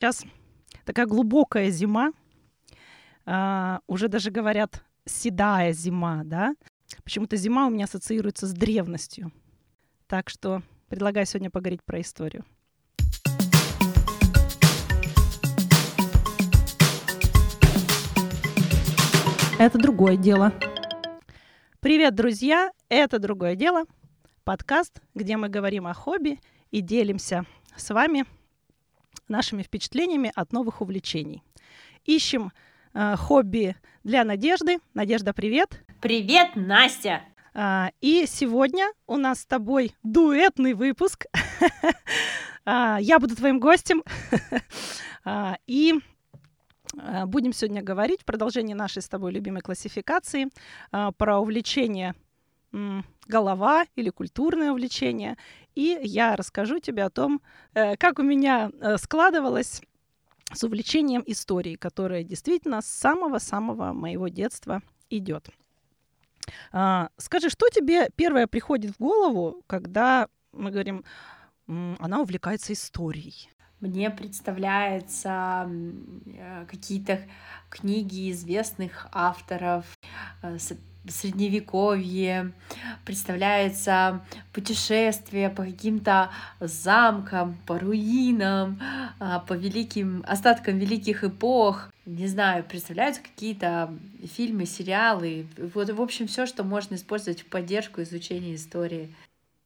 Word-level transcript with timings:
Сейчас 0.00 0.24
такая 0.86 1.04
глубокая 1.04 1.68
зима, 1.68 2.12
а, 3.26 3.80
уже 3.86 4.08
даже 4.08 4.30
говорят 4.30 4.82
седая 5.04 5.74
зима, 5.74 6.22
да. 6.24 6.54
Почему-то 7.04 7.36
зима 7.36 7.66
у 7.66 7.70
меня 7.70 7.84
ассоциируется 7.84 8.46
с 8.46 8.54
древностью. 8.54 9.30
Так 10.06 10.30
что 10.30 10.62
предлагаю 10.88 11.26
сегодня 11.26 11.50
поговорить 11.50 11.84
про 11.84 12.00
историю. 12.00 12.46
Это 19.58 19.76
другое 19.76 20.16
дело. 20.16 20.54
Привет, 21.80 22.14
друзья! 22.14 22.70
Это 22.88 23.18
другое 23.18 23.54
дело. 23.54 23.84
Подкаст, 24.44 25.02
где 25.14 25.36
мы 25.36 25.50
говорим 25.50 25.86
о 25.86 25.92
хобби 25.92 26.40
и 26.70 26.80
делимся 26.80 27.44
с 27.76 27.90
вами 27.90 28.24
нашими 29.28 29.62
впечатлениями 29.62 30.32
от 30.34 30.52
новых 30.52 30.80
увлечений. 30.80 31.42
Ищем 32.04 32.52
э, 32.94 33.16
хобби 33.16 33.76
для 34.04 34.24
Надежды. 34.24 34.78
Надежда, 34.94 35.32
привет! 35.32 35.84
Привет, 36.00 36.56
Настя! 36.56 37.22
А, 37.52 37.90
и 38.00 38.26
сегодня 38.26 38.92
у 39.06 39.16
нас 39.16 39.40
с 39.40 39.46
тобой 39.46 39.94
дуэтный 40.02 40.74
выпуск. 40.74 41.26
а, 42.64 42.98
я 43.00 43.18
буду 43.18 43.36
твоим 43.36 43.60
гостем. 43.60 44.02
а, 45.24 45.56
и 45.66 45.94
а, 46.96 47.26
будем 47.26 47.52
сегодня 47.52 47.82
говорить 47.82 48.22
в 48.22 48.24
продолжении 48.24 48.74
нашей 48.74 49.02
с 49.02 49.08
тобой 49.08 49.32
любимой 49.32 49.62
классификации 49.62 50.48
про 51.16 51.38
увлечение 51.38 52.14
голова 53.26 53.84
или 53.96 54.10
культурное 54.10 54.70
увлечение. 54.70 55.36
И 55.74 55.98
я 56.02 56.36
расскажу 56.36 56.78
тебе 56.78 57.04
о 57.04 57.10
том, 57.10 57.40
э, 57.74 57.96
как 57.96 58.18
у 58.18 58.22
меня 58.22 58.70
э, 58.80 58.96
складывалось 58.98 59.82
с 60.52 60.64
увлечением 60.64 61.22
историей, 61.26 61.76
которая 61.76 62.24
действительно 62.24 62.82
с 62.82 62.86
самого-самого 62.86 63.92
моего 63.92 64.28
детства 64.28 64.82
идет. 65.08 65.48
А, 66.72 67.10
скажи, 67.16 67.50
что 67.50 67.68
тебе 67.68 68.10
первое 68.16 68.46
приходит 68.46 68.92
в 68.92 68.98
голову, 68.98 69.62
когда 69.66 70.28
мы 70.52 70.70
говорим, 70.70 71.04
она 71.66 72.20
увлекается 72.20 72.72
историей? 72.72 73.48
Мне 73.80 74.10
представляются 74.10 75.68
э, 76.26 76.66
какие-то 76.68 77.20
книги 77.70 78.30
известных 78.30 79.06
авторов, 79.12 79.86
средневековье, 81.08 82.52
представляется 83.04 84.24
путешествие 84.52 85.48
по 85.48 85.64
каким-то 85.64 86.30
замкам, 86.60 87.56
по 87.66 87.78
руинам, 87.78 88.78
а, 89.18 89.40
по 89.40 89.54
великим 89.54 90.24
остаткам 90.26 90.78
великих 90.78 91.24
эпох. 91.24 91.90
Не 92.06 92.26
знаю, 92.26 92.64
представляются 92.64 93.22
какие-то 93.22 93.94
фильмы, 94.36 94.66
сериалы. 94.66 95.46
Вот, 95.74 95.90
в 95.90 96.02
общем, 96.02 96.26
все, 96.26 96.46
что 96.46 96.64
можно 96.64 96.96
использовать 96.96 97.42
в 97.42 97.46
поддержку 97.46 98.02
изучения 98.02 98.54
истории. 98.54 99.14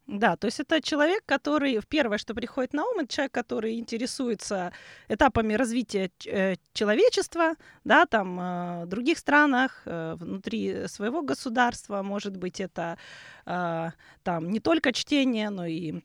Да, 0.06 0.36
то 0.36 0.46
есть 0.46 0.60
это 0.60 0.82
человек, 0.82 1.22
который, 1.24 1.80
первое, 1.88 2.18
что 2.18 2.34
приходит 2.34 2.74
на 2.74 2.84
ум, 2.84 2.98
это 2.98 3.08
человек, 3.08 3.32
который 3.32 3.78
интересуется 3.78 4.70
этапами 5.08 5.54
развития 5.54 6.10
э, 6.26 6.56
человечества, 6.74 7.54
да, 7.84 8.04
там, 8.04 8.38
э, 8.38 8.84
в 8.84 8.88
других 8.88 9.16
странах, 9.18 9.82
э, 9.86 10.16
внутри 10.18 10.88
своего 10.88 11.22
государства, 11.22 12.02
может 12.02 12.36
быть, 12.36 12.60
это 12.60 12.98
там 13.44 14.50
не 14.50 14.60
только 14.60 14.92
чтение, 14.94 15.50
но 15.50 15.66
и 15.66 16.00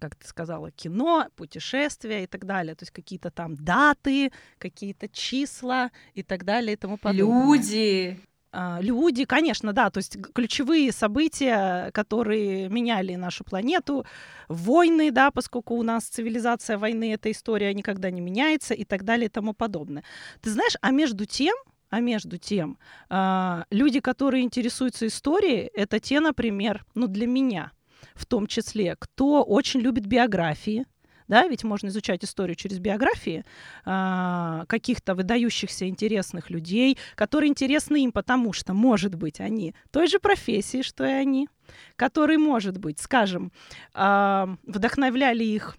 как 0.00 0.16
ты 0.16 0.26
сказала, 0.26 0.70
кино, 0.70 1.28
путешествия 1.36 2.24
и 2.24 2.26
так 2.26 2.44
далее. 2.44 2.74
То 2.74 2.82
есть 2.82 2.92
какие-то 2.92 3.30
там 3.30 3.56
даты, 3.56 4.32
какие-то 4.58 5.08
числа 5.08 5.90
и 6.14 6.22
так 6.22 6.44
далее 6.44 6.72
и 6.72 6.76
тому 6.76 6.96
подобное. 6.96 7.56
Люди. 7.56 8.20
А, 8.50 8.78
люди, 8.80 9.24
конечно, 9.24 9.72
да, 9.72 9.90
то 9.90 9.98
есть 9.98 10.16
ключевые 10.34 10.90
события, 10.92 11.90
которые 11.92 12.68
меняли 12.68 13.14
нашу 13.14 13.44
планету, 13.44 14.06
войны, 14.48 15.10
да, 15.10 15.30
поскольку 15.30 15.74
у 15.74 15.82
нас 15.82 16.04
цивилизация 16.04 16.78
войны, 16.78 17.12
эта 17.12 17.30
история 17.30 17.74
никогда 17.74 18.10
не 18.10 18.20
меняется 18.20 18.74
и 18.74 18.84
так 18.84 19.04
далее 19.04 19.26
и 19.26 19.30
тому 19.30 19.52
подобное. 19.52 20.02
Ты 20.40 20.50
знаешь, 20.50 20.76
а 20.80 20.90
между 20.90 21.26
тем, 21.26 21.54
а 21.90 22.00
между 22.00 22.38
тем, 22.38 22.78
э, 23.10 23.64
люди, 23.70 24.00
которые 24.00 24.44
интересуются 24.44 25.06
историей, 25.06 25.70
это 25.74 26.00
те, 26.00 26.20
например, 26.20 26.84
ну 26.94 27.06
для 27.06 27.26
меня 27.26 27.72
в 28.14 28.26
том 28.26 28.46
числе, 28.46 28.96
кто 28.98 29.42
очень 29.42 29.80
любит 29.80 30.06
биографии, 30.06 30.86
да, 31.28 31.46
ведь 31.46 31.62
можно 31.64 31.88
изучать 31.88 32.24
историю 32.24 32.56
через 32.56 32.78
биографии 32.78 33.44
э, 33.84 34.64
каких-то 34.66 35.14
выдающихся 35.14 35.86
интересных 35.88 36.50
людей, 36.50 36.98
которые 37.14 37.50
интересны 37.50 38.04
им, 38.04 38.12
потому 38.12 38.52
что, 38.52 38.74
может 38.74 39.14
быть, 39.14 39.40
они 39.40 39.74
той 39.90 40.08
же 40.08 40.18
профессии, 40.18 40.82
что 40.82 41.04
и 41.04 41.10
они, 41.10 41.48
которые, 41.96 42.38
может 42.38 42.78
быть, 42.78 42.98
скажем, 42.98 43.52
э, 43.94 44.46
вдохновляли 44.66 45.44
их 45.44 45.76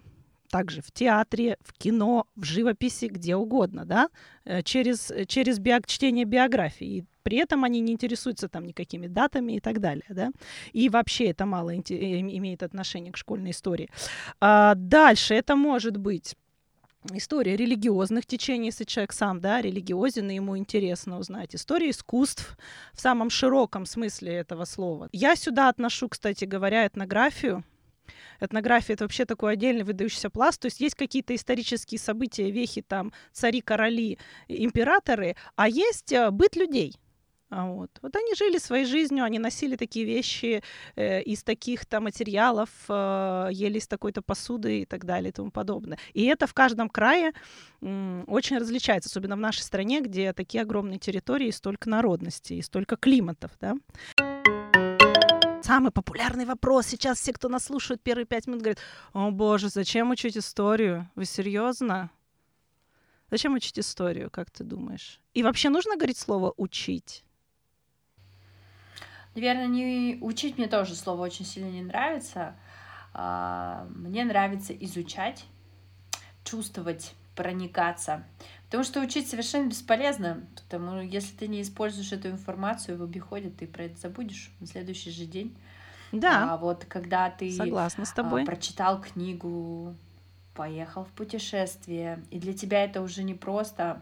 также 0.49 0.81
в 0.81 0.91
театре, 0.91 1.57
в 1.61 1.73
кино, 1.73 2.25
в 2.35 2.43
живописи, 2.43 3.05
где 3.05 3.35
угодно, 3.35 3.85
да, 3.85 4.09
э, 4.45 4.61
через, 4.63 5.11
через 5.27 5.59
био, 5.59 5.81
чтение 5.85 6.25
биографии. 6.25 7.05
При 7.29 7.37
этом 7.37 7.63
они 7.63 7.79
не 7.79 7.93
интересуются 7.93 8.49
там 8.49 8.65
никакими 8.65 9.05
датами 9.05 9.53
и 9.53 9.59
так 9.59 9.79
далее, 9.79 10.05
да. 10.09 10.31
И 10.73 10.89
вообще 10.89 11.25
это 11.25 11.45
мало 11.45 11.75
имеет 11.75 12.63
отношение 12.63 13.13
к 13.13 13.17
школьной 13.17 13.51
истории. 13.51 13.87
А 14.41 14.73
дальше 14.73 15.35
это 15.35 15.55
может 15.55 15.97
быть 15.97 16.35
история 17.13 17.55
религиозных 17.55 18.25
течений, 18.25 18.69
если 18.69 18.83
человек 18.83 19.13
сам, 19.13 19.41
да, 19.41 19.61
религиозен, 19.61 20.31
и 20.31 20.35
ему 20.35 20.57
интересно 20.57 21.19
узнать. 21.19 21.53
История 21.53 21.91
искусств 21.91 22.57
в 22.93 22.99
самом 22.99 23.29
широком 23.29 23.85
смысле 23.85 24.33
этого 24.33 24.65
слова. 24.65 25.07
Я 25.11 25.35
сюда 25.35 25.69
отношу, 25.69 26.09
кстати 26.09 26.45
говоря, 26.45 26.87
этнографию, 26.87 27.63
Этнография— 28.39 28.93
это 28.95 29.03
вообще 29.03 29.25
такой 29.25 29.53
отдельный 29.53 29.83
выдающийся 29.83 30.29
пласт. 30.29 30.61
То 30.61 30.65
есть 30.65 30.79
есть 30.79 30.95
какие-то 30.95 31.35
исторические 31.35 31.99
события, 31.99 32.49
вехи, 32.49 32.81
там, 32.81 33.11
цари, 33.31 33.61
короли, 33.61 34.17
императоры, 34.47 35.35
а 35.55 35.67
есть 35.67 36.11
э, 36.11 36.31
быт 36.31 36.55
людей. 36.55 36.95
А 37.49 37.65
вот. 37.65 37.89
вот 38.01 38.15
они 38.15 38.35
жили 38.35 38.59
своей 38.59 38.85
жизнью, 38.85 39.23
они 39.23 39.39
носили 39.39 39.75
такие 39.75 40.05
вещи 40.05 40.61
э, 40.95 41.21
из 41.23 41.43
таких-то 41.43 41.99
материалов, 41.99 42.69
э, 42.87 43.49
ели 43.51 43.79
из 43.79 43.87
такой-то 43.87 44.21
посуды 44.21 44.81
и 44.81 44.85
так 44.85 45.05
далее 45.05 45.29
и 45.29 45.31
тому 45.31 45.49
подобное. 45.49 45.97
И 46.13 46.25
это 46.25 46.45
в 46.45 46.53
каждом 46.53 46.89
крае 46.89 47.33
э, 47.81 48.23
очень 48.27 48.59
различается, 48.59 49.09
особенно 49.09 49.35
в 49.35 49.39
нашей 49.39 49.61
стране, 49.61 50.01
где 50.01 50.31
такие 50.33 50.61
огромные 50.61 50.99
территории 50.99 51.49
столько 51.49 51.89
народностей, 51.89 52.59
и 52.59 52.61
столько 52.61 52.95
климатов. 52.95 53.51
Да? 53.59 53.75
самый 55.69 55.91
популярный 55.91 56.45
вопрос. 56.45 56.87
Сейчас 56.87 57.19
все, 57.19 57.31
кто 57.31 57.47
нас 57.47 57.65
слушает 57.65 58.01
первые 58.01 58.25
пять 58.25 58.47
минут, 58.47 58.61
говорят, 58.61 58.79
о 59.13 59.29
боже, 59.29 59.69
зачем 59.69 60.09
учить 60.09 60.35
историю? 60.35 61.07
Вы 61.13 61.25
серьезно? 61.25 62.09
Зачем 63.29 63.53
учить 63.53 63.77
историю, 63.77 64.31
как 64.31 64.49
ты 64.49 64.63
думаешь? 64.63 65.21
И 65.35 65.43
вообще 65.43 65.69
нужно 65.69 65.95
говорить 65.95 66.17
слово 66.17 66.55
«учить»? 66.57 67.23
Наверное, 69.35 69.67
не 69.67 70.17
учить 70.21 70.57
мне 70.57 70.67
тоже 70.67 70.95
слово 70.95 71.23
очень 71.23 71.45
сильно 71.45 71.69
не 71.69 71.81
нравится. 71.81 72.55
А, 73.13 73.87
мне 73.95 74.23
нравится 74.23 74.73
изучать, 74.73 75.45
чувствовать, 76.43 77.13
проникаться. 77.35 78.23
Потому 78.65 78.83
что 78.83 79.01
учить 79.01 79.29
совершенно 79.29 79.67
бесполезно, 79.67 80.45
потому 80.55 81.01
если 81.01 81.35
ты 81.35 81.47
не 81.47 81.61
используешь 81.61 82.11
эту 82.11 82.29
информацию 82.29 82.97
в 82.97 83.03
обиходе, 83.03 83.49
ты 83.49 83.65
про 83.65 83.85
это 83.85 83.97
забудешь 83.99 84.51
на 84.59 84.67
следующий 84.67 85.11
же 85.11 85.25
день. 85.25 85.57
Да. 86.11 86.53
А 86.53 86.57
вот 86.57 86.85
когда 86.85 87.29
ты 87.29 87.51
Согласна 87.51 88.05
с 88.05 88.11
тобой. 88.11 88.43
А, 88.43 88.45
прочитал 88.45 89.01
книгу, 89.01 89.95
поехал 90.53 91.05
в 91.05 91.09
путешествие, 91.09 92.23
и 92.31 92.39
для 92.39 92.53
тебя 92.53 92.83
это 92.83 93.01
уже 93.01 93.23
не 93.23 93.33
просто 93.33 94.01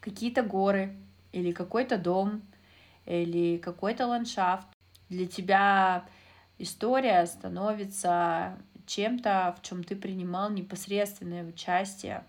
какие-то 0.00 0.42
горы 0.42 0.96
или 1.32 1.52
какой-то 1.52 1.98
дом 1.98 2.42
или 3.06 3.58
какой-то 3.58 4.06
ландшафт. 4.06 4.66
Для 5.08 5.26
тебя 5.26 6.04
история 6.58 7.26
становится 7.26 8.58
чем-то, 8.86 9.56
в 9.58 9.62
чем 9.62 9.84
ты 9.84 9.96
принимал 9.96 10.50
непосредственное 10.50 11.44
участие 11.44 12.24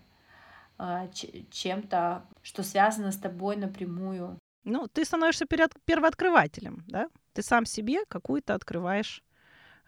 а, 0.78 1.08
чем-то, 1.50 2.24
что 2.42 2.62
связано 2.62 3.12
с 3.12 3.16
тобой 3.16 3.56
напрямую. 3.56 4.38
Ну, 4.64 4.86
ты 4.86 5.04
становишься 5.04 5.46
перед 5.46 5.72
первооткрывателем, 5.84 6.84
да? 6.86 7.08
Ты 7.32 7.42
сам 7.42 7.64
себе 7.66 8.04
какую-то 8.06 8.54
открываешь 8.54 9.22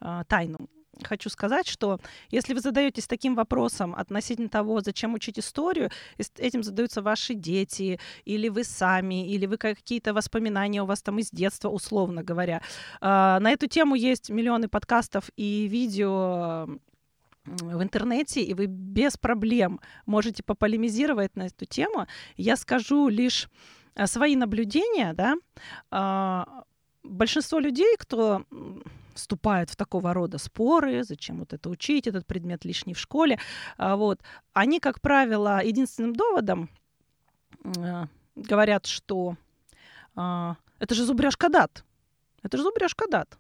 э, 0.01 0.25
тайну. 0.29 0.69
Хочу 1.05 1.31
сказать, 1.31 1.67
что 1.69 1.99
если 2.31 2.55
вы 2.55 2.61
задаетесь 2.61 3.07
таким 3.07 3.35
вопросом 3.35 3.95
относительно 3.95 4.49
того, 4.49 4.81
зачем 4.81 5.15
учить 5.15 5.39
историю, 5.39 5.91
этим 6.39 6.63
задаются 6.63 7.03
ваши 7.03 7.35
дети, 7.35 7.99
или 8.25 8.49
вы 8.49 8.65
сами, 8.65 9.29
или 9.29 9.47
вы 9.47 9.57
какие-то 9.57 10.15
воспоминания 10.15 10.83
у 10.83 10.87
вас 10.87 11.03
там 11.03 11.19
из 11.19 11.31
детства, 11.31 11.69
условно 11.69 12.23
говоря. 12.23 12.63
Э, 13.01 13.39
на 13.41 13.51
эту 13.51 13.67
тему 13.67 13.95
есть 13.95 14.31
миллионы 14.31 14.69
подкастов 14.69 15.31
и 15.37 15.69
видео 15.69 16.69
в 17.45 17.83
интернете, 17.83 18.43
и 18.43 18.55
вы 18.55 18.67
без 18.67 19.17
проблем 19.17 19.81
можете 20.07 20.43
пополемизировать 20.43 21.37
на 21.37 21.47
эту 21.47 21.65
тему. 21.65 22.07
Я 22.37 22.57
скажу 22.57 23.09
лишь 23.09 23.49
э, 23.95 24.07
свои 24.07 24.37
наблюдения, 24.37 25.13
да. 25.15 25.37
А, 25.91 26.65
большинство 27.03 27.59
людей, 27.59 27.97
кто 27.99 28.45
вступают 29.21 29.71
в 29.71 29.77
такого 29.77 30.13
рода 30.13 30.39
споры, 30.39 31.05
зачем 31.05 31.39
вот 31.39 31.53
это 31.53 31.71
учить, 31.71 32.07
этот 32.07 32.27
предмет 32.27 32.65
лишний 32.65 32.95
в 32.95 32.99
школе, 32.99 33.39
а, 33.77 33.97
вот, 33.97 34.21
они, 34.53 34.81
как 34.81 35.01
правило, 35.01 35.65
единственным 35.65 36.15
доводом 36.15 36.71
э, 37.65 38.07
говорят, 38.35 38.87
что 38.87 39.37
а, 40.17 40.57
это 40.79 40.95
же 40.95 41.05
зубрежка 41.05 41.49
дат, 41.49 41.85
это 42.43 42.57
же 42.57 42.63
зубрежка 42.63 43.07
дат. 43.09 43.39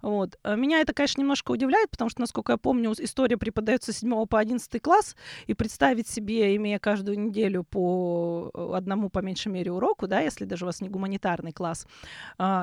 Вот. 0.00 0.38
А 0.42 0.54
меня 0.54 0.80
это, 0.80 0.94
конечно, 0.94 1.20
немножко 1.20 1.52
удивляет, 1.52 1.90
потому 1.90 2.08
что, 2.08 2.20
насколько 2.20 2.52
я 2.52 2.56
помню, 2.56 2.94
история 2.98 3.36
преподается 3.36 3.92
с 3.92 3.98
7 3.98 4.26
по 4.26 4.38
11 4.38 4.80
класс, 4.80 5.16
и 5.46 5.54
представить 5.54 6.08
себе, 6.08 6.56
имея 6.56 6.78
каждую 6.78 7.18
неделю 7.18 7.64
по 7.64 8.50
э, 8.54 8.70
одному, 8.74 9.10
по 9.10 9.18
меньшей 9.18 9.52
мере, 9.52 9.72
уроку, 9.72 10.06
да, 10.06 10.20
если 10.20 10.44
даже 10.44 10.64
у 10.64 10.66
вас 10.66 10.80
не 10.80 10.88
гуманитарный 10.88 11.52
класс, 11.52 11.86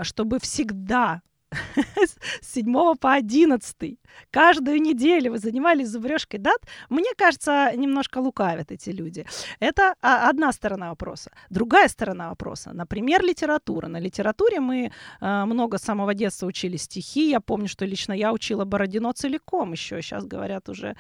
чтобы 0.04 0.40
всегда 0.40 1.22
с 2.42 2.54
7 2.54 2.96
по 2.96 3.14
11. 3.14 4.00
Каждую 4.32 4.82
неделю 4.82 5.32
вы 5.32 5.38
занимались 5.38 5.90
зубрежкой 5.90 6.40
дат. 6.40 6.62
Мне 6.90 7.12
кажется, 7.18 7.72
немножко 7.76 8.20
лукавят 8.20 8.72
эти 8.72 8.90
люди. 8.90 9.26
Это 9.60 9.96
а, 10.02 10.30
одна 10.30 10.52
сторона 10.52 10.90
вопроса. 10.90 11.32
Другая 11.50 11.88
сторона 11.88 12.30
вопроса. 12.30 12.74
Например, 12.74 13.24
литература. 13.24 13.88
На 13.88 14.00
литературе 14.00 14.60
мы 14.60 14.92
а, 15.20 15.46
много 15.46 15.78
с 15.78 15.84
самого 15.84 16.14
детства 16.14 16.48
учили 16.48 16.78
стихи. 16.78 17.30
Я 17.30 17.40
помню, 17.40 17.68
что 17.68 17.86
лично 17.86 18.14
я 18.14 18.32
учила 18.34 18.66
Бородино 18.66 19.14
целиком 19.14 19.72
еще. 19.74 20.02
Сейчас, 20.02 20.26
говорят, 20.26 20.70
уже 20.70 20.96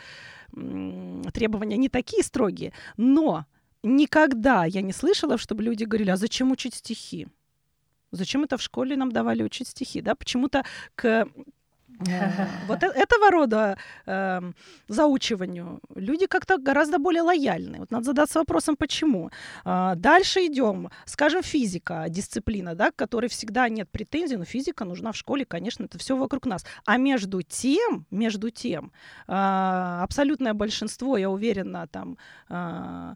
требования 1.33 1.77
не 1.77 1.89
такие 1.89 2.23
строгие. 2.23 2.73
Но 2.97 3.45
никогда 3.83 4.65
я 4.65 4.81
не 4.81 4.93
слышала, 4.93 5.37
чтобы 5.37 5.63
люди 5.63 5.83
говорили, 5.83 6.11
а 6.11 6.17
зачем 6.17 6.51
учить 6.51 6.75
стихи? 6.75 7.27
Зачем 8.15 8.43
это 8.43 8.57
в 8.57 8.61
школе 8.61 8.95
нам 8.95 9.11
давали 9.11 9.43
учить 9.43 9.67
стихи? 9.67 10.01
Да? 10.01 10.15
Почему-то 10.15 10.63
к 10.95 11.05
э, 11.05 11.25
вот 12.67 12.83
э, 12.83 12.87
этого 12.87 13.31
рода 13.31 13.77
э, 14.05 14.41
заучиванию 14.87 15.79
люди 15.95 16.27
как-то 16.27 16.57
гораздо 16.57 16.99
более 16.99 17.21
лояльны. 17.21 17.79
Вот 17.79 17.91
надо 17.91 18.05
задаться 18.05 18.39
вопросом, 18.39 18.75
почему. 18.75 19.29
Э, 19.65 19.93
дальше 19.95 20.45
идем, 20.45 20.89
скажем, 21.05 21.41
физика, 21.43 22.05
дисциплина, 22.09 22.75
да, 22.75 22.91
к 22.91 22.95
которой 22.95 23.27
всегда 23.27 23.69
нет 23.69 23.89
претензий, 23.89 24.37
но 24.37 24.45
физика 24.45 24.85
нужна 24.85 25.11
в 25.11 25.15
школе, 25.15 25.45
конечно, 25.45 25.85
это 25.85 25.97
все 25.97 26.15
вокруг 26.15 26.45
нас. 26.45 26.65
А 26.85 26.97
между 26.97 27.41
тем, 27.41 28.05
между 28.11 28.49
тем, 28.49 28.91
э, 29.27 30.01
абсолютное 30.03 30.53
большинство, 30.53 31.17
я 31.17 31.29
уверена, 31.29 31.87
там 31.87 32.17
э, 32.49 33.15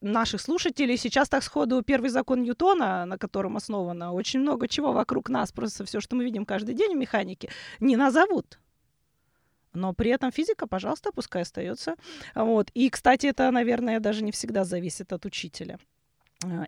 наших 0.00 0.40
слушателей 0.40 0.96
сейчас 0.96 1.28
так 1.28 1.42
сходу 1.42 1.82
первый 1.82 2.10
закон 2.10 2.42
Ньютона, 2.42 3.04
на 3.06 3.18
котором 3.18 3.56
основано 3.56 4.12
очень 4.12 4.40
много 4.40 4.68
чего 4.68 4.92
вокруг 4.92 5.28
нас, 5.28 5.52
просто 5.52 5.84
все, 5.84 6.00
что 6.00 6.16
мы 6.16 6.24
видим 6.24 6.44
каждый 6.44 6.74
день 6.74 6.94
в 6.94 6.98
механике, 6.98 7.50
не 7.80 7.96
назовут. 7.96 8.58
Но 9.72 9.92
при 9.92 10.10
этом 10.10 10.32
физика, 10.32 10.66
пожалуйста, 10.66 11.12
пускай 11.12 11.42
остается. 11.42 11.96
Вот. 12.34 12.70
И, 12.74 12.88
кстати, 12.88 13.26
это, 13.26 13.50
наверное, 13.50 14.00
даже 14.00 14.24
не 14.24 14.32
всегда 14.32 14.64
зависит 14.64 15.12
от 15.12 15.26
учителя. 15.26 15.78
А, 16.44 16.64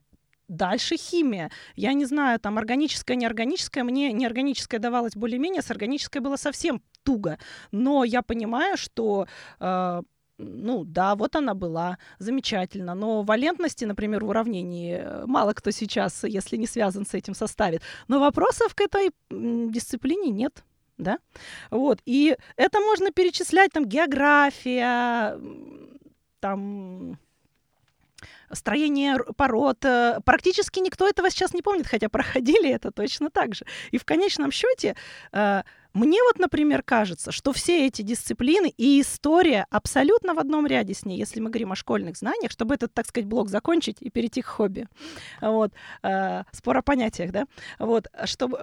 дальше 0.48 0.96
химия. 0.96 1.50
Я 1.74 1.94
не 1.94 2.04
знаю, 2.04 2.38
там 2.38 2.58
органическая, 2.58 3.16
неорганическая. 3.16 3.82
Мне 3.82 4.12
неорганическая 4.12 4.78
давалась 4.78 5.16
более-менее, 5.16 5.62
с 5.62 5.70
органической 5.70 6.18
было 6.18 6.36
совсем 6.36 6.82
туго. 7.02 7.38
Но 7.72 8.04
я 8.04 8.20
понимаю, 8.20 8.76
что 8.76 9.26
э, 9.58 10.02
ну 10.38 10.84
да, 10.84 11.16
вот 11.16 11.36
она 11.36 11.54
была, 11.54 11.98
замечательно. 12.18 12.94
Но 12.94 13.22
валентности, 13.22 13.84
например, 13.84 14.24
в 14.24 14.28
уравнении 14.28 14.98
э, 14.98 15.26
мало 15.26 15.52
кто 15.52 15.72
сейчас, 15.72 16.24
если 16.24 16.56
не 16.56 16.66
связан 16.66 17.04
с 17.04 17.14
этим, 17.14 17.34
составит. 17.34 17.82
Но 18.06 18.20
вопросов 18.20 18.74
к 18.74 18.80
этой 18.80 19.10
дисциплине 19.30 20.30
нет. 20.30 20.64
Да? 20.96 21.18
Вот. 21.70 22.00
И 22.06 22.36
это 22.56 22.80
можно 22.80 23.10
перечислять, 23.10 23.72
там, 23.72 23.84
география, 23.84 25.38
там, 26.40 27.18
строение 28.52 29.16
пород. 29.36 29.84
Э, 29.84 30.20
практически 30.24 30.80
никто 30.80 31.08
этого 31.08 31.30
сейчас 31.30 31.54
не 31.54 31.62
помнит, 31.62 31.86
хотя 31.86 32.08
проходили 32.08 32.70
это 32.70 32.90
точно 32.90 33.30
так 33.30 33.54
же. 33.54 33.64
И 33.90 33.98
в 33.98 34.04
конечном 34.04 34.50
счете 34.50 34.96
э, 35.32 35.62
мне 35.98 36.22
вот, 36.22 36.38
например, 36.38 36.82
кажется, 36.82 37.32
что 37.32 37.52
все 37.52 37.86
эти 37.86 38.02
дисциплины 38.02 38.72
и 38.76 39.00
история 39.00 39.66
абсолютно 39.68 40.34
в 40.34 40.38
одном 40.38 40.64
ряде 40.66 40.94
с 40.94 41.04
ней, 41.04 41.18
если 41.18 41.40
мы 41.40 41.50
говорим 41.50 41.72
о 41.72 41.76
школьных 41.76 42.16
знаниях, 42.16 42.52
чтобы 42.52 42.76
этот, 42.76 42.94
так 42.94 43.06
сказать, 43.06 43.26
блок 43.26 43.48
закончить 43.48 43.96
и 44.00 44.08
перейти 44.08 44.42
к 44.42 44.46
хобби. 44.46 44.86
Вот. 45.40 45.72
Э, 46.04 46.44
спор 46.52 46.76
о 46.76 46.82
понятиях, 46.82 47.32
да? 47.32 47.46
Вот. 47.80 48.06
Чтобы 48.24 48.58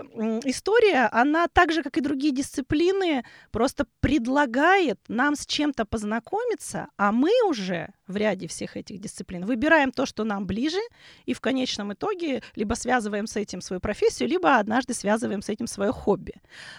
история, 0.46 1.10
она 1.12 1.48
так 1.48 1.74
же, 1.74 1.84
как 1.84 1.98
и 1.98 2.02
другие 2.02 2.34
дисциплины, 2.34 3.26
просто 3.52 3.86
предлагает 4.00 5.00
нам 5.10 5.36
с 5.36 5.46
чем-то 5.46 5.86
познакомиться, 5.86 6.88
а 6.98 7.12
мы 7.12 7.32
уже 7.50 7.90
в 8.08 8.16
ряде 8.16 8.48
всех 8.48 8.78
этих 8.78 9.00
дисциплин 9.00 9.46
выбираем 9.46 9.92
то, 9.92 10.06
что 10.06 10.24
нам 10.24 10.46
ближе, 10.46 10.80
и 11.26 11.34
в 11.34 11.42
конечном 11.42 11.94
итоге 11.94 12.42
либо 12.56 12.76
связываем 12.76 13.28
с 13.28 13.36
этим 13.36 13.62
свою 13.62 13.80
профессию, 13.80 14.30
либо 14.30 14.58
однажды 14.58 14.94
связываем 14.94 15.42
с 15.42 15.50
этим 15.50 15.68
свое 15.68 15.92
хобби. 15.92 16.34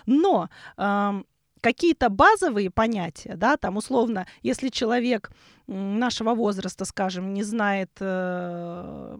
Но 0.06 0.48
э, 0.76 1.22
какие-то 1.60 2.08
базовые 2.08 2.70
понятия, 2.70 3.34
да, 3.36 3.56
там 3.56 3.76
условно, 3.76 4.26
если 4.42 4.68
человек 4.68 5.30
нашего 5.66 6.34
возраста, 6.34 6.84
скажем, 6.84 7.34
не 7.34 7.42
знает 7.42 7.90
э, 8.00 9.18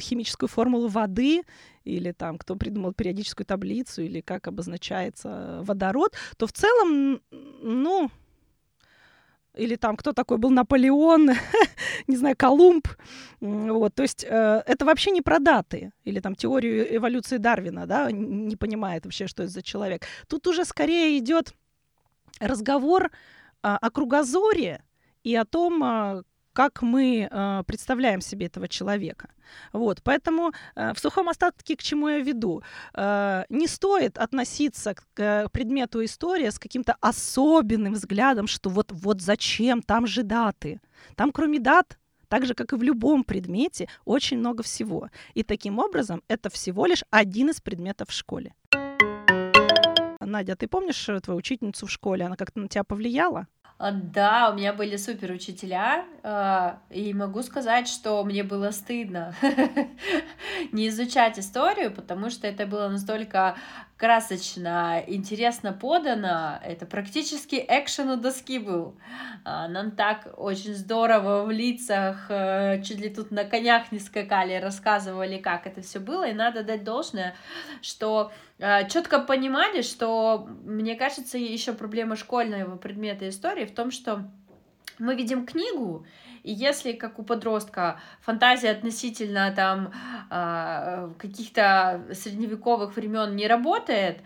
химическую 0.00 0.48
формулу 0.48 0.88
воды, 0.88 1.42
или 1.84 2.12
там 2.12 2.38
кто 2.38 2.56
придумал 2.56 2.92
периодическую 2.92 3.46
таблицу, 3.46 4.02
или 4.02 4.20
как 4.20 4.48
обозначается 4.48 5.60
водород, 5.62 6.14
то 6.36 6.46
в 6.46 6.52
целом, 6.52 7.20
ну, 7.30 8.10
или 9.54 9.76
там 9.76 9.96
кто 9.96 10.12
такой 10.12 10.38
был 10.38 10.50
Наполеон, 10.50 11.30
не 12.06 12.16
знаю, 12.16 12.36
Колумб. 12.36 12.88
Вот, 13.40 13.94
то 13.94 14.02
есть 14.02 14.24
э, 14.24 14.62
это 14.66 14.84
вообще 14.84 15.10
не 15.10 15.22
про 15.22 15.38
даты 15.38 15.92
или 16.04 16.20
там 16.20 16.34
теорию 16.34 16.96
эволюции 16.96 17.38
Дарвина, 17.38 17.86
да, 17.86 18.10
не 18.10 18.56
понимает 18.56 19.04
вообще, 19.04 19.26
что 19.26 19.42
это 19.42 19.52
за 19.52 19.62
человек. 19.62 20.06
Тут 20.28 20.46
уже 20.46 20.64
скорее 20.64 21.18
идет 21.18 21.54
разговор 22.40 23.06
э, 23.06 23.08
о 23.62 23.90
кругозоре 23.90 24.82
и 25.22 25.34
о 25.36 25.44
том, 25.44 25.82
э, 25.84 26.22
как 26.54 26.82
мы 26.82 27.28
э, 27.30 27.62
представляем 27.66 28.20
себе 28.20 28.46
этого 28.46 28.68
человека. 28.68 29.28
Вот, 29.72 30.00
поэтому 30.02 30.52
э, 30.76 30.94
в 30.94 30.98
сухом 30.98 31.28
остатке 31.28 31.76
к 31.76 31.82
чему 31.82 32.08
я 32.08 32.20
веду? 32.20 32.62
Э, 32.94 33.44
не 33.50 33.66
стоит 33.66 34.18
относиться 34.18 34.94
к 34.94 35.20
э, 35.20 35.48
предмету 35.52 36.02
истории 36.04 36.48
с 36.48 36.58
каким-то 36.58 36.96
особенным 37.00 37.94
взглядом, 37.94 38.46
что 38.46 38.70
вот, 38.70 38.92
вот 38.92 39.20
зачем, 39.20 39.82
там 39.82 40.06
же 40.06 40.22
даты. 40.22 40.80
Там 41.16 41.32
кроме 41.32 41.58
дат 41.58 41.98
так 42.28 42.46
же, 42.46 42.54
как 42.54 42.72
и 42.72 42.76
в 42.76 42.82
любом 42.82 43.24
предмете, 43.24 43.88
очень 44.04 44.38
много 44.38 44.62
всего. 44.62 45.10
И 45.34 45.42
таким 45.42 45.78
образом 45.78 46.22
это 46.28 46.50
всего 46.50 46.86
лишь 46.86 47.04
один 47.10 47.50
из 47.50 47.60
предметов 47.60 48.08
в 48.08 48.12
школе. 48.12 48.54
Надя, 50.20 50.56
ты 50.56 50.68
помнишь 50.68 51.08
э, 51.08 51.20
твою 51.20 51.38
учительницу 51.38 51.86
в 51.86 51.90
школе? 51.90 52.24
Она 52.24 52.36
как-то 52.36 52.60
на 52.60 52.68
тебя 52.68 52.84
повлияла? 52.84 53.46
А, 53.76 53.90
да, 53.90 54.50
у 54.50 54.54
меня 54.56 54.72
были 54.72 54.96
супер 54.96 55.32
учителя, 55.32 56.04
а, 56.22 56.78
и 56.90 57.12
могу 57.12 57.42
сказать, 57.42 57.88
что 57.88 58.22
мне 58.22 58.44
было 58.44 58.70
стыдно 58.70 59.34
не 60.72 60.88
изучать 60.88 61.40
историю, 61.40 61.90
потому 61.90 62.30
что 62.30 62.46
это 62.46 62.66
было 62.66 62.88
настолько 62.88 63.56
красочно, 63.96 65.02
интересно 65.06 65.72
подано. 65.72 66.60
Это 66.62 66.86
практически 66.86 67.64
экшен 67.66 68.10
у 68.10 68.16
доски 68.16 68.58
был. 68.58 68.96
А, 69.44 69.66
нам 69.66 69.90
так 69.90 70.28
очень 70.36 70.74
здорово 70.74 71.44
в 71.44 71.50
лицах, 71.50 72.26
э, 72.28 72.80
чуть 72.82 73.00
ли 73.00 73.08
тут 73.08 73.32
на 73.32 73.44
конях 73.44 73.90
не 73.90 73.98
скакали, 73.98 74.54
рассказывали, 74.54 75.38
как 75.38 75.66
это 75.66 75.82
все 75.82 75.98
было. 75.98 76.28
И 76.28 76.32
надо 76.32 76.62
дать 76.62 76.84
должное, 76.84 77.34
что 77.82 78.30
четко 78.58 79.18
понимали, 79.20 79.82
что, 79.82 80.48
мне 80.64 80.94
кажется, 80.94 81.38
еще 81.38 81.72
проблема 81.72 82.16
школьного 82.16 82.76
предмета 82.76 83.28
истории 83.28 83.64
в 83.64 83.74
том, 83.74 83.90
что 83.90 84.30
мы 84.98 85.16
видим 85.16 85.44
книгу, 85.46 86.06
и 86.44 86.52
если, 86.52 86.92
как 86.92 87.18
у 87.18 87.24
подростка, 87.24 87.98
фантазия 88.20 88.70
относительно 88.70 89.50
там 89.56 89.92
а, 90.28 91.10
каких-то 91.18 92.04
средневековых 92.12 92.94
времен 92.96 93.34
не 93.34 93.48
работает, 93.48 94.18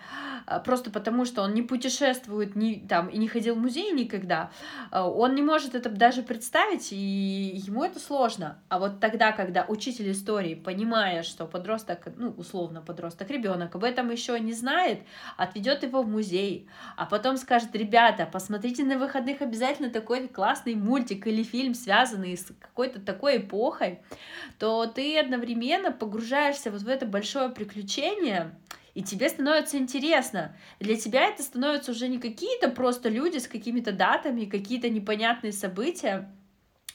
а, 0.44 0.58
просто 0.58 0.90
потому 0.90 1.24
что 1.24 1.42
он 1.42 1.54
не 1.54 1.62
путешествует 1.62 2.56
не, 2.56 2.80
там, 2.80 3.06
и 3.08 3.18
не 3.18 3.28
ходил 3.28 3.54
в 3.54 3.58
музей 3.58 3.92
никогда, 3.92 4.50
а, 4.90 5.08
он 5.08 5.36
не 5.36 5.42
может 5.42 5.76
это 5.76 5.88
даже 5.90 6.22
представить, 6.22 6.92
и 6.92 6.96
ему 6.96 7.84
это 7.84 8.00
сложно. 8.00 8.58
А 8.68 8.80
вот 8.80 8.98
тогда, 8.98 9.30
когда 9.30 9.64
учитель 9.68 10.10
истории, 10.10 10.56
понимая, 10.56 11.22
что 11.22 11.46
подросток, 11.46 12.08
ну, 12.16 12.30
условно 12.36 12.82
подросток, 12.82 13.30
ребенок 13.30 13.76
об 13.76 13.84
этом 13.84 14.10
еще 14.10 14.40
не 14.40 14.54
знает, 14.54 15.02
отведет 15.36 15.84
его 15.84 16.02
в 16.02 16.08
музей, 16.08 16.66
а 16.96 17.06
потом 17.06 17.36
скажет, 17.36 17.76
ребята, 17.76 18.28
посмотрите 18.30 18.82
на 18.82 18.98
выходных 18.98 19.40
обязательно 19.40 19.90
такой 19.90 20.26
классный 20.26 20.74
мультик 20.74 21.28
или 21.28 21.44
фильм, 21.44 21.74
связанный 21.74 22.07
связанные 22.08 22.36
с 22.36 22.46
какой-то 22.60 23.00
такой 23.00 23.38
эпохой, 23.38 24.00
то 24.58 24.86
ты 24.86 25.18
одновременно 25.18 25.92
погружаешься 25.92 26.70
вот 26.70 26.82
в 26.82 26.88
это 26.88 27.06
большое 27.06 27.50
приключение, 27.50 28.54
и 28.94 29.02
тебе 29.02 29.28
становится 29.28 29.78
интересно. 29.78 30.56
Для 30.80 30.96
тебя 30.96 31.28
это 31.28 31.42
становятся 31.42 31.92
уже 31.92 32.08
не 32.08 32.18
какие-то 32.18 32.68
просто 32.70 33.08
люди 33.08 33.38
с 33.38 33.46
какими-то 33.46 33.92
датами, 33.92 34.44
какие-то 34.44 34.88
непонятные 34.88 35.52
события, 35.52 36.28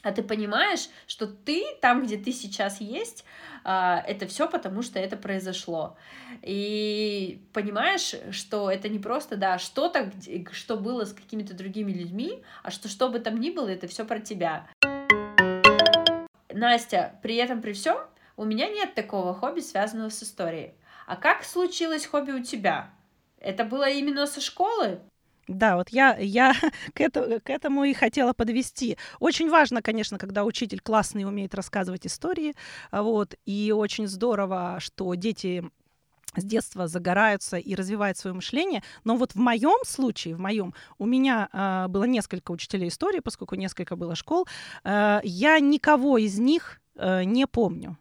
а 0.02 0.12
ты 0.12 0.22
понимаешь, 0.22 0.90
что 1.06 1.26
ты 1.26 1.64
там, 1.80 2.04
где 2.04 2.18
ты 2.18 2.30
сейчас 2.30 2.80
есть, 2.80 3.24
а, 3.64 4.04
это 4.06 4.26
все 4.26 4.46
потому, 4.46 4.82
что 4.82 4.98
это 4.98 5.16
произошло. 5.16 5.96
И 6.42 7.40
понимаешь, 7.54 8.14
что 8.30 8.70
это 8.70 8.90
не 8.90 8.98
просто, 8.98 9.36
да, 9.36 9.58
что-то, 9.58 10.12
что 10.52 10.76
было 10.76 11.06
с 11.06 11.14
какими-то 11.14 11.54
другими 11.54 11.90
людьми, 11.90 12.42
а 12.62 12.70
что 12.70 12.88
что 12.88 13.08
бы 13.08 13.18
там 13.18 13.40
ни 13.40 13.48
было, 13.48 13.68
это 13.68 13.88
все 13.88 14.04
про 14.04 14.20
тебя. 14.20 14.66
Настя, 16.54 17.18
при 17.22 17.36
этом, 17.36 17.60
при 17.60 17.72
всем, 17.72 17.98
у 18.36 18.44
меня 18.44 18.68
нет 18.68 18.94
такого 18.94 19.34
хобби, 19.34 19.60
связанного 19.60 20.08
с 20.08 20.22
историей. 20.22 20.74
А 21.06 21.16
как 21.16 21.44
случилось 21.44 22.06
хобби 22.06 22.32
у 22.32 22.42
тебя? 22.42 22.90
Это 23.38 23.64
было 23.64 23.88
именно 23.88 24.26
со 24.26 24.40
школы? 24.40 25.00
Да, 25.46 25.76
вот 25.76 25.90
я, 25.90 26.16
я 26.16 26.54
к, 26.94 27.00
это, 27.00 27.40
к 27.40 27.50
этому 27.50 27.84
и 27.84 27.92
хотела 27.92 28.32
подвести. 28.32 28.96
Очень 29.20 29.50
важно, 29.50 29.82
конечно, 29.82 30.16
когда 30.16 30.44
учитель 30.44 30.80
классный 30.80 31.24
умеет 31.24 31.54
рассказывать 31.54 32.06
истории, 32.06 32.54
вот, 32.90 33.34
и 33.44 33.72
очень 33.76 34.06
здорово, 34.06 34.78
что 34.80 35.12
дети 35.14 35.64
с 36.36 36.44
детства 36.44 36.86
загораются 36.86 37.56
и 37.56 37.74
развивают 37.74 38.18
свое 38.18 38.34
мышление. 38.34 38.82
Но 39.04 39.16
вот 39.16 39.32
в 39.32 39.38
моем 39.38 39.78
случае, 39.84 40.36
в 40.36 40.40
моем, 40.40 40.74
у 40.98 41.06
меня 41.06 41.48
э, 41.52 41.88
было 41.88 42.04
несколько 42.04 42.52
учителей 42.52 42.88
истории, 42.88 43.20
поскольку 43.20 43.54
несколько 43.54 43.96
было 43.96 44.14
школ. 44.14 44.46
Э, 44.84 45.20
я 45.22 45.60
никого 45.60 46.18
из 46.18 46.38
них 46.38 46.80
э, 46.96 47.24
не 47.24 47.46
помню. 47.46 47.96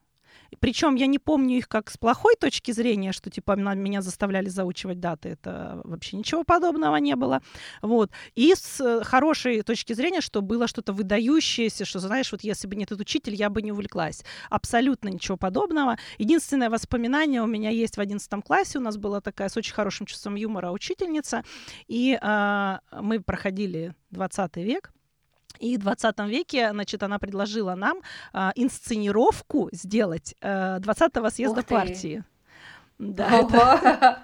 Причем 0.59 0.95
я 0.95 1.07
не 1.07 1.19
помню 1.19 1.57
их 1.57 1.67
как 1.67 1.89
с 1.89 1.97
плохой 1.97 2.35
точки 2.35 2.71
зрения, 2.71 3.11
что 3.11 3.29
типа 3.29 3.55
меня 3.55 4.01
заставляли 4.01 4.49
заучивать 4.49 4.99
даты. 4.99 5.29
Это 5.29 5.81
вообще 5.83 6.17
ничего 6.17 6.43
подобного 6.43 6.95
не 6.97 7.15
было. 7.15 7.41
Вот. 7.81 8.11
И 8.35 8.53
с 8.55 8.79
э, 8.81 9.03
хорошей 9.03 9.61
точки 9.61 9.93
зрения, 9.93 10.21
что 10.21 10.41
было 10.41 10.67
что-то 10.67 10.93
выдающееся, 10.93 11.85
что, 11.85 11.99
знаешь, 11.99 12.31
вот 12.31 12.43
если 12.43 12.67
бы 12.67 12.75
не 12.75 12.83
этот 12.83 12.99
учитель, 12.99 13.35
я 13.35 13.49
бы 13.49 13.61
не 13.61 13.71
увлеклась. 13.71 14.23
Абсолютно 14.49 15.09
ничего 15.09 15.37
подобного. 15.37 15.97
Единственное 16.17 16.69
воспоминание 16.69 17.41
у 17.41 17.47
меня 17.47 17.69
есть 17.69 17.97
в 17.97 17.99
11 17.99 18.43
классе. 18.43 18.79
У 18.79 18.81
нас 18.81 18.97
была 18.97 19.21
такая 19.21 19.49
с 19.49 19.57
очень 19.57 19.73
хорошим 19.73 20.05
чувством 20.05 20.35
юмора 20.35 20.71
учительница. 20.71 21.43
И 21.87 22.17
э, 22.21 22.77
мы 23.01 23.19
проходили 23.19 23.95
20 24.11 24.57
век. 24.57 24.93
И 25.63 25.77
в 25.77 25.79
20 25.79 26.19
веке, 26.27 26.71
значит, 26.71 27.03
она 27.03 27.19
предложила 27.19 27.75
нам 27.75 27.99
э, 28.33 28.51
инсценировку 28.55 29.69
сделать 29.71 30.35
э, 30.41 30.79
20-го 30.79 31.29
съезда 31.29 31.63
партии. 31.63 32.23
Да. 32.99 34.19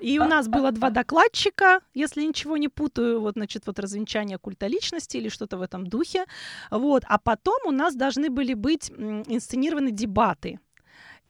И 0.00 0.18
у 0.18 0.24
нас 0.24 0.46
было 0.48 0.70
два 0.70 0.90
докладчика, 0.90 1.80
если 1.94 2.22
ничего 2.22 2.56
не 2.56 2.68
путаю, 2.68 3.20
вот, 3.20 3.34
значит, 3.34 3.66
вот 3.66 3.78
развенчание 3.78 4.38
культа 4.38 4.66
личности 4.66 5.16
или 5.16 5.30
что-то 5.30 5.56
в 5.56 5.62
этом 5.62 5.86
духе. 5.86 6.24
Вот. 6.70 7.02
А 7.08 7.18
потом 7.18 7.58
у 7.64 7.70
нас 7.70 7.94
должны 7.94 8.28
были 8.28 8.54
быть 8.54 8.90
инсценированы 8.90 9.90
дебаты. 9.90 10.60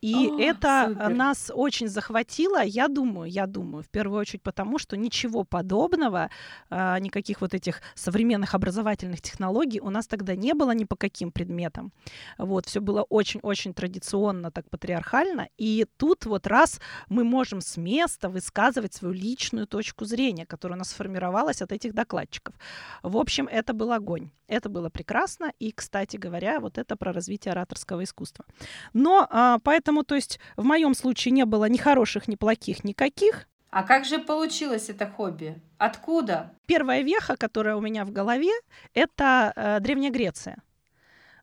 И 0.00 0.14
О, 0.14 0.38
это 0.38 0.86
супер. 0.88 1.08
нас 1.08 1.50
очень 1.54 1.88
захватило, 1.88 2.62
я 2.62 2.88
думаю, 2.88 3.30
я 3.30 3.46
думаю, 3.46 3.82
в 3.82 3.88
первую 3.88 4.20
очередь 4.20 4.42
потому, 4.42 4.78
что 4.78 4.96
ничего 4.96 5.44
подобного, 5.44 6.30
а, 6.70 6.98
никаких 7.00 7.40
вот 7.40 7.54
этих 7.54 7.80
современных 7.94 8.54
образовательных 8.54 9.20
технологий 9.20 9.80
у 9.80 9.90
нас 9.90 10.06
тогда 10.06 10.36
не 10.36 10.54
было 10.54 10.70
ни 10.70 10.84
по 10.84 10.96
каким 10.96 11.32
предметам. 11.32 11.92
Вот, 12.38 12.66
все 12.66 12.80
было 12.80 13.02
очень-очень 13.02 13.74
традиционно, 13.74 14.50
так 14.50 14.70
патриархально. 14.70 15.48
И 15.56 15.86
тут 15.96 16.26
вот 16.26 16.46
раз 16.46 16.80
мы 17.08 17.24
можем 17.24 17.60
с 17.60 17.76
места 17.76 18.28
высказывать 18.28 18.94
свою 18.94 19.14
личную 19.14 19.66
точку 19.66 20.04
зрения, 20.04 20.46
которая 20.46 20.76
у 20.76 20.78
нас 20.78 20.90
сформировалась 20.90 21.60
от 21.62 21.72
этих 21.72 21.92
докладчиков. 21.92 22.54
В 23.02 23.16
общем, 23.16 23.48
это 23.50 23.72
был 23.72 23.92
огонь. 23.92 24.30
Это 24.48 24.70
было 24.70 24.88
прекрасно. 24.88 25.52
И, 25.58 25.72
кстати 25.72 26.16
говоря, 26.16 26.58
вот 26.60 26.78
это 26.78 26.96
про 26.96 27.12
развитие 27.12 27.52
ораторского 27.52 28.02
искусства. 28.04 28.46
Но 28.94 29.26
а, 29.30 29.58
поэтому 29.62 29.87
Поэтому, 29.88 30.04
то 30.04 30.16
есть, 30.16 30.38
в 30.58 30.64
моем 30.64 30.92
случае 30.92 31.32
не 31.32 31.46
было 31.46 31.64
ни 31.64 31.78
хороших, 31.78 32.28
ни 32.28 32.34
плохих, 32.34 32.84
никаких. 32.84 33.48
А 33.70 33.82
как 33.82 34.04
же 34.04 34.18
получилось 34.18 34.90
это 34.90 35.06
хобби? 35.06 35.62
Откуда? 35.78 36.52
Первая 36.66 37.00
веха, 37.00 37.38
которая 37.38 37.74
у 37.74 37.80
меня 37.80 38.04
в 38.04 38.10
голове, 38.10 38.52
это 38.92 39.50
э, 39.56 39.80
Древняя 39.80 40.12
Греция. 40.12 40.62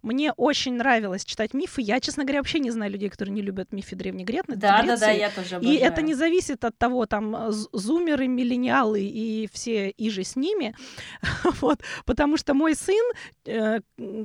Мне 0.06 0.34
очень 0.34 0.76
нравилось 0.76 1.26
читать 1.26 1.56
мифы. 1.56 1.82
Я, 1.82 2.00
честно 2.00 2.26
говоря, 2.26 2.40
вообще 2.40 2.60
не 2.60 2.70
знаю 2.70 2.92
людей, 2.92 3.10
которые 3.10 3.34
не 3.34 3.42
любят 3.42 3.74
мифы 3.74 3.96
Древней 3.96 4.24
Греции. 4.24 4.54
Да, 4.54 4.84
да, 4.84 4.98
да, 4.98 5.10
я 5.10 5.32
тоже 5.32 5.56
обожаю. 5.56 5.76
И 5.76 5.80
это 5.80 6.04
не 6.04 6.14
зависит 6.14 6.64
от 6.64 6.78
того, 6.78 7.08
там, 7.08 7.52
зумеры, 7.52 8.28
миллениалы 8.28 9.02
и 9.02 9.50
все 9.52 9.90
иже 9.90 10.24
с 10.24 10.36
ними. 10.36 10.76
вот, 11.60 11.82
потому 12.06 12.38
что 12.38 12.54
мой 12.54 12.76
сын 12.76 13.04
э, 13.46 13.80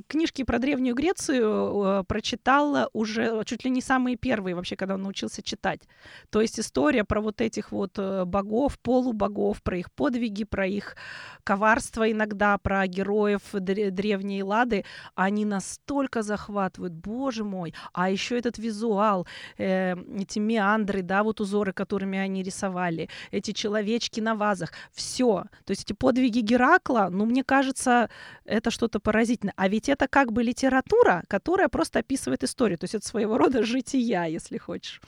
книжки 0.07 0.45
про 0.45 0.59
Древнюю 0.59 0.95
Грецию 0.95 1.83
э, 1.83 2.05
прочитал 2.05 2.91
уже 2.93 3.43
чуть 3.47 3.65
ли 3.65 3.71
не 3.71 3.81
самые 3.81 4.17
первые 4.17 4.55
вообще, 4.55 4.77
когда 4.77 4.97
он 4.97 5.03
научился 5.03 5.43
читать. 5.43 5.81
То 6.29 6.43
есть 6.43 6.61
история 6.61 7.05
про 7.05 7.23
вот 7.23 7.41
этих 7.41 7.73
вот 7.73 7.93
э, 7.97 8.27
богов, 8.27 8.79
полубогов, 8.81 9.63
про 9.63 9.79
их 9.79 9.91
подвиги, 9.93 10.45
про 10.45 10.67
их 10.67 10.95
коварство 11.43 12.11
иногда, 12.11 12.59
про 12.59 12.87
героев 12.87 13.41
древней 13.53 14.43
Лады, 14.43 14.85
они 15.15 15.47
нас 15.47 15.70
настолько 15.71 16.23
захватывают, 16.23 16.93
боже 16.93 17.45
мой, 17.45 17.75
а 17.93 18.11
еще 18.11 18.39
этот 18.39 18.59
визуал, 18.59 19.27
э, 19.59 19.95
эти 20.21 20.41
меандры, 20.41 21.03
да, 21.03 21.23
вот 21.23 21.41
узоры, 21.41 21.73
которыми 21.73 22.19
они 22.19 22.43
рисовали, 22.43 23.09
эти 23.33 23.53
человечки 23.53 24.21
на 24.21 24.35
вазах, 24.35 24.73
все, 24.93 25.45
то 25.65 25.71
есть 25.71 25.85
эти 25.85 25.93
подвиги 25.93 26.41
Геракла, 26.41 27.09
ну, 27.11 27.25
мне 27.27 27.45
кажется, 27.45 28.09
это 28.45 28.71
что-то 28.71 29.01
поразительное, 29.01 29.55
а 29.57 29.69
ведь 29.69 29.89
это 29.89 30.09
как 30.09 30.33
бы 30.33 30.43
литература, 30.43 31.23
которая 31.29 31.69
просто 31.69 32.01
описывает 32.01 32.43
историю, 32.45 32.79
то 32.79 32.85
есть 32.85 32.95
это 32.95 33.07
своего 33.07 33.39
рода 33.39 33.63
жития, 33.63 34.25
если 34.25 34.59
хочешь, 34.59 35.01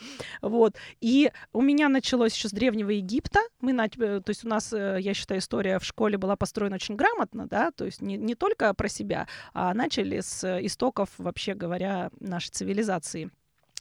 вот, 0.42 0.76
и 1.00 1.32
у 1.52 1.60
меня 1.60 1.88
началось 1.88 2.34
еще 2.34 2.48
с 2.48 2.52
Древнего 2.52 2.90
Египта, 2.90 3.40
мы, 3.60 3.72
э, 3.72 4.20
то 4.20 4.30
есть 4.30 4.44
у 4.44 4.48
нас, 4.48 4.72
э, 4.72 4.98
я 5.00 5.14
считаю, 5.14 5.40
история 5.40 5.78
в 5.78 5.84
школе 5.84 6.18
была 6.18 6.36
построена 6.36 6.76
очень 6.76 6.96
грамотно, 6.96 7.46
да, 7.46 7.70
то 7.72 7.84
есть 7.84 8.00
не, 8.00 8.16
не 8.16 8.34
только 8.34 8.72
про 8.74 8.88
себя, 8.88 9.26
а 9.54 9.74
начали 9.74 10.20
с 10.20 10.51
истоков, 10.60 11.10
вообще 11.18 11.54
говоря, 11.54 12.10
нашей 12.20 12.50
цивилизации. 12.50 13.30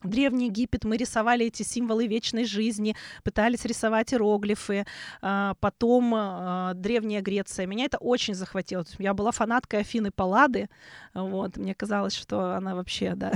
Древний 0.03 0.47
Египет 0.47 0.83
мы 0.83 0.97
рисовали 0.97 1.45
эти 1.45 1.63
символы 1.63 2.07
вечной 2.07 2.45
жизни, 2.45 2.95
пытались 3.23 3.65
рисовать 3.65 4.13
иероглифы, 4.13 4.85
а, 5.21 5.55
потом 5.59 6.13
а, 6.15 6.73
Древняя 6.73 7.21
Греция. 7.21 7.65
Меня 7.65 7.85
это 7.85 7.97
очень 7.97 8.33
захватило. 8.33 8.83
Я 8.97 9.13
была 9.13 9.31
фанаткой 9.31 9.81
Афины 9.81 10.11
Паллады, 10.11 10.69
вот, 11.13 11.57
мне 11.57 11.75
казалось, 11.75 12.15
что 12.15 12.55
она 12.55 12.75
вообще, 12.75 13.13
да. 13.15 13.33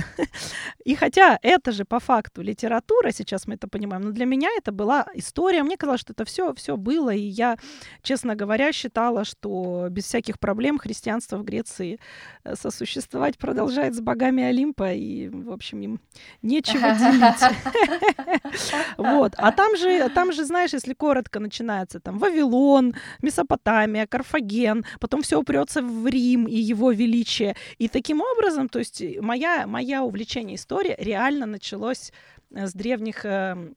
И 0.84 0.94
хотя 0.94 1.38
это 1.42 1.72
же 1.72 1.84
по 1.84 2.00
факту 2.00 2.42
литература, 2.42 3.10
сейчас 3.12 3.46
мы 3.46 3.54
это 3.54 3.68
понимаем, 3.68 4.02
но 4.02 4.10
для 4.10 4.24
меня 4.24 4.48
это 4.56 4.72
была 4.72 5.06
история, 5.14 5.62
мне 5.62 5.76
казалось, 5.76 6.00
что 6.00 6.12
это 6.12 6.24
все, 6.24 6.54
все 6.54 6.76
было, 6.76 7.10
и 7.10 7.20
я, 7.20 7.56
честно 8.02 8.34
говоря, 8.34 8.72
считала, 8.72 9.24
что 9.24 9.88
без 9.90 10.04
всяких 10.04 10.38
проблем 10.38 10.78
христианство 10.78 11.36
в 11.36 11.44
Греции 11.44 11.98
э, 12.44 12.54
сосуществовать 12.56 13.38
продолжает 13.38 13.94
с 13.94 14.00
богами 14.00 14.42
Олимпа, 14.42 14.92
и, 14.92 15.28
в 15.28 15.52
общем, 15.52 15.80
им 15.80 16.00
не 16.42 16.55
нечего 16.56 16.92
делить. 16.94 17.56
Вот. 18.96 19.34
А 19.36 19.52
там 19.52 19.76
же, 19.76 20.08
там 20.10 20.32
же, 20.32 20.44
знаешь, 20.44 20.72
если 20.72 20.94
коротко 20.94 21.40
начинается 21.40 22.00
там 22.00 22.18
Вавилон, 22.18 22.94
Месопотамия, 23.22 24.06
Карфаген, 24.06 24.84
потом 25.00 25.22
все 25.22 25.38
упрется 25.38 25.82
в 25.82 26.06
Рим 26.06 26.46
и 26.46 26.56
его 26.56 26.92
величие. 26.92 27.56
И 27.78 27.88
таким 27.88 28.20
образом, 28.20 28.68
то 28.68 28.78
есть 28.78 29.02
моя, 29.20 29.66
моя 29.66 30.02
увлечение 30.02 30.56
историей 30.56 30.96
реально 30.98 31.46
началось 31.46 32.12
э, 32.54 32.66
с 32.66 32.72
древних 32.72 33.24
эм, 33.24 33.76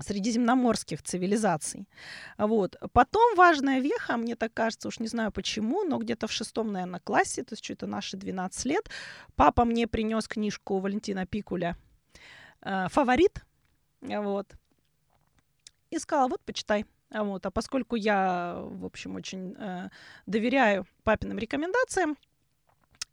средиземноморских 0.00 1.02
цивилизаций. 1.02 1.88
Вот. 2.38 2.76
Потом 2.92 3.36
важная 3.36 3.80
веха, 3.80 4.16
мне 4.16 4.36
так 4.36 4.52
кажется, 4.54 4.88
уж 4.88 4.98
не 4.98 5.08
знаю 5.08 5.32
почему, 5.32 5.84
но 5.84 5.98
где-то 5.98 6.26
в 6.26 6.32
шестом, 6.32 6.72
наверное, 6.72 7.00
классе, 7.00 7.42
то 7.42 7.54
есть 7.54 7.64
что-то 7.64 7.86
наши 7.86 8.16
12 8.16 8.64
лет, 8.66 8.90
папа 9.36 9.64
мне 9.64 9.86
принес 9.86 10.28
книжку 10.28 10.78
Валентина 10.78 11.26
Пикуля 11.26 11.76
э, 12.62 12.88
«Фаворит», 12.90 13.44
вот, 14.00 14.54
и 15.90 15.98
сказал, 15.98 16.28
вот, 16.28 16.40
почитай. 16.42 16.86
Вот. 17.10 17.44
А 17.44 17.50
поскольку 17.50 17.96
я, 17.96 18.54
в 18.62 18.84
общем, 18.84 19.16
очень 19.16 19.56
э, 19.58 19.88
доверяю 20.26 20.86
папиным 21.02 21.38
рекомендациям, 21.38 22.16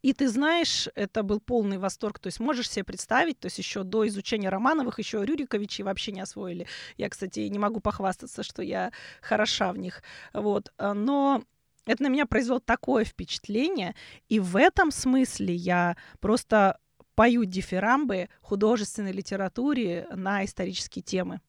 и 0.02 0.14
ты 0.14 0.28
знаешь, 0.30 0.88
это 0.96 1.24
был 1.24 1.40
полный 1.40 1.78
восторг. 1.78 2.20
То 2.20 2.28
есть 2.28 2.40
можешь 2.40 2.70
себе 2.70 2.84
представить, 2.84 3.40
то 3.40 3.48
есть 3.48 3.58
еще 3.58 3.84
до 3.84 4.08
изучения 4.08 4.50
Романовых, 4.50 5.00
еще 5.00 5.26
Рюриковичи 5.26 5.82
вообще 5.82 6.12
не 6.12 6.22
освоили. 6.22 6.68
Я, 6.98 7.10
кстати, 7.10 7.42
не 7.42 7.60
могу 7.60 7.80
похвастаться, 7.80 8.44
что 8.44 8.62
я 8.62 8.92
хороша 9.22 9.72
в 9.72 9.78
них. 9.78 10.04
Вот. 10.34 10.72
А, 10.78 10.94
но 10.94 11.44
это 11.86 12.04
на 12.04 12.08
меня 12.08 12.26
произвело 12.26 12.60
такое 12.60 13.06
впечатление. 13.06 13.96
И 14.30 14.40
в 14.40 14.56
этом 14.56 14.92
смысле 14.92 15.56
я 15.56 15.98
просто 16.20 16.80
пою 17.16 17.46
дифирамбы 17.46 18.30
художественной 18.42 19.12
литературе 19.12 20.08
на 20.12 20.46
исторические 20.46 21.02
темы. 21.02 21.42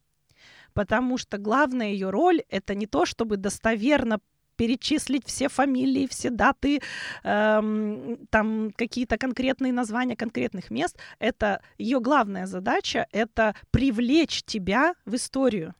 Потому 0.72 1.18
что 1.18 1.38
главная 1.38 1.88
ее 1.88 2.10
роль— 2.10 2.42
это 2.48 2.74
не 2.74 2.86
то, 2.86 3.04
чтобы 3.04 3.36
достоверно 3.36 4.20
перечислить 4.58 5.24
все 5.24 5.48
фамилии, 5.48 6.06
все 6.06 6.30
даты, 6.30 6.80
эм, 7.22 8.18
там 8.30 8.72
какие-то 8.76 9.16
конкретные 9.16 9.72
названия 9.72 10.16
конкретных 10.16 10.70
мест. 10.70 10.98
Это 11.20 11.62
ее 11.78 12.00
главная 12.00 12.46
задача— 12.46 13.06
это 13.12 13.54
привлечь 13.70 14.42
тебя 14.42 14.94
в 15.06 15.14
историю, 15.14 15.74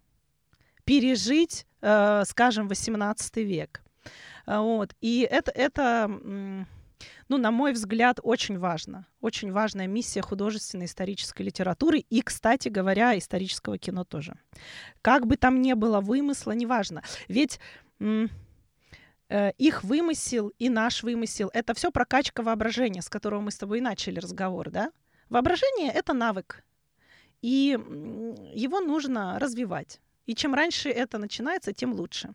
пережить, 0.84 1.66
э, 1.82 2.22
скажем, 2.24 2.68
18 2.68 3.44
век. 3.44 3.82
Вот. 4.46 4.94
И 5.02 5.28
это, 5.30 5.50
это 5.50 6.08
ну, 7.28 7.36
на 7.36 7.50
мой 7.50 7.72
взгляд, 7.72 8.20
очень 8.22 8.58
важно. 8.58 9.06
Очень 9.20 9.52
важная 9.52 9.86
миссия 9.86 10.22
художественной 10.22 10.86
исторической 10.86 11.42
литературы 11.42 11.98
и, 11.98 12.22
кстати 12.22 12.68
говоря, 12.68 13.18
исторического 13.18 13.76
кино 13.76 14.04
тоже. 14.04 14.34
Как 15.02 15.26
бы 15.26 15.36
там 15.36 15.60
ни 15.60 15.74
было 15.74 16.00
вымысла, 16.00 16.52
неважно. 16.52 17.02
Ведь 17.28 17.60
Э, 18.00 18.26
их 19.30 19.84
вымысел 19.84 20.52
и 20.58 20.68
наш 20.68 21.02
вымысел— 21.02 21.50
это 21.54 21.74
все 21.74 21.90
прокачка 21.90 22.42
воображения, 22.42 23.02
с 23.02 23.08
которого 23.08 23.40
мы 23.40 23.50
с 23.50 23.58
тобой 23.58 23.80
начали 23.80 24.18
разговор, 24.18 24.70
да? 24.70 24.92
Воображение— 25.28 25.92
это 25.94 26.14
навык, 26.14 26.64
и 27.42 27.78
его 28.54 28.80
нужно 28.80 29.38
развивать. 29.38 30.00
И 30.26 30.34
чем 30.34 30.54
раньше 30.54 30.88
это 30.90 31.18
начинается, 31.18 31.72
тем 31.72 31.92
лучше. 31.92 32.34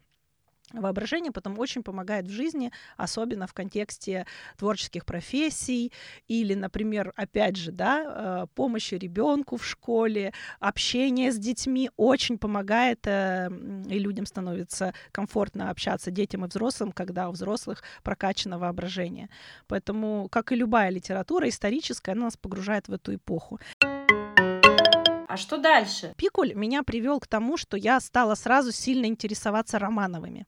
Воображение 0.73 1.31
потом 1.31 1.59
очень 1.59 1.83
помогает 1.83 2.25
в 2.25 2.31
жизни, 2.31 2.71
особенно 2.97 3.45
в 3.45 3.53
контексте 3.53 4.25
творческих 4.57 5.05
профессий 5.05 5.91
или, 6.27 6.55
например, 6.55 7.13
опять 7.15 7.55
же, 7.55 7.71
да, 7.71 8.43
э, 8.43 8.47
помощи 8.55 8.95
ребенку 8.95 9.57
в 9.57 9.65
школе, 9.65 10.33
общение 10.59 11.31
с 11.31 11.37
детьми 11.37 11.91
очень 11.95 12.39
помогает, 12.39 13.05
э, 13.05 13.49
и 13.87 13.99
людям 13.99 14.25
становится 14.25 14.93
комфортно 15.11 15.69
общаться, 15.69 16.09
детям 16.09 16.43
и 16.45 16.47
взрослым, 16.47 16.91
когда 16.91 17.29
у 17.29 17.33
взрослых 17.33 17.83
прокачано 18.01 18.57
воображение. 18.57 19.29
Поэтому, 19.67 20.27
как 20.29 20.51
и 20.51 20.55
любая 20.55 20.89
литература 20.89 21.47
историческая, 21.49 22.13
она 22.13 22.23
нас 22.23 22.37
погружает 22.37 22.87
в 22.87 22.93
эту 22.93 23.13
эпоху. 23.13 23.59
А 25.33 25.37
что 25.37 25.57
дальше? 25.57 26.13
Пикуль 26.15 26.53
меня 26.53 26.83
привел 26.83 27.19
к 27.19 27.25
тому, 27.25 27.57
что 27.57 27.75
я 27.75 27.99
стала 27.99 28.35
сразу 28.35 28.71
сильно 28.71 29.07
интересоваться 29.07 29.79
Романовыми. 29.79 30.45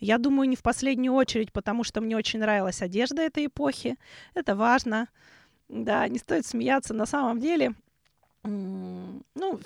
Я 0.00 0.18
думаю, 0.18 0.48
не 0.48 0.56
в 0.56 0.62
последнюю 0.62 1.14
очередь, 1.14 1.52
потому 1.52 1.84
что 1.84 2.00
мне 2.00 2.16
очень 2.16 2.40
нравилась 2.40 2.82
одежда 2.82 3.22
этой 3.22 3.46
эпохи. 3.46 3.96
Это 4.34 4.56
важно. 4.56 5.08
Да, 5.68 6.06
не 6.08 6.18
стоит 6.18 6.46
смеяться. 6.46 6.94
На 6.94 7.06
самом 7.06 7.40
деле, 7.40 7.74
ну, 8.44 9.60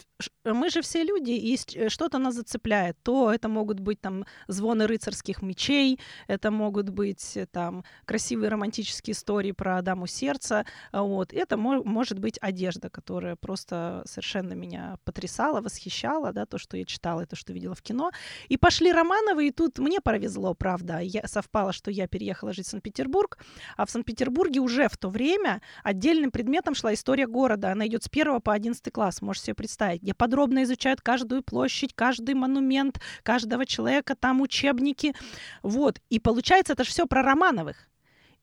мы 0.44 0.70
же 0.70 0.82
все 0.82 1.02
люди, 1.02 1.32
и 1.32 1.58
э, 1.74 1.88
что-то 1.88 2.18
нас 2.18 2.34
зацепляет. 2.34 2.96
То 3.02 3.32
это 3.32 3.48
могут 3.48 3.80
быть 3.80 4.00
там 4.00 4.24
звоны 4.46 4.86
рыцарских 4.86 5.42
мечей, 5.42 5.98
это 6.28 6.50
могут 6.50 6.88
быть 6.90 7.36
э, 7.36 7.46
там 7.46 7.84
красивые 8.04 8.50
романтические 8.50 9.12
истории 9.12 9.52
про 9.52 9.82
даму 9.82 10.06
сердца, 10.06 10.64
а 10.92 11.02
вот. 11.02 11.32
Это 11.32 11.56
мо- 11.56 11.82
может 11.82 12.20
быть 12.20 12.38
одежда, 12.40 12.88
которая 12.88 13.34
просто 13.34 14.02
совершенно 14.06 14.52
меня 14.54 14.98
потрясала, 15.04 15.60
восхищала, 15.60 16.32
да, 16.32 16.46
то, 16.46 16.58
что 16.58 16.76
я 16.76 16.84
читала, 16.84 17.26
то, 17.26 17.34
что 17.34 17.52
видела 17.52 17.74
в 17.74 17.82
кино. 17.82 18.12
И 18.48 18.56
пошли 18.56 18.92
Романовы, 18.92 19.48
и 19.48 19.50
тут 19.50 19.78
мне 19.78 20.00
повезло, 20.00 20.54
правда. 20.54 21.00
Я, 21.00 21.26
совпало, 21.26 21.72
что 21.72 21.90
я 21.90 22.06
переехала 22.06 22.52
жить 22.52 22.66
в 22.66 22.70
Санкт-Петербург, 22.70 23.38
а 23.76 23.86
в 23.86 23.90
Санкт-Петербурге 23.90 24.60
уже 24.60 24.88
в 24.88 24.96
то 24.96 25.08
время 25.08 25.62
отдельным 25.82 26.30
предметом 26.30 26.76
шла 26.76 26.94
история 26.94 27.26
города. 27.26 27.72
Она 27.72 27.86
идет 27.88 28.04
с 28.04 28.08
первого 28.08 28.38
по 28.38 28.52
11 28.52 28.67
класс, 28.90 29.22
можете 29.22 29.46
себе 29.46 29.54
представить, 29.54 30.02
где 30.02 30.14
подробно 30.14 30.62
изучают 30.62 31.00
каждую 31.00 31.42
площадь, 31.42 31.92
каждый 31.94 32.34
монумент, 32.34 33.00
каждого 33.22 33.66
человека, 33.66 34.14
там 34.14 34.40
учебники. 34.40 35.14
Вот. 35.62 36.00
И 36.10 36.18
получается, 36.18 36.72
это 36.72 36.84
же 36.84 36.90
все 36.90 37.06
про 37.06 37.22
Романовых. 37.22 37.88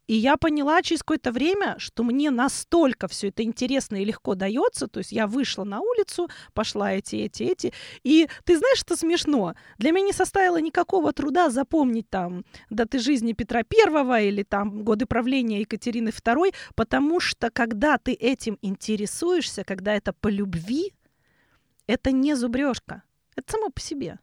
И 0.08 0.16
я 0.16 0.38
поняла 0.38 0.82
через 0.82 1.00
какое-то 1.00 1.32
время, 1.32 1.76
что 1.80 2.04
мне 2.04 2.30
настолько 2.30 3.08
все 3.08 3.30
это 3.30 3.44
интересно 3.44 4.02
и 4.02 4.06
легко 4.06 4.36
дается. 4.36 4.88
То 4.88 5.00
есть 5.00 5.12
я 5.12 5.28
вышла 5.28 5.64
на 5.64 5.82
улицу, 5.82 6.30
пошла 6.54 6.94
эти, 6.94 7.16
эти, 7.16 7.44
эти. 7.44 7.74
И 8.04 8.28
ты 8.44 8.58
знаешь, 8.58 8.80
что 8.80 8.96
смешно? 8.96 9.56
Для 9.78 9.92
меня 9.92 10.08
не 10.08 10.14
составило 10.14 10.62
никакого 10.62 11.12
труда 11.14 11.50
запомнить 11.50 12.10
там 12.10 12.46
даты 12.70 13.00
жизни 13.00 13.34
Петра 13.34 13.64
Первого 13.64 14.22
или 14.22 14.44
там 14.44 14.84
годы 14.84 15.06
правления 15.06 15.62
Екатерины 15.62 16.12
Второй, 16.12 16.54
потому 16.76 17.20
что 17.20 17.50
когда 17.50 17.98
ты 17.98 18.14
этим 18.14 18.58
интересуешься, 18.62 19.64
когда 19.64 19.94
это 19.94 20.14
по 20.14 20.28
любви, 20.28 20.94
это 21.88 22.12
не 22.12 22.36
зубрежка. 22.36 23.04
Это 23.36 23.52
само 23.52 23.70
по 23.70 23.82
себе. 23.82 24.20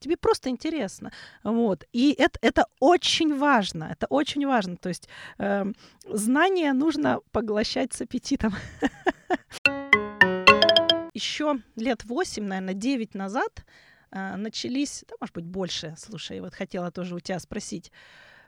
Тебе 0.00 0.16
просто 0.16 0.48
интересно. 0.48 1.12
Вот. 1.44 1.84
И 1.92 2.12
это, 2.12 2.38
это 2.40 2.66
очень 2.80 3.36
важно. 3.36 3.84
Это 3.84 4.06
очень 4.06 4.46
важно. 4.46 4.76
То 4.76 4.88
есть 4.88 5.08
э, 5.38 5.66
знания 6.08 6.72
нужно 6.72 7.20
поглощать 7.32 7.92
с 7.92 8.00
аппетитом. 8.00 8.54
Еще 11.12 11.60
лет 11.76 12.04
8, 12.04 12.42
наверное, 12.42 12.72
9 12.72 13.14
назад 13.14 13.66
э, 14.10 14.36
начались, 14.36 15.04
да, 15.06 15.16
может 15.20 15.34
быть, 15.34 15.44
больше, 15.44 15.94
слушай, 15.98 16.40
вот 16.40 16.54
хотела 16.54 16.90
тоже 16.90 17.14
у 17.14 17.20
тебя 17.20 17.38
спросить. 17.38 17.92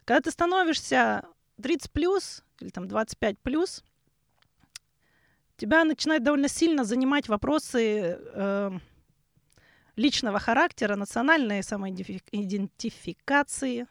Когда 0.07 0.23
ты 0.23 0.31
становишься 0.31 1.27
30 1.63 1.93
плюс 1.93 2.45
или 2.61 2.71
там 2.71 2.89
25 2.89 3.39
плюс, 3.41 3.85
тебя 5.59 5.85
начинают 5.85 6.25
довольно 6.25 6.49
сильно 6.49 6.85
занимать 6.85 7.29
вопросы 7.29 8.19
э, 8.19 8.71
личного 9.97 10.39
характера, 10.39 10.95
национальной 10.97 11.63
самоидентификации, 11.63 13.87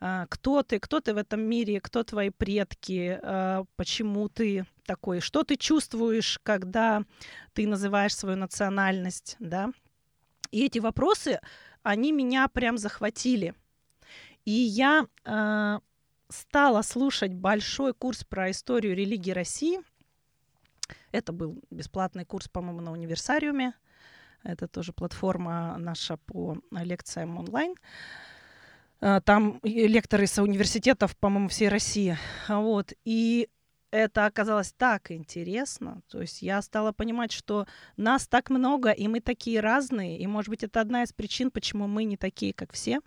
а, 0.00 0.26
кто 0.28 0.62
ты, 0.62 0.78
кто 0.78 1.00
ты 1.00 1.14
в 1.14 1.16
этом 1.16 1.40
мире, 1.40 1.80
кто 1.80 2.04
твои 2.04 2.28
предки, 2.30 3.18
а, 3.22 3.64
почему 3.76 4.28
ты 4.28 4.66
такой, 4.84 5.20
что 5.20 5.44
ты 5.44 5.56
чувствуешь, 5.56 6.38
когда 6.42 7.04
ты 7.52 7.66
называешь 7.66 8.16
свою 8.16 8.36
национальность, 8.36 9.36
да. 9.38 9.70
И 10.50 10.66
эти 10.66 10.80
вопросы, 10.80 11.40
они 11.82 12.12
меня 12.12 12.46
прям 12.48 12.76
захватили. 12.78 13.54
И 14.44 14.50
я 14.50 15.06
э, 15.24 15.78
стала 16.28 16.82
слушать 16.82 17.32
большой 17.32 17.94
курс 17.94 18.24
про 18.24 18.50
историю 18.50 18.96
религии 18.96 19.30
России. 19.30 19.80
Это 21.12 21.32
был 21.32 21.62
бесплатный 21.70 22.24
курс, 22.24 22.48
по-моему, 22.48 22.80
на 22.80 22.92
универсариуме. 22.92 23.74
Это 24.44 24.68
тоже 24.68 24.92
платформа 24.92 25.76
наша 25.78 26.16
по 26.16 26.56
лекциям 26.70 27.38
онлайн. 27.38 27.74
А, 29.00 29.20
там 29.20 29.60
лекторы 29.62 30.26
со 30.26 30.42
университетов, 30.42 31.16
по-моему, 31.16 31.48
всей 31.48 31.68
России. 31.68 32.16
Вот. 32.48 32.92
И 33.04 33.48
это 33.92 34.26
оказалось 34.26 34.72
так 34.72 35.10
интересно. 35.10 36.02
То 36.08 36.22
есть 36.22 36.40
я 36.40 36.62
стала 36.62 36.92
понимать, 36.92 37.30
что 37.30 37.66
нас 37.96 38.26
так 38.26 38.48
много, 38.48 38.90
и 38.90 39.06
мы 39.08 39.20
такие 39.20 39.60
разные. 39.60 40.18
И, 40.18 40.26
может 40.26 40.48
быть, 40.48 40.64
это 40.64 40.80
одна 40.80 41.02
из 41.02 41.12
причин, 41.12 41.50
почему 41.50 41.86
мы 41.86 42.04
не 42.04 42.16
такие, 42.16 42.54
как 42.54 42.72
все. 42.72 43.00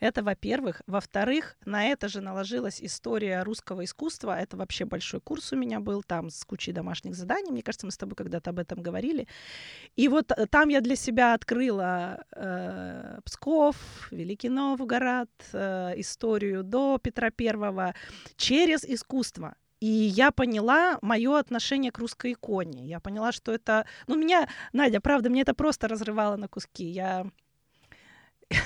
Это, 0.00 0.22
во-первых. 0.22 0.82
Во-вторых, 0.86 1.56
на 1.64 1.84
это 1.84 2.08
же 2.08 2.20
наложилась 2.20 2.82
история 2.82 3.42
русского 3.42 3.84
искусства. 3.84 4.38
Это 4.38 4.56
вообще 4.56 4.84
большой 4.84 5.20
курс 5.20 5.52
у 5.52 5.56
меня 5.56 5.80
был, 5.80 6.02
там 6.02 6.30
с 6.30 6.44
кучей 6.44 6.72
домашних 6.72 7.14
заданий. 7.14 7.50
Мне 7.50 7.62
кажется, 7.62 7.86
мы 7.86 7.92
с 7.92 7.96
тобой 7.96 8.16
когда-то 8.16 8.50
об 8.50 8.58
этом 8.58 8.82
говорили. 8.82 9.26
И 9.96 10.08
вот 10.08 10.32
э, 10.32 10.46
там 10.46 10.68
я 10.68 10.80
для 10.80 10.96
себя 10.96 11.34
открыла 11.34 12.24
э, 12.34 13.20
Псков, 13.24 13.76
Великий 14.10 14.48
Новгород, 14.48 15.30
э, 15.52 15.92
историю 15.96 16.62
до 16.64 16.98
Петра 16.98 17.30
Первого 17.30 17.94
через 18.36 18.84
искусство. 18.84 19.54
И 19.82 19.86
я 19.86 20.30
поняла 20.30 20.98
мое 21.02 21.38
отношение 21.38 21.90
к 21.90 21.98
русской 21.98 22.34
иконе. 22.34 22.86
Я 22.86 23.00
поняла, 23.00 23.32
что 23.32 23.52
это... 23.52 23.84
Ну, 24.06 24.14
меня, 24.14 24.48
Надя, 24.72 25.00
правда, 25.00 25.28
мне 25.28 25.42
это 25.42 25.54
просто 25.54 25.88
разрывало 25.88 26.36
на 26.36 26.46
куски. 26.46 26.84
Я 26.84 27.26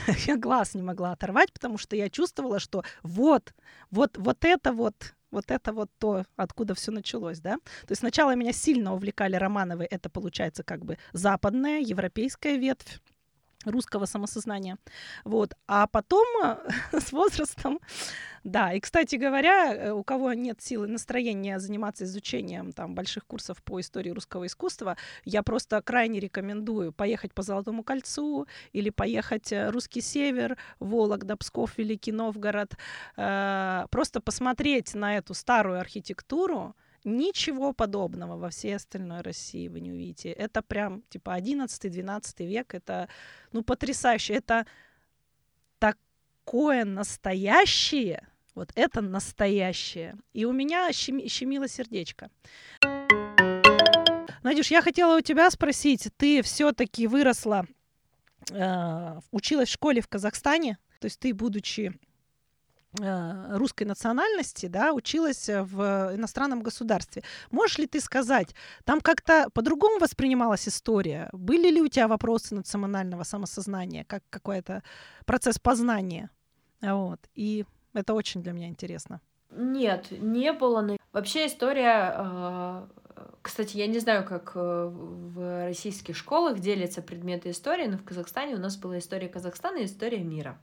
я 0.27 0.37
глаз 0.37 0.75
не 0.75 0.83
могла 0.83 1.13
оторвать, 1.13 1.53
потому 1.53 1.79
что 1.79 1.97
я 1.97 2.09
чувствовала, 2.11 2.59
что 2.59 2.85
вот, 3.03 3.55
вот, 3.91 4.17
вот 4.19 4.45
это 4.45 4.73
вот, 4.73 5.15
вот 5.31 5.51
это 5.51 5.73
вот 5.73 5.91
то, 5.99 6.25
откуда 6.37 6.75
все 6.75 6.93
началось, 6.93 7.41
да. 7.41 7.57
То 7.57 7.91
есть 7.91 8.01
сначала 8.01 8.35
меня 8.35 8.53
сильно 8.53 8.95
увлекали 8.95 9.37
Романовы, 9.37 9.87
это 9.91 10.11
получается 10.11 10.63
как 10.63 10.85
бы 10.85 10.99
западная, 11.13 11.81
европейская 11.81 12.57
ветвь 12.57 13.01
русского 13.67 14.07
самосознания. 14.07 14.79
Вот. 15.25 15.55
А 15.67 15.87
потом 15.87 16.27
с 16.93 17.13
возрастом, 17.13 17.81
да, 18.45 18.73
и, 18.73 18.81
кстати 18.81 19.17
говоря, 19.17 19.75
э, 19.75 19.93
у 19.93 20.05
кого 20.05 20.33
нет 20.33 20.63
силы 20.63 20.87
настроения 20.87 21.59
заниматься 21.59 22.05
изучением 22.05 22.73
там, 22.73 22.95
больших 22.95 23.27
курсов 23.27 23.63
по 23.63 23.81
истории 23.81 24.11
русского 24.11 24.47
искусства, 24.47 24.97
я 25.25 25.43
просто 25.43 25.83
крайне 25.83 26.21
рекомендую 26.21 26.93
поехать 26.93 27.35
по 27.35 27.43
Золотому 27.43 27.83
кольцу 27.83 28.47
или 28.73 28.91
поехать 28.91 29.53
э, 29.53 29.71
Русский 29.71 30.01
Север, 30.01 30.57
Вологда, 30.79 31.37
Псков, 31.37 31.77
Великий 31.77 32.13
Новгород, 32.13 32.77
э, 33.17 33.87
просто 33.91 34.21
посмотреть 34.21 34.95
на 34.95 35.17
эту 35.17 35.35
старую 35.35 35.81
архитектуру, 35.81 36.77
Ничего 37.07 37.73
подобного 37.73 38.37
во 38.37 38.49
всей 38.51 38.75
остальной 38.75 39.21
России 39.21 39.69
вы 39.69 39.79
не 39.79 39.93
увидите. 39.93 40.31
Это 40.31 40.61
прям 40.61 41.03
типа 41.03 41.39
11-12 41.39 42.45
век. 42.45 42.75
Это 42.75 43.09
ну 43.53 43.63
потрясающе. 43.63 44.35
Это 44.35 44.67
такое 45.79 46.85
настоящее. 46.85 48.27
Вот 48.57 48.73
это 48.75 49.03
настоящее. 49.03 50.17
И 50.33 50.47
у 50.47 50.53
меня 50.53 50.93
щеми, 50.93 51.29
щемило 51.29 51.69
сердечко. 51.69 52.29
Надюш, 54.43 54.73
я 54.73 54.83
хотела 54.83 55.19
у 55.19 55.21
тебя 55.21 55.49
спросить, 55.51 56.09
ты 56.17 56.43
все-таки 56.43 57.07
выросла, 57.07 57.67
э, 58.51 59.21
училась 59.31 59.69
в 59.69 59.73
школе 59.73 60.01
в 60.01 60.09
Казахстане, 60.09 60.79
то 61.01 61.07
есть 61.07 61.21
ты, 61.21 61.33
будучи 61.33 61.93
русской 62.99 63.85
национальности, 63.85 64.67
да, 64.67 64.93
училась 64.93 65.49
в 65.49 66.15
иностранном 66.15 66.63
государстве. 66.63 67.23
Можешь 67.51 67.79
ли 67.79 67.87
ты 67.87 68.01
сказать, 68.01 68.55
там 68.85 69.01
как-то 69.01 69.49
по-другому 69.53 69.99
воспринималась 69.99 70.67
история? 70.67 71.29
Были 71.33 71.71
ли 71.71 71.83
у 71.83 71.89
тебя 71.89 72.09
вопросы 72.09 72.55
национального 72.55 73.25
самосознания, 73.25 74.05
как 74.05 74.23
какой-то 74.31 74.83
процесс 75.27 75.59
познания? 75.59 76.31
Вот. 76.81 77.21
И 77.35 77.67
это 77.93 78.15
очень 78.15 78.43
для 78.43 78.53
меня 78.53 78.69
интересно. 78.69 79.21
Нет, 79.51 80.11
не 80.11 80.53
было. 80.53 80.97
Вообще 81.13 81.47
история... 81.47 82.15
Э, 82.17 82.87
кстати, 83.43 83.77
я 83.77 83.87
не 83.87 83.99
знаю, 84.01 84.25
как 84.25 84.53
э, 84.55 84.59
в 84.91 85.67
российских 85.67 86.17
школах 86.17 86.59
делятся 86.59 87.01
предметы 87.01 87.51
истории, 87.51 87.87
но 87.87 87.97
в 87.97 88.05
Казахстане 88.05 88.57
у 88.57 88.59
нас 88.59 88.77
была 88.77 88.99
история 88.99 89.29
Казахстана 89.29 89.79
и 89.79 89.85
история 89.87 90.19
мира. 90.19 90.59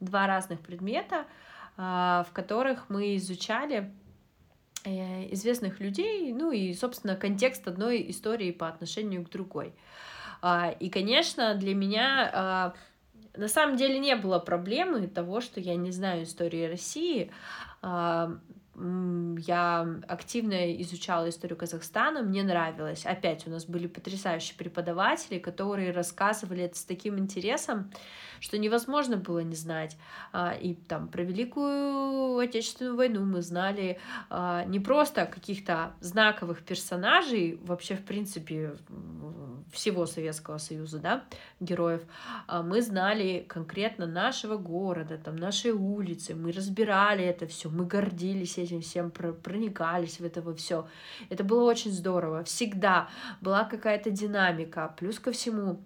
Два 0.00 0.26
разных 0.26 0.60
предмета— 0.60 1.24
а, 1.80 2.26
в 2.28 2.32
которых 2.32 2.90
мы 2.90 3.16
изучали 3.16 3.92
э, 4.84 5.32
известных 5.32 5.78
людей, 5.78 6.32
ну 6.32 6.50
и, 6.50 6.74
собственно, 6.74 7.14
контекст 7.14 7.68
одной 7.68 8.10
истории 8.10 8.50
по 8.50 8.66
отношению 8.66 9.24
к 9.24 9.30
другой. 9.30 9.72
А, 10.42 10.74
и, 10.80 10.90
конечно, 10.90 11.54
для 11.54 11.76
меня 11.76 12.30
а, 12.34 12.74
на 13.36 13.46
самом 13.46 13.76
деле 13.76 14.00
не 14.00 14.16
было 14.16 14.40
проблемы 14.40 15.06
того, 15.06 15.40
что 15.40 15.60
я 15.60 15.76
не 15.76 15.92
знаю 15.92 16.24
истории 16.24 16.66
России. 16.66 17.30
Я 17.80 19.88
активно 20.06 20.80
изучала 20.82 21.28
историю 21.28 21.56
Казахстана, 21.56 22.22
мне 22.22 22.44
нравилось. 22.44 23.06
Опять 23.06 23.46
у 23.46 23.50
нас 23.50 23.64
были 23.64 23.88
потрясающие 23.88 24.56
преподаватели, 24.56 25.38
которые 25.38 25.90
рассказывали 25.90 26.64
это 26.64 26.78
с 26.78 26.84
таким 26.84 27.18
интересом, 27.18 27.90
что 28.40 28.58
невозможно 28.58 29.16
было 29.16 29.40
не 29.40 29.54
знать. 29.54 29.96
А, 30.32 30.52
и 30.52 30.74
там 30.74 31.08
про 31.08 31.22
Великую 31.22 32.38
Отечественную 32.38 32.96
войну 32.96 33.24
мы 33.24 33.42
знали 33.42 33.98
а, 34.30 34.64
не 34.64 34.80
просто 34.80 35.26
каких-то 35.26 35.92
знаковых 36.00 36.62
персонажей, 36.62 37.58
вообще, 37.62 37.94
в 37.94 38.04
принципе, 38.04 38.76
всего 39.72 40.06
Советского 40.06 40.58
Союза, 40.58 40.98
да, 40.98 41.24
героев, 41.60 42.02
а 42.46 42.62
мы 42.62 42.82
знали 42.82 43.44
конкретно 43.48 44.06
нашего 44.06 44.56
города, 44.56 45.18
там, 45.18 45.36
нашей 45.36 45.72
улицы, 45.72 46.34
мы 46.34 46.52
разбирали 46.52 47.24
это 47.24 47.46
все, 47.46 47.68
мы 47.68 47.84
гордились 47.84 48.58
этим 48.58 48.80
всем, 48.80 49.10
проникались 49.10 50.20
в 50.20 50.24
это 50.24 50.42
все. 50.54 50.88
Это 51.30 51.44
было 51.44 51.64
очень 51.64 51.92
здорово. 51.92 52.44
Всегда 52.44 53.08
была 53.40 53.64
какая-то 53.64 54.10
динамика. 54.10 54.94
Плюс 54.98 55.18
ко 55.18 55.32
всему, 55.32 55.80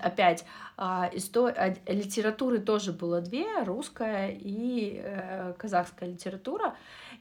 опять 0.00 0.44
а, 0.76 1.10
истор... 1.12 1.54
литературы 1.86 2.58
тоже 2.58 2.92
было 2.92 3.20
две, 3.20 3.46
русская 3.64 4.30
и 4.30 5.00
э, 5.02 5.54
казахская 5.58 6.08
литература. 6.08 6.76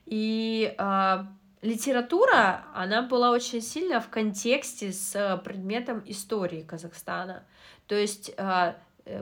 И 0.06 0.76
э, 0.78 1.18
литература, 1.62 2.66
она 2.74 3.02
была 3.02 3.32
очень 3.32 3.62
сильно 3.62 4.00
в 4.00 4.10
контексте 4.10 4.92
с 4.92 5.42
предметом 5.44 6.04
истории 6.06 6.62
Казахстана. 6.62 7.44
То 7.88 7.96
есть 7.96 8.34
э, 8.38 8.74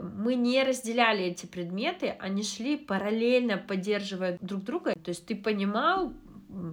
мы 0.02 0.34
не 0.34 0.62
разделяли 0.62 1.24
эти 1.24 1.46
предметы, 1.46 2.16
они 2.18 2.42
шли 2.42 2.76
параллельно, 2.76 3.56
поддерживая 3.56 4.38
друг 4.40 4.64
друга. 4.64 4.94
То 4.94 5.10
есть 5.10 5.26
ты 5.26 5.36
понимал 5.36 6.12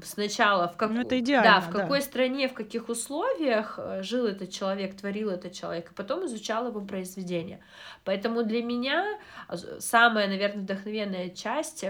сначала, 0.04 0.68
в, 0.68 0.78
как... 0.78 0.92
ну, 0.92 1.02
это 1.02 1.20
идеально, 1.20 1.52
да, 1.52 1.60
в 1.62 1.70
какой 1.72 2.00
да. 2.00 2.06
стране, 2.06 2.48
в 2.48 2.54
каких 2.54 2.90
условиях 2.90 3.76
э, 3.78 4.04
жил 4.04 4.26
этот 4.26 4.52
человек, 4.52 4.96
творил 4.96 5.30
этот 5.30 5.54
человек, 5.54 5.92
и 5.92 5.94
потом 5.94 6.26
изучал 6.26 6.68
его 6.68 6.82
произведение. 6.82 7.60
Поэтому 8.04 8.44
для 8.44 8.64
меня 8.64 9.18
а, 9.48 9.58
самая, 9.80 10.28
наверное, 10.28 10.64
вдохновенная 10.64 11.30
часть 11.30 11.84
э, 11.84 11.88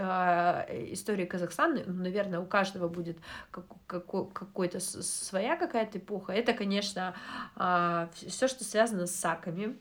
истории 0.94 1.26
Казахстана, 1.26 1.82
ну, 1.86 2.04
наверное, 2.04 2.40
у 2.40 2.46
каждого 2.46 2.88
будет 2.88 3.18
как, 3.52 3.66
как, 3.88 4.34
какой-то 4.34 4.80
своя 4.80 5.56
какая-то 5.56 5.98
эпоха, 5.98 6.34
это, 6.34 6.54
конечно, 6.54 7.16
э, 7.56 8.08
все, 8.28 8.48
что 8.48 8.64
связано 8.64 9.08
с 9.08 9.16
саками. 9.16 9.78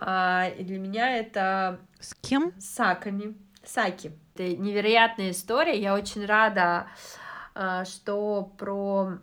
Э, 0.00 0.54
и 0.58 0.64
для 0.64 0.78
меня 0.78 1.16
это... 1.16 1.80
С 2.00 2.14
кем? 2.14 2.52
С 2.58 2.66
саками. 2.74 3.36
Саки. 3.64 4.12
Это 4.34 4.56
невероятная 4.56 5.30
история. 5.30 5.78
Я 5.78 5.94
очень 5.94 6.24
рада, 6.24 6.86
что 7.84 8.52
про 8.56 9.18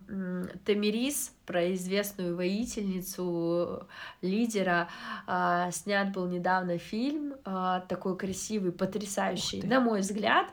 Тамирис, 0.65 1.33
про 1.45 1.73
известную 1.73 2.35
воительницу, 2.35 3.87
лидера, 4.21 4.89
а, 5.25 5.71
снят 5.71 6.11
был 6.11 6.27
недавно 6.27 6.77
фильм, 6.77 7.35
а, 7.45 7.79
такой 7.81 8.17
красивый, 8.17 8.71
потрясающий, 8.71 9.61
на 9.63 9.79
мой 9.79 10.01
взгляд, 10.01 10.47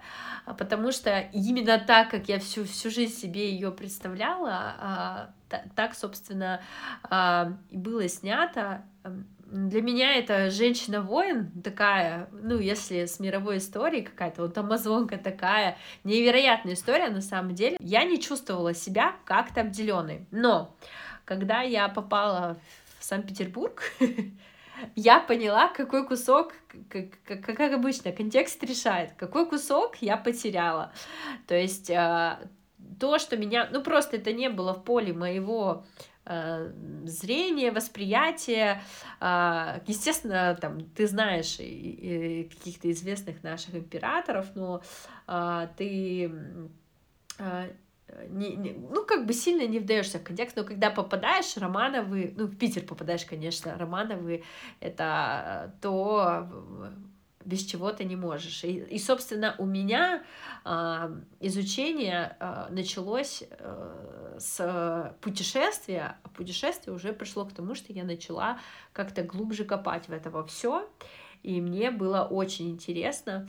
потому 0.57 0.93
что 0.93 1.19
именно 1.33 1.79
так, 1.79 2.11
как 2.11 2.29
я 2.29 2.39
всю, 2.39 2.65
всю 2.65 2.91
жизнь 2.91 3.15
себе 3.15 3.51
ее 3.51 3.71
представляла, 3.71 5.35
так, 5.75 5.95
собственно, 5.95 6.61
и 7.71 7.77
было 7.77 8.09
снято 8.09 8.83
для 9.55 9.83
меня 9.83 10.17
это 10.17 10.51
женщина-воин 10.51 11.53
такая, 11.63 12.29
ну, 12.33 12.59
если 12.59 13.05
с 13.05 13.21
мировой 13.21 13.59
историей 13.59 14.03
какая-то, 14.03 14.43
вот 14.43 14.59
амазонка 14.59 15.17
такая, 15.17 15.79
невероятная 16.03 16.75
история 16.75 17.09
на 17.09 17.21
самом 17.21 17.55
деле. 17.55 17.77
Я 17.79 18.03
не 18.03 18.21
чувствовала 18.21 18.75
себя 18.75 19.15
как-то 19.25 19.61
обделенной. 19.61 20.27
Но 20.33 20.75
когда 21.25 21.63
я 21.63 21.89
попала 21.89 22.57
в 22.99 23.05
Санкт-Петербург, 23.05 23.81
я 24.97 25.21
поняла, 25.21 25.69
какой 25.69 26.05
кусок, 26.05 26.55
как, 26.91 27.05
как, 27.25 27.57
как 27.57 27.73
обычно, 27.73 28.11
контекст 28.11 28.61
решает, 28.65 29.13
какой 29.17 29.49
кусок 29.49 29.99
я 30.01 30.17
потеряла. 30.17 30.93
То 31.47 31.55
есть 31.55 31.91
э, 31.91 32.39
то, 32.99 33.21
что 33.21 33.37
меня, 33.37 33.69
ну 33.71 33.83
просто 33.83 34.17
это 34.17 34.33
не 34.33 34.49
было 34.49 34.75
в 34.75 34.83
поле 34.83 35.13
моего 35.13 35.85
зрение, 36.27 37.71
восприятие. 37.71 38.83
А, 39.21 39.81
естественно, 39.87 40.57
там, 40.61 40.81
ты 40.81 41.07
знаешь 41.07 41.57
каких-то 41.57 42.91
известных 42.91 43.43
наших 43.43 43.75
императоров, 43.75 44.47
но 44.55 44.83
а, 45.27 45.67
ты 45.77 46.33
а, 47.39 47.69
не, 48.29 48.57
не, 48.57 48.73
ну, 48.73 49.05
как 49.05 49.27
бы 49.27 49.33
сильно 49.33 49.67
не 49.67 49.79
вдаешься 49.79 50.19
в 50.19 50.23
контекст, 50.23 50.57
но 50.57 50.65
когда 50.65 50.91
попадаешь, 50.91 51.57
Романовы, 51.57 52.35
ну, 52.37 52.47
в 52.47 52.57
Питер 52.57 52.85
попадаешь, 52.85 53.25
конечно, 53.25 53.77
Романовы, 53.77 54.45
это 54.81 55.75
то, 55.81 56.49
без 57.45 57.65
чего 57.65 57.93
ты 57.93 58.05
не 58.05 58.17
можешь. 58.17 58.65
И, 58.65 58.79
и 58.79 58.99
собственно, 58.99 59.55
у 59.59 59.67
меня 59.67 60.23
э, 60.65 61.21
изучение 61.41 62.37
э, 62.41 62.67
началось 62.71 63.45
э, 63.49 64.37
с 64.39 65.17
путешествия, 65.21 66.17
а 66.23 66.29
путешествие 66.29 66.95
уже 66.95 67.13
пришло 67.13 67.45
к 67.45 67.53
тому, 67.53 67.75
что 67.75 67.93
я 67.93 68.05
начала 68.05 68.59
как-то 68.93 69.23
глубже 69.23 69.65
копать 69.65 70.09
в 70.09 70.13
это 70.13 70.31
все, 70.45 70.89
и 71.43 71.61
мне 71.61 71.91
было 71.91 72.23
очень 72.23 72.71
интересно 72.71 73.49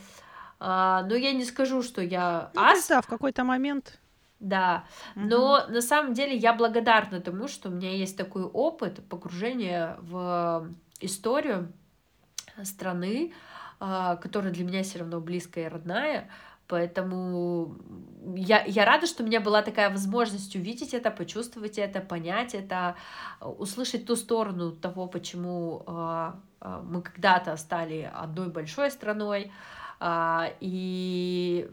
А, 0.60 1.04
но 1.04 1.16
я 1.16 1.34
не 1.34 1.46
скажу, 1.46 1.82
что 1.82 2.02
я 2.02 2.52
ну, 2.54 2.62
ас. 2.62 2.88
да, 2.88 3.02
в 3.02 3.08
какой-то 3.08 3.44
момент. 3.44 4.00
Да, 4.40 4.86
угу. 5.16 5.26
но 5.26 5.68
на 5.68 5.82
самом 5.82 6.14
деле 6.14 6.36
я 6.36 6.54
благодарна 6.54 7.20
тому, 7.22 7.48
что 7.48 7.70
у 7.70 7.72
меня 7.72 7.92
есть 7.92 8.18
такой 8.18 8.44
опыт 8.44 9.02
погружения 9.10 9.98
в 10.02 10.70
историю 11.00 11.72
страны, 12.64 13.34
которая 13.80 14.52
для 14.52 14.64
меня 14.64 14.84
все 14.84 15.00
равно 15.00 15.20
близкая 15.20 15.66
и 15.66 15.70
родная. 15.70 16.30
Поэтому 16.68 17.76
я, 18.36 18.64
я 18.66 18.86
рада, 18.86 19.06
что 19.06 19.24
у 19.24 19.26
меня 19.26 19.40
была 19.40 19.62
такая 19.62 19.92
возможность 19.92 20.56
увидеть 20.56 20.96
это, 20.96 21.12
почувствовать 21.12 21.78
это, 21.78 22.02
понять 22.02 22.56
это, 22.56 22.96
услышать 23.40 24.08
ту 24.08 24.16
сторону 24.16 24.72
того, 24.72 25.06
почему 25.06 25.84
э, 25.86 26.32
мы 26.84 27.04
когда-то 27.04 27.56
стали 27.58 28.10
одной 28.12 28.50
большой 28.50 28.90
страной, 28.90 29.52
и 30.02 31.70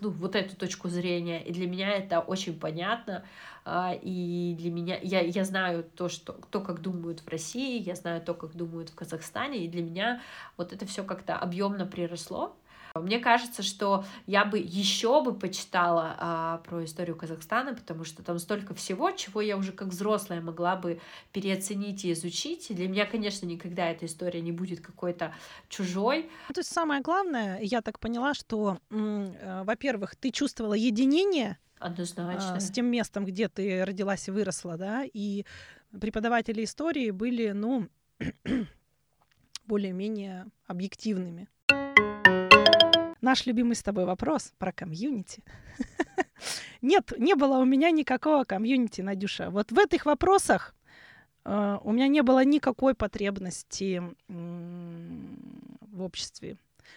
ну, 0.00 0.10
вот 0.10 0.36
эту 0.36 0.56
точку 0.56 0.88
зрения. 0.88 1.42
И 1.42 1.52
для 1.52 1.66
меня 1.66 1.90
это 1.90 2.20
очень 2.20 2.58
понятно. 2.58 3.24
Э, 3.64 3.98
и 4.02 4.54
для 4.58 4.70
меня 4.70 4.98
я, 5.02 5.20
я 5.20 5.44
знаю 5.44 5.84
то, 5.84 6.08
что 6.08 6.32
то, 6.50 6.60
как 6.60 6.80
думают 6.80 7.20
в 7.20 7.28
России, 7.28 7.80
я 7.80 7.94
знаю 7.94 8.20
то, 8.22 8.34
как 8.34 8.54
думают 8.54 8.90
в 8.90 8.94
Казахстане, 8.94 9.64
и 9.64 9.68
для 9.68 9.82
меня 9.82 10.20
вот 10.56 10.72
это 10.72 10.86
все 10.86 11.04
как-то 11.04 11.36
объемно 11.36 11.86
приросло. 11.86 12.56
Мне 13.00 13.18
кажется, 13.18 13.64
что 13.64 14.04
я 14.28 14.44
бы 14.44 14.56
еще 14.60 15.20
бы 15.20 15.34
почитала 15.34 16.14
а, 16.16 16.58
про 16.58 16.84
историю 16.84 17.16
Казахстана, 17.16 17.74
потому 17.74 18.04
что 18.04 18.22
там 18.22 18.38
столько 18.38 18.72
всего, 18.72 19.10
чего 19.10 19.40
я 19.40 19.56
уже 19.56 19.72
как 19.72 19.88
взрослая 19.88 20.40
могла 20.40 20.76
бы 20.76 21.00
переоценить 21.32 22.04
и 22.04 22.12
изучить. 22.12 22.70
И 22.70 22.74
для 22.74 22.86
меня, 22.86 23.04
конечно, 23.04 23.46
никогда 23.46 23.90
эта 23.90 24.06
история 24.06 24.40
не 24.40 24.52
будет 24.52 24.80
какой-то 24.80 25.34
чужой. 25.68 26.30
То 26.54 26.60
есть 26.60 26.72
самое 26.72 27.02
главное, 27.02 27.58
я 27.62 27.82
так 27.82 27.98
поняла, 27.98 28.32
что, 28.32 28.78
э, 28.90 29.62
во-первых, 29.64 30.14
ты 30.14 30.30
чувствовала 30.30 30.74
единение 30.74 31.58
Однозначно. 31.80 32.60
с 32.60 32.70
тем 32.70 32.86
местом, 32.86 33.24
где 33.24 33.48
ты 33.48 33.84
родилась 33.84 34.28
и 34.28 34.30
выросла, 34.30 34.76
да, 34.76 35.02
и 35.02 35.44
преподаватели 36.00 36.62
истории 36.62 37.10
были, 37.10 37.50
ну, 37.50 37.88
более-менее 39.66 40.46
объективными 40.68 41.48
наш 43.24 43.46
любимый 43.46 43.74
с 43.74 43.82
тобой 43.82 44.04
вопрос 44.04 44.52
про 44.58 44.70
комьюнити. 44.70 45.42
Нет, 46.82 47.12
не 47.18 47.34
было 47.34 47.58
у 47.58 47.64
меня 47.64 47.90
никакого 47.90 48.44
комьюнити, 48.44 49.00
Надюша. 49.00 49.50
Вот 49.50 49.72
в 49.72 49.78
этих 49.78 50.06
вопросах 50.06 50.74
э, 51.44 51.78
у 51.82 51.92
меня 51.92 52.06
не 52.06 52.22
было 52.22 52.44
никакой 52.44 52.94
потребности 52.94 54.02
в 54.28 56.02
обществе. 56.02 56.56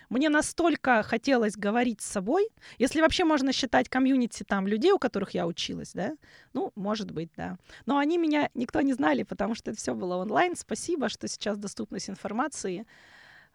Мне 0.10 0.30
настолько 0.30 1.02
хотелось 1.02 1.56
говорить 1.56 2.02
с 2.02 2.06
собой, 2.06 2.50
если 2.78 3.00
вообще 3.02 3.24
можно 3.24 3.54
считать 3.54 3.88
комьюнити 3.88 4.44
там 4.44 4.68
людей, 4.68 4.92
у 4.92 5.00
которых 5.00 5.32
я 5.32 5.48
училась, 5.48 5.94
да, 5.94 6.18
ну, 6.54 6.74
может 6.76 7.12
быть, 7.12 7.30
да. 7.38 7.58
Но 7.86 7.98
они 7.98 8.18
меня 8.18 8.50
никто 8.54 8.82
не 8.82 8.94
знали, 8.94 9.24
потому 9.24 9.56
что 9.56 9.72
это 9.72 9.80
все 9.80 9.96
было 9.96 10.18
онлайн. 10.18 10.56
Спасибо, 10.58 11.08
что 11.08 11.28
сейчас 11.28 11.58
доступность 11.58 12.10
информации 12.10 12.86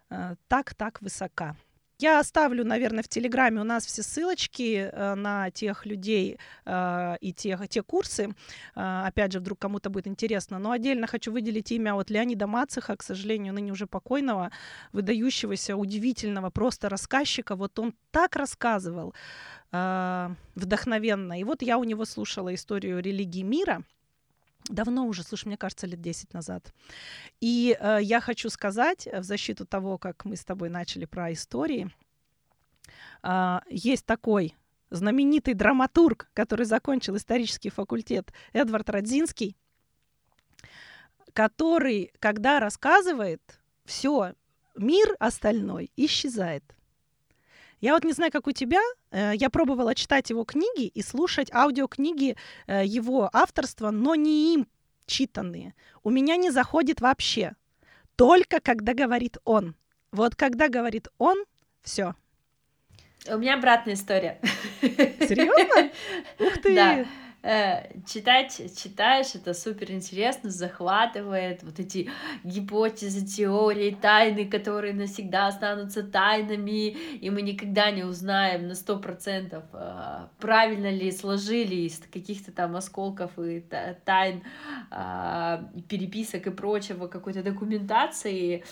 э, 0.08 0.36
так, 0.48 0.74
так 0.74 1.02
высока. 1.02 1.54
Я 2.02 2.18
оставлю, 2.18 2.64
наверное, 2.64 3.04
в 3.04 3.08
Телеграме 3.08 3.60
у 3.60 3.64
нас 3.64 3.86
все 3.86 4.02
ссылочки 4.02 4.90
э, 4.92 5.14
на 5.14 5.52
тех 5.52 5.86
людей 5.86 6.36
э, 6.64 7.16
и 7.20 7.32
те, 7.32 7.56
те 7.68 7.84
курсы. 7.84 8.34
Э, 8.74 9.04
опять 9.06 9.30
же, 9.30 9.38
вдруг 9.38 9.60
кому-то 9.60 9.88
будет 9.88 10.08
интересно. 10.08 10.58
Но 10.58 10.72
отдельно 10.72 11.06
хочу 11.06 11.30
выделить 11.30 11.70
имя 11.70 11.94
вот 11.94 12.10
Леонида 12.10 12.48
Мацеха, 12.48 12.96
к 12.96 13.04
сожалению, 13.04 13.54
ныне 13.54 13.70
уже 13.70 13.86
покойного, 13.86 14.50
выдающегося, 14.92 15.76
удивительного 15.76 16.50
просто 16.50 16.88
рассказчика. 16.88 17.54
Вот 17.54 17.78
он 17.78 17.94
так 18.10 18.34
рассказывал 18.34 19.14
вдохновенно. 19.70 21.40
И 21.40 21.44
вот 21.44 21.62
я 21.62 21.78
у 21.78 21.84
него 21.84 22.04
слушала 22.04 22.52
историю 22.52 23.00
религии 23.00 23.42
мира— 23.42 23.84
Давно 24.68 25.06
уже, 25.06 25.22
слушай, 25.22 25.48
мне 25.48 25.56
кажется, 25.56 25.86
лет 25.86 26.00
10 26.00 26.34
назад. 26.34 26.72
И 27.40 27.76
э, 27.78 27.98
я 28.00 28.20
хочу 28.20 28.48
сказать 28.48 29.06
э, 29.06 29.20
в 29.20 29.24
защиту 29.24 29.66
того, 29.66 29.98
как 29.98 30.24
мы 30.24 30.36
с 30.36 30.44
тобой 30.44 30.68
начали 30.68 31.04
про 31.04 31.32
истории. 31.32 31.90
Э, 33.22 33.58
есть 33.68 34.06
такой 34.06 34.54
знаменитый 34.90 35.54
драматург, 35.54 36.28
который 36.34 36.66
закончил 36.66 37.16
исторический 37.16 37.70
факультет, 37.70 38.32
Эдвард 38.52 38.88
Родзинский, 38.90 39.56
который, 41.32 42.12
когда 42.18 42.60
рассказывает, 42.60 43.42
все, 43.84 44.34
мир 44.76 45.16
остальной 45.18 45.90
исчезает. 45.96 46.64
Я 47.82 47.94
вот 47.94 48.04
не 48.04 48.12
знаю, 48.12 48.30
как 48.30 48.46
у 48.46 48.52
тебя, 48.52 48.80
э, 49.10 49.32
я 49.34 49.50
пробовала 49.50 49.96
читать 49.96 50.30
его 50.30 50.44
книги 50.44 50.86
и 50.86 51.02
слушать 51.02 51.52
аудиокниги 51.52 52.36
э, 52.68 52.86
его 52.86 53.28
авторства, 53.32 53.90
но 53.90 54.14
не 54.14 54.54
им 54.54 54.68
читанные. 55.04 55.74
У 56.04 56.10
меня 56.10 56.36
не 56.36 56.52
заходит 56.52 57.00
вообще. 57.00 57.56
Только 58.14 58.60
когда 58.60 58.94
говорит 58.94 59.38
он. 59.44 59.74
Вот 60.12 60.36
когда 60.36 60.68
говорит 60.68 61.08
он, 61.18 61.44
все. 61.82 62.14
У 63.28 63.36
меня 63.38 63.54
обратная 63.54 63.94
история. 63.94 64.40
Серьезно? 64.80 65.90
Ух 66.38 66.62
ты! 66.62 66.74
Да. 66.76 67.06
Э, 67.44 67.88
читать, 68.06 68.56
читаешь, 68.80 69.34
это 69.34 69.52
супер 69.52 69.90
интересно, 69.90 70.48
захватывает 70.50 71.64
вот 71.64 71.80
эти 71.80 72.08
гипотезы, 72.44 73.26
теории, 73.26 73.90
тайны, 74.00 74.48
которые 74.48 74.94
навсегда 74.94 75.48
останутся 75.48 76.04
тайнами, 76.04 76.90
и 76.90 77.30
мы 77.30 77.42
никогда 77.42 77.90
не 77.90 78.04
узнаем 78.04 78.68
на 78.68 78.76
сто 78.76 78.96
процентов, 78.96 79.64
э, 79.72 80.26
правильно 80.38 80.88
ли 80.88 81.10
сложили 81.10 81.74
из 81.74 81.98
каких-то 81.98 82.52
там 82.52 82.76
осколков 82.76 83.36
и 83.40 83.64
тайн, 84.04 84.44
э, 84.92 85.64
переписок 85.88 86.46
и 86.46 86.50
прочего, 86.50 87.08
какой-то 87.08 87.42
документации, 87.42 88.62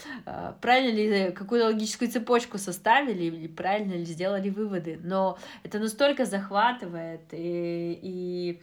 правильно 0.60 0.94
ли 0.94 1.32
какую-то 1.32 1.66
логическую 1.66 2.08
цепочку 2.08 2.58
составили, 2.58 3.24
или 3.24 3.48
правильно 3.48 3.94
ли 3.94 4.04
сделали 4.04 4.48
выводы. 4.48 5.00
Но 5.02 5.38
это 5.64 5.80
настолько 5.80 6.24
захватывает 6.24 7.22
и, 7.32 7.98
и 8.00 8.59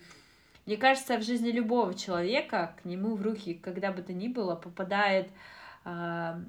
мне 0.67 0.75
кажется, 0.75 1.17
в 1.17 1.23
жизни 1.23 1.49
любого 1.49 1.93
человека 1.93 2.75
к 2.82 2.86
нему 2.86 3.15
в 3.15 3.21
руки, 3.21 3.53
когда 3.53 3.91
бы 3.91 4.01
то 4.01 4.12
ни 4.12 4.27
было, 4.27 4.53
попадает 4.56 5.30
а, 5.86 6.41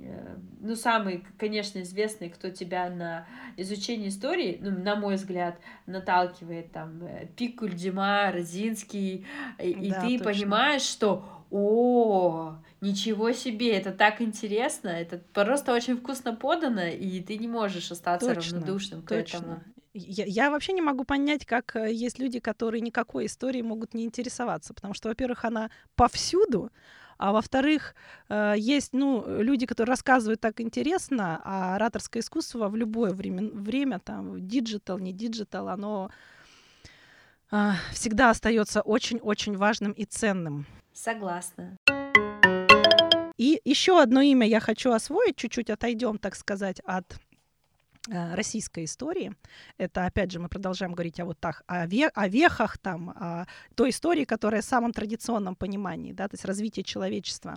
э, 0.00 0.36
ну, 0.60 0.74
самый, 0.74 1.22
конечно, 1.38 1.82
известный, 1.82 2.30
кто 2.30 2.48
тебя 2.48 2.88
на 2.88 3.26
изучение 3.58 4.08
истории, 4.08 4.58
ну, 4.62 4.70
на 4.70 4.96
мой 4.96 5.16
взгляд, 5.16 5.58
наталкивает, 5.84 6.72
там, 6.72 7.02
э, 7.04 7.26
Пикуль, 7.36 7.74
Дима, 7.74 8.32
Розинский, 8.32 9.26
и, 9.58 9.90
да, 9.90 10.00
ты 10.00 10.18
точно. 10.18 10.24
понимаешь, 10.24 10.82
что 10.82 11.44
о, 11.50 12.56
ничего 12.80 13.32
себе, 13.32 13.76
это 13.76 13.92
так 13.92 14.22
интересно, 14.22 14.88
это 14.88 15.20
просто 15.34 15.74
очень 15.74 15.98
вкусно 15.98 16.34
подано, 16.34 16.86
и 16.86 17.20
ты 17.20 17.36
не 17.36 17.46
можешь 17.46 17.90
остаться 17.92 18.34
точно, 18.34 18.60
равнодушным 18.60 19.02
точно. 19.02 19.38
к 19.38 19.42
этому. 19.42 19.62
Я, 19.96 20.24
я 20.26 20.50
вообще 20.50 20.72
не 20.72 20.82
могу 20.82 21.04
понять, 21.04 21.46
как 21.46 21.74
э, 21.74 21.90
есть 21.90 22.18
люди, 22.18 22.38
которые 22.38 22.82
никакой 22.82 23.26
историей 23.26 23.62
могут 23.62 23.94
не 23.94 24.04
интересоваться, 24.04 24.74
потому 24.74 24.92
что, 24.92 25.08
во-первых, 25.08 25.44
она 25.46 25.70
повсюду, 25.94 26.70
а 27.16 27.32
во-вторых, 27.32 27.94
э, 28.28 28.54
есть 28.58 28.92
ну, 28.92 29.24
люди, 29.26 29.64
которые 29.64 29.92
рассказывают 29.92 30.40
так 30.40 30.60
интересно, 30.60 31.40
а 31.44 31.76
ораторское 31.76 32.20
искусство 32.20 32.68
в 32.68 32.76
любое 32.76 33.12
время, 33.12 33.48
время 33.50 33.98
там, 33.98 34.46
digital, 34.46 34.98
не 34.98 35.14
digital, 35.14 35.68
оно 35.68 36.10
э, 37.50 37.70
всегда 37.92 38.28
остается 38.28 38.82
очень-очень 38.82 39.56
важным 39.56 39.92
и 39.92 40.04
ценным. 40.04 40.66
Согласна. 40.92 41.78
И 43.38 43.60
еще 43.64 44.00
одно 44.00 44.20
имя 44.20 44.46
я 44.46 44.60
хочу 44.60 44.92
освоить, 44.92 45.36
чуть-чуть 45.36 45.70
отойдем, 45.70 46.18
так 46.18 46.34
сказать, 46.34 46.80
от 46.84 47.18
российской 48.08 48.84
истории. 48.84 49.34
Это, 49.78 50.06
опять 50.06 50.30
же, 50.30 50.38
мы 50.38 50.48
продолжаем 50.48 50.92
говорить 50.92 51.20
о 51.20 51.24
вот 51.24 51.38
так, 51.40 51.62
о, 51.66 51.86
ве, 51.86 52.08
о 52.08 52.28
вехах, 52.28 52.78
там, 52.78 53.10
о 53.10 53.46
той 53.74 53.90
истории, 53.90 54.24
которая 54.24 54.62
в 54.62 54.64
самом 54.64 54.92
традиционном 54.92 55.56
понимании, 55.56 56.12
да, 56.12 56.28
то 56.28 56.34
есть 56.34 56.44
развитие 56.44 56.84
человечества. 56.84 57.56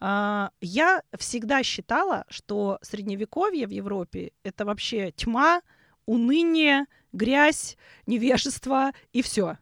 А, 0.00 0.50
я 0.60 1.02
всегда 1.18 1.62
считала, 1.62 2.24
что 2.28 2.78
средневековье 2.82 3.66
в 3.66 3.70
Европе— 3.70 4.32
это 4.42 4.64
вообще 4.64 5.12
тьма, 5.12 5.62
уныние, 6.06 6.86
грязь, 7.12 7.76
невежество 8.06 8.92
и 9.12 9.22
все. 9.22 9.56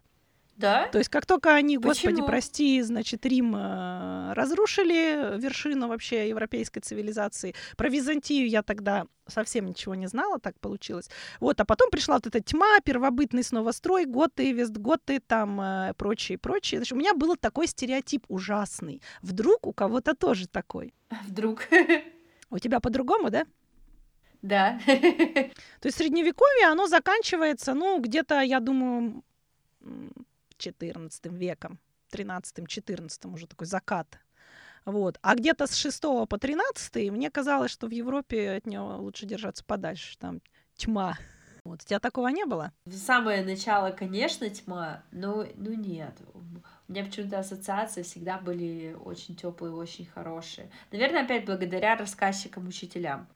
Да? 0.57 0.89
То 0.89 0.99
есть 0.99 1.11
как 1.11 1.27
только 1.27 1.55
они, 1.55 1.79
Почему? 1.79 1.91
господи, 1.91 2.23
прости, 2.27 2.83
значит, 2.83 3.25
Рим 3.25 3.57
э, 3.57 4.33
разрушили 4.35 5.39
вершину 5.39 5.89
вообще 5.89 6.29
европейской 6.29 6.81
цивилизации. 6.81 7.55
Про 7.77 7.89
Византию 7.89 8.49
я 8.49 8.63
тогда 8.63 9.07
совсем 9.27 9.67
ничего 9.67 9.95
не 9.95 10.07
знала, 10.07 10.39
так 10.39 10.59
получилось. 10.61 11.09
Вот, 11.41 11.61
а 11.61 11.65
потом 11.65 11.91
пришла 11.91 12.17
вот 12.17 12.27
эта 12.27 12.41
тьма, 12.41 12.81
первобытный 12.81 13.43
снова 13.43 13.73
строй, 13.73 14.05
готы, 14.05 14.53
вестготы, 14.53 15.21
там, 15.21 15.61
э, 15.61 15.95
прочее, 15.97 16.39
прочее. 16.39 16.81
Значит, 16.81 16.93
у 16.93 16.97
меня 16.97 17.15
был 17.15 17.37
такой 17.37 17.67
стереотип 17.67 18.25
ужасный. 18.29 19.01
Вдруг 19.23 19.67
у 19.67 19.73
кого-то 19.73 20.15
тоже 20.15 20.47
такой? 20.49 20.93
Вдруг. 21.27 21.63
У 22.51 22.59
тебя 22.59 22.81
по-другому, 22.81 23.31
да? 23.31 23.47
Да. 24.43 24.79
То 24.87 25.87
есть 25.87 25.97
средневековье, 25.97 26.67
оно 26.67 26.89
заканчивается, 26.89 27.75
ну, 27.75 28.01
где-то, 28.01 28.41
я 28.41 28.61
думаю, 28.61 29.23
14 30.63 31.27
веком, 31.27 31.79
13-14 32.13 33.33
уже 33.33 33.47
такой 33.47 33.67
закат. 33.67 34.19
Вот. 34.85 35.19
А 35.23 35.35
где-то 35.35 35.67
с 35.67 35.75
6 35.75 36.03
по 36.29 36.39
13 36.39 37.11
мне 37.11 37.31
казалось, 37.31 37.71
что 37.71 37.87
в 37.87 37.91
Европе 37.91 38.53
от 38.53 38.67
него 38.67 38.97
лучше 38.97 39.27
держаться 39.27 39.65
подальше. 39.65 40.17
Там 40.19 40.41
тьма. 40.77 41.17
Вот. 41.65 41.83
У 41.83 41.87
тебя 41.87 42.01
такого 42.01 42.29
не 42.29 42.45
было? 42.45 42.73
В 42.85 42.97
самое 42.97 43.45
начало, 43.45 43.91
конечно, 43.91 44.49
тьма, 44.51 45.05
но 45.13 45.47
ну 45.55 45.75
нет. 45.75 46.21
У 46.35 46.93
меня 46.93 47.05
почему-то 47.05 47.39
ассоциации 47.39 48.03
всегда 48.03 48.39
были 48.39 48.97
очень 49.05 49.37
теплые, 49.37 49.73
очень 49.73 50.07
хорошие. 50.07 50.71
Наверное, 50.91 51.25
опять 51.25 51.45
благодаря 51.45 51.97
рассказчикам, 51.97 52.67
учителям. 52.67 53.29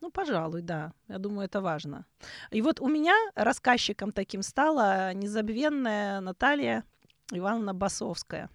Ну, 0.00 0.10
пожалуй, 0.10 0.62
да. 0.62 0.92
Я 1.08 1.18
думаю, 1.18 1.46
это 1.46 1.60
важно. 1.60 2.06
И 2.50 2.62
вот 2.62 2.80
у 2.80 2.88
меня 2.88 3.14
рассказчиком 3.34 4.12
таким 4.12 4.42
стала 4.42 5.12
незабвенная 5.12 6.20
Наталья 6.20 6.84
Ивановна 7.30 7.74
Басовская. 7.74 8.48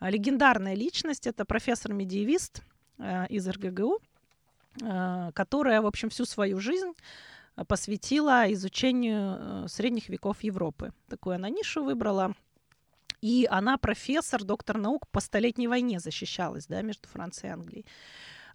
Легендарная 0.00 0.74
личность, 0.74 1.26
это 1.26 1.44
профессор-медиевист 1.44 2.62
э, 2.98 3.26
из 3.28 3.48
РГГУ, 3.48 3.98
э, 4.82 5.30
которая, 5.34 5.80
в 5.80 5.86
общем, 5.86 6.10
всю 6.10 6.26
свою 6.26 6.60
жизнь 6.60 6.92
посвятила 7.68 8.52
изучению 8.52 9.38
э, 9.38 9.68
средних 9.68 10.08
веков 10.08 10.42
Европы. 10.42 10.92
Такую 11.08 11.36
она 11.36 11.48
нишу 11.48 11.82
выбрала. 11.82 12.34
И 13.22 13.46
она 13.50 13.78
профессор, 13.78 14.44
доктор 14.44 14.76
наук 14.76 15.08
по 15.08 15.20
Столетней 15.20 15.68
войне 15.68 15.98
защищалась 15.98 16.66
да, 16.66 16.82
между 16.82 17.08
Францией 17.08 17.50
и 17.50 17.52
Англией. 17.54 17.86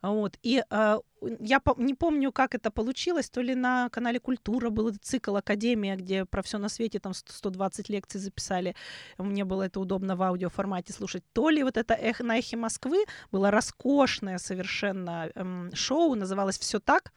Вот. 0.01 0.37
И 0.41 0.63
э, 0.67 0.99
я 1.39 1.61
не 1.77 1.93
помню, 1.93 2.31
как 2.31 2.55
это 2.55 2.71
получилось, 2.71 3.29
то 3.29 3.41
ли 3.41 3.55
на 3.55 3.89
канале 3.89 4.19
Культура 4.19 4.69
был 4.69 4.93
цикл 5.01 5.35
Академия, 5.35 5.95
где 5.95 6.25
про 6.25 6.41
все 6.41 6.57
на 6.57 6.69
свете 6.69 6.99
там 6.99 7.13
120 7.13 7.89
лекций 7.89 8.19
записали. 8.19 8.75
Мне 9.17 9.45
было 9.45 9.63
это 9.63 9.79
удобно 9.79 10.15
в 10.15 10.23
аудиоформате 10.23 10.93
слушать. 10.93 11.23
То 11.33 11.49
ли 11.49 11.63
вот 11.63 11.77
это 11.77 11.93
эх, 11.93 12.19
на 12.21 12.39
эхе 12.39 12.57
Москвы 12.57 13.05
было 13.31 13.51
роскошное 13.51 14.39
совершенно 14.39 15.29
эм, 15.35 15.71
шоу, 15.75 16.15
называлось 16.15 16.57
Все 16.57 16.79
так 16.79 17.13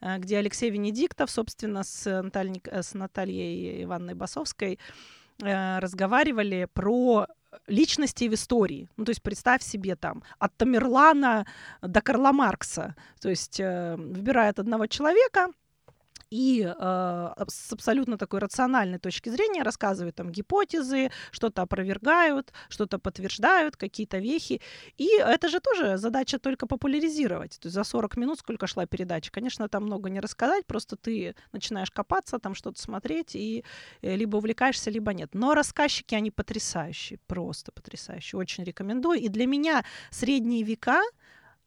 э, 0.00 0.18
где 0.18 0.38
Алексей 0.38 0.70
Венедиктов, 0.70 1.30
собственно, 1.30 1.82
с, 1.82 2.22
Натальей, 2.22 2.62
э, 2.66 2.82
с 2.82 2.94
Натальей 2.94 3.82
Ивановной 3.82 4.14
Басовской 4.14 4.78
э, 5.42 5.78
разговаривали 5.80 6.68
про 6.72 7.26
личностей 7.66 8.28
в 8.28 8.34
истории. 8.34 8.88
Ну, 8.96 9.04
то 9.04 9.10
есть 9.10 9.22
представь 9.22 9.62
себе 9.62 9.96
там 9.96 10.22
от 10.38 10.56
Тамерлана 10.56 11.46
до 11.82 12.00
Карла 12.00 12.32
Маркса. 12.32 12.94
То 13.20 13.28
есть 13.28 13.60
э, 13.60 13.96
выбирает 13.96 14.58
одного 14.58 14.86
человека, 14.86 15.48
и 16.30 16.62
э, 16.66 17.34
с 17.48 17.72
абсолютно 17.72 18.18
такой 18.18 18.40
рациональной 18.40 18.98
точки 18.98 19.28
зрения 19.28 19.62
рассказывают 19.62 20.16
там 20.16 20.30
гипотезы, 20.30 21.10
что-то 21.30 21.62
опровергают, 21.62 22.52
что-то 22.68 22.98
подтверждают, 22.98 23.76
какие-то 23.76 24.18
вехи. 24.18 24.60
И 24.98 25.08
это 25.18 25.48
же 25.48 25.60
тоже 25.60 25.98
задача 25.98 26.38
только 26.38 26.66
популяризировать. 26.66 27.58
То 27.60 27.66
есть 27.66 27.74
за 27.74 27.84
40 27.84 28.16
минут 28.16 28.38
сколько 28.38 28.66
шла 28.66 28.86
передача. 28.86 29.30
Конечно, 29.30 29.68
там 29.68 29.84
много 29.84 30.10
не 30.10 30.20
рассказать, 30.20 30.66
просто 30.66 30.96
ты 30.96 31.34
начинаешь 31.52 31.90
копаться, 31.90 32.38
там 32.38 32.54
что-то 32.54 32.80
смотреть, 32.80 33.36
и 33.36 33.64
э, 34.02 34.16
либо 34.16 34.36
увлекаешься, 34.36 34.90
либо 34.90 35.12
нет. 35.12 35.30
Но 35.34 35.54
рассказчики, 35.54 36.14
они 36.14 36.30
потрясающие, 36.30 37.18
просто 37.26 37.72
потрясающие. 37.72 38.38
Очень 38.38 38.64
рекомендую. 38.64 39.20
И 39.20 39.28
для 39.28 39.46
меня 39.46 39.84
средние 40.10 40.62
века— 40.62 41.02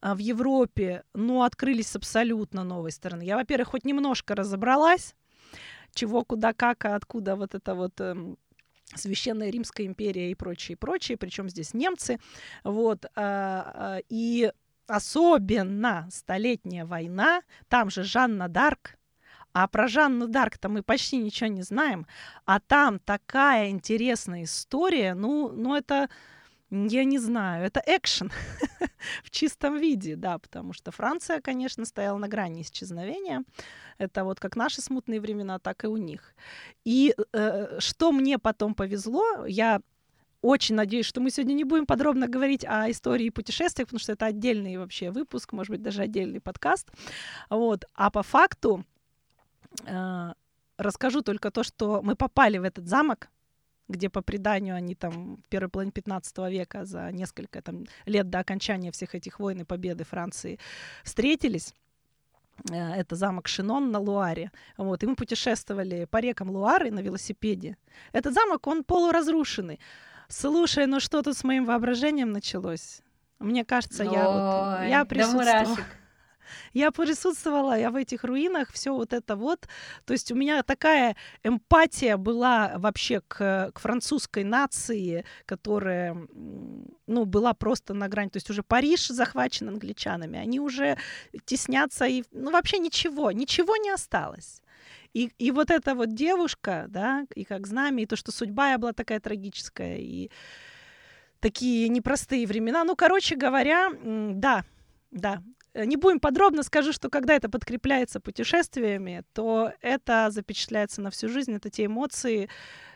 в 0.02 0.18
Европе, 0.18 1.04
ну, 1.14 1.44
открылись 1.44 1.88
с 1.88 1.96
абсолютно 1.96 2.64
новой 2.64 2.92
стороны. 2.92 3.24
Я, 3.24 3.36
во-первых, 3.36 3.70
хоть 3.70 3.86
немножко 3.86 4.36
разобралась, 4.36 5.16
чего, 5.94 6.24
куда, 6.24 6.54
как, 6.54 6.86
а 6.86 6.96
откуда 6.96 7.36
вот 7.36 7.56
это 7.56 7.76
вот 7.76 8.00
эм, 8.00 8.38
Священная 8.96 9.50
Римская 9.50 9.86
империя 9.86 10.32
и 10.32 10.36
прочее, 10.36 10.76
прочее, 10.76 11.18
причем 11.18 11.50
здесь 11.50 11.74
немцы, 11.74 12.20
вот, 12.64 13.06
а, 13.06 13.12
а, 13.16 14.00
и 14.10 14.52
особенно 14.88 16.08
Столетняя 16.12 16.86
война, 16.86 17.44
там 17.68 17.92
же 17.92 18.04
Жанна 18.04 18.50
Дарк, 18.50 18.96
а 19.54 19.68
про 19.68 19.88
Жанну 19.88 20.28
Дарк-то 20.28 20.70
мы 20.70 20.82
почти 20.82 21.18
ничего 21.18 21.50
не 21.50 21.62
знаем, 21.62 22.08
а 22.46 22.60
там 22.60 23.00
такая 23.00 23.70
интересная 23.70 24.46
история, 24.46 25.14
ну, 25.14 25.50
ну 25.50 25.76
это 25.76 26.10
я 26.72 27.04
не 27.04 27.20
знаю, 27.20 27.66
это 27.66 27.82
экшен 27.86 28.32
в 29.24 29.30
чистом 29.30 29.78
виде, 29.78 30.16
да, 30.16 30.38
потому 30.38 30.74
что 30.74 30.92
Франция, 30.92 31.42
конечно, 31.42 31.86
стояла 31.86 32.18
на 32.18 32.28
грани 32.28 32.62
исчезновения. 32.62 33.44
Это 33.98 34.24
вот 34.24 34.40
как 34.40 34.56
наши 34.56 34.82
смутные 34.82 35.20
времена, 35.20 35.60
так 35.60 35.84
и 35.84 35.88
у 35.88 35.98
них. 35.98 36.36
И 36.86 37.16
э, 37.34 37.80
что 37.80 38.12
мне 38.12 38.38
потом 38.38 38.76
повезло, 38.76 39.46
я 39.48 39.82
очень 40.42 40.76
надеюсь, 40.76 41.06
что 41.06 41.22
мы 41.22 41.32
сегодня 41.32 41.54
не 41.54 41.64
будем 41.64 41.86
подробно 41.86 42.28
говорить 42.28 42.64
о 42.66 42.90
истории 42.90 43.26
и 43.26 43.32
путешествиях, 43.32 43.88
потому 43.88 44.00
что 44.00 44.14
это 44.14 44.28
отдельный 44.28 44.78
вообще 44.78 45.12
выпуск, 45.12 45.52
может 45.54 45.72
быть, 45.72 45.82
даже 45.82 46.02
отдельный 46.02 46.40
подкаст. 46.40 46.90
Вот. 47.50 47.86
А 47.94 48.10
по 48.10 48.24
факту 48.24 48.86
э, 49.86 50.34
расскажу 50.78 51.22
только 51.22 51.52
то, 51.52 51.64
что 51.64 52.02
мы 52.02 52.16
попали 52.16 52.58
в 52.58 52.64
этот 52.64 52.88
замок, 52.88 53.30
где 53.90 54.10
по 54.10 54.22
преданию 54.22 54.76
они 54.76 54.96
там 54.96 55.38
в 55.38 55.50
первой 55.50 55.70
половине 55.70 55.92
15 55.92 56.38
века 56.50 56.86
за 56.86 57.12
несколько 57.12 57.62
там, 57.62 57.86
лет 58.06 58.30
до 58.30 58.40
окончания 58.40 58.92
всех 58.92 59.16
этих 59.16 59.40
войн 59.40 59.62
и 59.62 59.64
победы 59.66 60.04
Франции 60.04 60.60
встретились 61.04 61.74
э, 62.72 62.76
это 62.76 63.16
замок 63.16 63.48
Шинон 63.48 63.92
на 63.92 64.00
Луаре. 64.00 64.52
Вот, 64.78 65.04
и 65.04 65.08
мы 65.08 65.16
путешествовали 65.16 66.06
по 66.06 66.18
рекам 66.18 66.52
Луары 66.52 66.92
на 66.92 67.00
велосипеде. 67.00 67.78
Этот 68.14 68.34
замок, 68.34 68.68
он 68.68 68.84
полуразрушенный. 68.84 69.80
Слушай, 70.28 70.86
ну 70.86 71.00
что 71.00 71.24
тут 71.24 71.36
с 71.36 71.44
моим 71.44 71.66
воображением 71.66 72.32
началось? 72.32 73.02
Мне 73.40 73.66
кажется, 73.66 74.04
Ой, 74.04 74.14
я, 74.14 74.28
вот, 74.28 74.90
я 74.90 75.06
присутствовала. 75.06 75.76
Да 75.76 75.99
я 76.74 76.92
присутствовала, 76.92 77.78
я 77.78 77.92
в 77.92 77.96
этих 77.96 78.24
руинах, 78.24 78.72
все 78.72 78.94
вот 78.94 79.14
это 79.14 79.36
вот. 79.36 79.68
То 80.06 80.14
есть 80.14 80.32
у 80.32 80.36
меня 80.36 80.64
такая 80.64 81.16
эмпатия 81.44 82.18
была 82.18 82.74
вообще 82.78 83.22
к, 83.22 83.72
к 83.74 83.80
французской 83.80 84.44
нации, 84.44 85.26
которая, 85.46 86.16
ну, 87.08 87.26
была 87.26 87.54
просто 87.54 87.94
на 87.94 88.08
грани. 88.08 88.30
То 88.30 88.38
есть 88.38 88.50
уже 88.50 88.64
Париж 88.64 89.08
захвачен 89.08 89.70
англичанами, 89.70 90.40
они 90.40 90.60
уже 90.60 90.98
теснятся, 91.46 92.06
и, 92.06 92.24
ну, 92.32 92.52
вообще 92.52 92.80
ничего, 92.80 93.32
ничего 93.32 93.76
не 93.78 93.90
осталось. 93.90 94.62
И, 95.14 95.32
и 95.40 95.52
вот 95.52 95.72
эта 95.72 95.96
вот 95.96 96.14
девушка, 96.14 96.86
да, 96.88 97.26
и 97.34 97.44
как 97.44 97.66
знамя, 97.66 98.04
и 98.04 98.06
то, 98.06 98.16
что 98.16 98.32
судьба 98.32 98.78
была 98.78 98.94
такая 98.94 99.20
трагическая, 99.20 99.98
и 99.98 100.30
такие 101.40 101.90
непростые 101.90 102.46
времена. 102.46 102.84
Ну, 102.84 102.96
короче 102.96 103.36
говоря, 103.36 103.90
да, 104.04 104.64
да, 105.12 105.42
не 105.74 105.96
будем 105.98 106.20
подробно, 106.20 106.64
скажу, 106.64 106.94
что 106.94 107.10
когда 107.10 107.36
это 107.36 107.50
подкрепляется 107.50 108.20
путешествиями, 108.20 109.24
то 109.34 109.72
это 109.82 110.30
запечатляется 110.32 111.02
на 111.02 111.12
всю 111.12 111.30
жизнь. 111.30 111.54
Это 111.54 111.70
те 111.70 111.86
эмоции, 111.86 112.50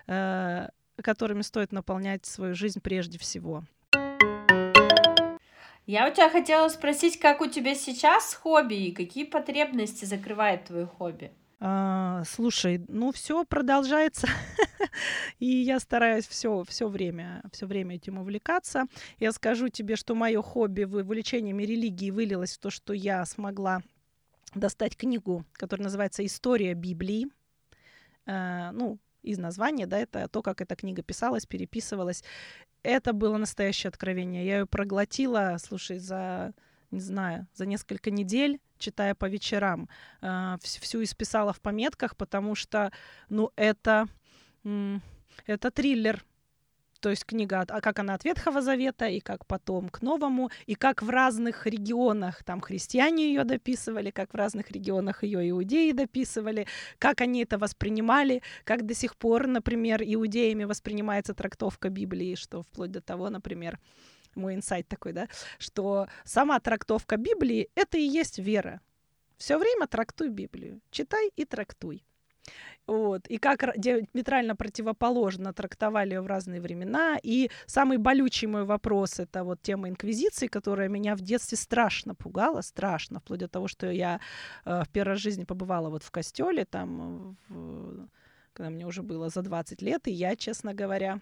э, 0.07 0.67
которыми 1.01 1.41
стоит 1.41 1.71
наполнять 1.71 2.25
свою 2.25 2.55
жизнь 2.55 2.81
прежде 2.81 3.19
всего. 3.19 3.63
Я 5.85 6.07
у 6.07 6.13
тебя 6.13 6.29
хотела 6.29 6.69
спросить, 6.69 7.19
как 7.19 7.41
у 7.41 7.47
тебя 7.47 7.75
сейчас 7.75 8.33
хобби 8.33 8.75
и 8.75 8.91
какие 8.93 9.25
потребности 9.25 10.05
закрывает 10.05 10.65
твое 10.65 10.85
хобби? 10.85 11.33
А, 11.65 12.25
слушай, 12.25 12.83
ну 12.89 13.13
все 13.13 13.45
продолжается, 13.45 14.27
и 15.39 15.45
я 15.45 15.79
стараюсь 15.79 16.27
все 16.27 16.65
все 16.67 16.89
время 16.89 17.41
все 17.53 17.65
время 17.65 17.95
этим 17.95 18.17
увлекаться. 18.17 18.83
Я 19.17 19.31
скажу 19.31 19.69
тебе, 19.69 19.95
что 19.95 20.13
мое 20.13 20.41
хобби 20.41 20.83
в 20.83 20.97
увлечениями 20.97 21.63
религии 21.63 22.11
вылилось 22.11 22.57
в 22.57 22.59
то, 22.59 22.69
что 22.69 22.91
я 22.91 23.25
смогла 23.25 23.81
достать 24.53 24.97
книгу, 24.97 25.45
которая 25.53 25.85
называется 25.85 26.25
"История 26.25 26.73
Библии". 26.73 27.27
А, 28.25 28.73
ну 28.73 28.99
из 29.21 29.37
названия, 29.37 29.87
да, 29.87 29.99
это 29.99 30.27
то, 30.27 30.41
как 30.41 30.59
эта 30.59 30.75
книга 30.75 31.01
писалась, 31.01 31.45
переписывалась. 31.45 32.25
Это 32.83 33.13
было 33.13 33.37
настоящее 33.37 33.87
откровение. 33.87 34.45
Я 34.45 34.57
ее 34.57 34.65
проглотила, 34.65 35.55
слушай, 35.61 35.97
за 35.97 36.53
не 36.93 37.01
знаю, 37.01 37.47
за 37.53 37.65
несколько 37.65 38.11
недель, 38.11 38.59
читая 38.77 39.15
по 39.15 39.25
вечерам, 39.25 39.89
э, 40.21 40.57
всю 40.61 41.03
исписала 41.03 41.51
в 41.51 41.59
пометках, 41.59 42.15
потому 42.15 42.55
что, 42.55 42.91
ну, 43.29 43.51
это, 43.55 44.07
это 45.45 45.71
триллер. 45.71 46.23
То 46.99 47.09
есть 47.09 47.25
книга, 47.25 47.65
а 47.67 47.81
как 47.81 47.99
она 47.99 48.13
от 48.13 48.23
Ветхого 48.23 48.61
Завета, 48.61 49.07
и 49.07 49.19
как 49.19 49.45
потом 49.45 49.89
к 49.89 50.01
Новому, 50.01 50.51
и 50.67 50.75
как 50.75 51.01
в 51.01 51.09
разных 51.09 51.67
регионах, 51.67 52.45
там 52.45 52.61
христиане 52.61 53.27
ее 53.27 53.43
дописывали, 53.43 54.09
как 54.09 54.33
в 54.33 54.37
разных 54.37 54.71
регионах 54.71 55.23
ее 55.23 55.49
иудеи 55.49 55.91
дописывали, 55.91 56.65
как 56.99 57.19
они 57.19 57.43
это 57.43 57.57
воспринимали, 57.57 58.41
как 58.63 58.85
до 58.85 58.93
сих 58.93 59.17
пор, 59.17 59.47
например, 59.47 60.01
иудеями 60.01 60.63
воспринимается 60.63 61.33
трактовка 61.33 61.89
Библии, 61.89 62.35
что 62.35 62.61
вплоть 62.61 62.91
до 62.91 63.01
того, 63.01 63.29
например, 63.29 63.79
мой 64.35 64.55
инсайт 64.55 64.87
такой, 64.87 65.13
да, 65.13 65.27
что 65.57 66.07
сама 66.23 66.59
трактовка 66.59 67.17
Библии— 67.17 67.69
это 67.75 67.97
и 67.97 68.03
есть 68.03 68.39
вера. 68.39 68.81
Все 69.37 69.57
время 69.57 69.87
трактуй 69.87 70.29
Библию. 70.29 70.81
Читай 70.91 71.29
и 71.35 71.45
трактуй. 71.45 72.03
Вот. 72.85 73.27
И 73.27 73.37
как 73.37 73.77
диаметрально 73.77 74.55
противоположно 74.55 75.53
трактовали 75.53 76.13
ее 76.13 76.21
в 76.21 76.27
разные 76.27 76.59
времена. 76.59 77.17
И 77.23 77.49
самый 77.65 77.97
болючий 77.97 78.47
мой 78.47 78.65
вопрос— 78.65 79.19
это 79.19 79.43
вот 79.43 79.61
тема 79.61 79.89
инквизиции, 79.89 80.47
которая 80.47 80.89
меня 80.89 81.15
в 81.15 81.21
детстве 81.21 81.57
страшно 81.57 82.15
пугала, 82.15 82.61
страшно, 82.61 83.19
вплоть 83.19 83.39
до 83.39 83.47
того, 83.47 83.67
что 83.67 83.89
я 83.89 84.19
э, 84.65 84.83
в 84.83 84.89
первый 84.89 85.13
раз 85.13 85.19
жизни 85.19 85.45
побывала 85.45 85.89
вот 85.89 86.03
в 86.03 86.11
костеле, 86.11 86.65
там, 86.65 87.37
в, 87.47 88.07
когда 88.51 88.69
мне 88.69 88.85
уже 88.85 89.01
было 89.01 89.29
за 89.29 89.41
20 89.41 89.81
лет, 89.81 90.07
и 90.07 90.11
я, 90.11 90.35
честно 90.35 90.73
говоря, 90.73 91.19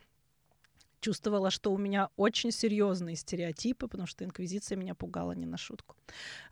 чувствовала, 1.02 1.52
что 1.52 1.74
у 1.74 1.78
меня 1.78 2.10
очень 2.16 2.52
серьезные 2.52 3.16
стереотипы, 3.16 3.88
потому 3.88 4.08
что 4.08 4.24
инквизиция 4.24 4.78
меня 4.78 4.96
пугала 4.96 5.34
не 5.34 5.46
на 5.46 5.58
шутку. 5.58 5.96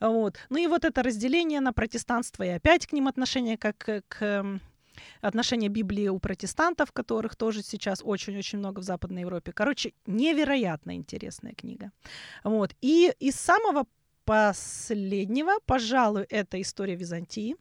Вот. 0.01 0.37
Ну 0.49 0.57
и 0.57 0.67
вот 0.67 0.83
это 0.83 1.03
разделение 1.03 1.61
на 1.61 1.71
протестанство 1.71 2.43
и 2.43 2.49
опять 2.49 2.87
к 2.87 2.93
ним 2.93 3.07
отношение 3.07 3.57
как 3.57 3.77
к 4.07 4.59
отношение 5.21 5.69
Библии 5.69 6.09
у 6.09 6.19
протестантов, 6.19 6.91
которых 6.91 7.35
тоже 7.35 7.61
сейчас 7.61 8.01
очень-очень 8.03 8.59
много 8.59 8.79
в 8.79 8.83
Западной 8.83 9.21
Европе. 9.21 9.53
Короче, 9.53 9.93
невероятно 10.05 10.95
интересная 10.95 11.53
книга. 11.53 11.91
Вот. 12.43 12.75
И 12.81 13.13
из 13.19 13.35
самого 13.35 13.85
последнего, 14.25 15.53
пожалуй, 15.65 16.23
это 16.23 16.61
история 16.61 16.95
Византии. 16.95 17.55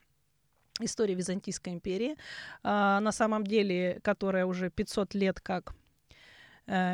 История 0.81 1.15
Византийской 1.15 1.73
империи, 1.73 2.17
а, 2.63 3.01
на 3.01 3.11
самом 3.11 3.45
деле, 3.45 3.99
которая 4.05 4.47
уже 4.47 4.71
500 4.71 5.13
лет 5.15 5.41
как 5.41 5.75
Э, 5.75 5.88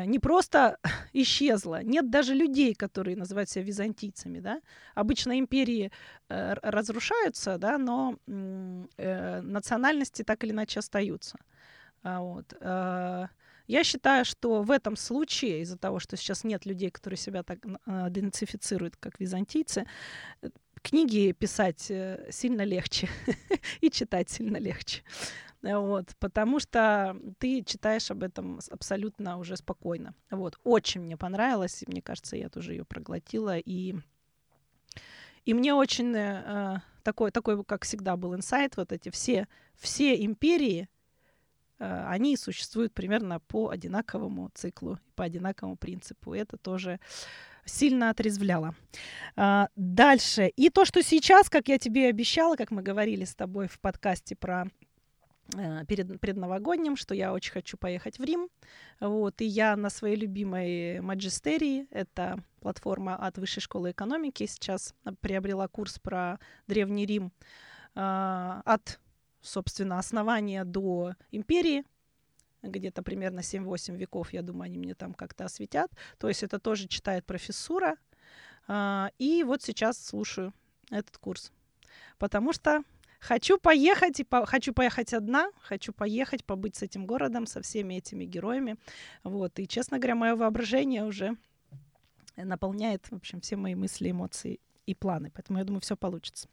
не 0.05 0.19
просто 0.19 0.77
исчезла. 1.13 1.83
Нет 1.83 2.09
даже 2.09 2.33
людей, 2.33 2.73
которые 2.73 3.17
называют 3.17 3.49
себя 3.49 3.65
византийцами. 3.65 4.39
Да? 4.39 4.61
Обычно 4.93 5.37
империи 5.37 5.91
э, 6.29 6.53
разрушаются, 6.61 7.57
да, 7.57 7.77
но 7.77 8.15
э, 8.27 9.41
национальности 9.41 10.23
так 10.23 10.43
или 10.43 10.51
иначе 10.51 10.79
остаются. 10.79 11.37
А, 12.05 12.21
вот. 12.21 12.53
Э, 12.61 13.27
я 13.67 13.83
считаю, 13.83 14.25
что 14.25 14.61
в 14.61 14.69
этом 14.69 14.95
случае, 14.95 15.61
из-за 15.61 15.77
того, 15.77 15.99
что 15.99 16.17
сейчас 16.17 16.43
нет 16.43 16.65
людей, 16.67 16.91
которые 16.91 17.17
себя 17.17 17.41
так 17.43 17.59
э, 17.65 18.07
идентифицируют 18.09 18.95
как 18.95 19.19
византийцы, 19.19 19.87
э, 20.41 20.49
книги 20.83 21.31
писать 21.31 21.91
сильно 22.29 22.61
легче 22.61 23.09
и 23.81 23.89
читать 23.89 24.29
сильно 24.29 24.57
легче. 24.57 25.01
Вот, 25.73 26.15
потому 26.19 26.59
что 26.59 27.17
ты 27.39 27.63
читаешь 27.63 28.11
об 28.11 28.21
этом 28.21 28.59
абсолютно 28.69 29.39
уже 29.39 29.57
спокойно. 29.57 30.13
Вот, 30.29 30.59
очень 30.63 31.01
мне 31.01 31.17
понравилось, 31.17 31.81
и 31.81 31.89
мне 31.89 32.03
кажется, 32.03 32.35
я 32.35 32.49
тоже 32.49 32.73
ее 32.73 32.85
проглотила, 32.85 33.57
и, 33.57 33.95
и 35.43 35.53
мне 35.55 35.73
очень 35.73 36.15
э, 36.15 36.81
такой, 37.01 37.31
такой, 37.31 37.63
как 37.63 37.83
всегда, 37.83 38.15
был 38.15 38.35
инсайт, 38.35 38.77
вот 38.77 38.91
эти 38.91 39.09
все, 39.09 39.47
все 39.75 40.23
империи, 40.23 40.87
э, 41.79 42.05
они 42.09 42.37
существуют 42.37 42.93
примерно 42.93 43.39
по 43.39 43.69
одинаковому 43.69 44.51
циклу, 44.53 44.99
по 45.15 45.23
одинаковому 45.23 45.77
принципу, 45.77 46.35
и 46.35 46.39
это 46.39 46.57
тоже 46.57 46.99
сильно 47.65 48.11
отрезвляло. 48.11 48.75
А, 49.35 49.69
дальше. 49.75 50.49
И 50.55 50.69
то, 50.69 50.85
что 50.85 51.01
сейчас, 51.01 51.49
как 51.49 51.69
я 51.69 51.79
тебе 51.79 52.07
обещала, 52.07 52.55
как 52.55 52.69
мы 52.69 52.83
говорили 52.83 53.25
с 53.25 53.33
тобой 53.33 53.67
в 53.67 53.79
подкасте 53.79 54.35
про 54.35 54.67
перед 55.87 56.19
предновогодним, 56.19 56.95
что 56.95 57.13
я 57.13 57.33
очень 57.33 57.51
хочу 57.51 57.77
поехать 57.77 58.19
в 58.19 58.23
Рим. 58.23 58.49
Вот, 58.99 59.41
и 59.41 59.45
я 59.45 59.75
на 59.75 59.89
своей 59.89 60.15
любимой 60.15 61.01
Маджистерии, 61.01 61.87
это 61.91 62.39
платформа 62.61 63.15
от 63.15 63.37
Высшей 63.37 63.61
школы 63.61 63.91
экономики, 63.91 64.45
сейчас 64.45 64.95
приобрела 65.21 65.67
курс 65.67 65.99
про 65.99 66.39
Древний 66.67 67.05
Рим 67.05 67.31
э, 67.93 68.61
от, 68.65 68.99
собственно, 69.41 69.99
основания 69.99 70.63
до 70.63 71.13
империи, 71.31 71.83
где-то 72.63 73.03
примерно 73.03 73.41
7-8 73.41 73.95
веков, 73.95 74.33
я 74.33 74.41
думаю, 74.41 74.65
они 74.65 74.79
мне 74.79 74.95
там 74.95 75.13
как-то 75.13 75.45
осветят. 75.45 75.91
То 76.17 76.27
есть 76.27 76.41
это 76.43 76.59
тоже 76.59 76.87
читает 76.87 77.25
профессура. 77.25 77.97
Э, 78.67 79.09
и 79.19 79.43
вот 79.43 79.61
сейчас 79.61 80.03
слушаю 80.03 80.53
этот 80.89 81.17
курс. 81.17 81.51
Потому 82.17 82.53
что 82.53 82.83
Хочу 83.25 83.57
поехать, 83.57 84.19
и 84.19 84.23
по 84.23 84.45
хочу 84.45 84.71
поехать 84.71 85.11
одна, 85.11 85.49
хочу 85.59 85.91
поехать, 85.91 86.45
побыть 86.45 86.75
с 86.75 86.83
этим 86.83 87.07
городом, 87.07 87.47
со 87.47 87.59
всеми 87.59 87.95
этими 87.95 88.23
героями. 88.23 88.75
Вот. 89.23 89.57
И, 89.57 89.67
честно 89.67 89.97
говоря, 89.97 90.13
мое 90.13 90.35
воображение 90.35 91.03
уже 91.03 91.35
наполняет, 92.35 93.07
в 93.07 93.15
общем, 93.15 93.41
все 93.41 93.55
мои 93.55 93.73
мысли, 93.73 94.11
эмоции 94.11 94.59
и 94.85 94.93
планы. 94.93 95.31
Поэтому 95.33 95.57
я 95.57 95.65
думаю, 95.65 95.81
все 95.81 95.97
получится. 95.97 96.47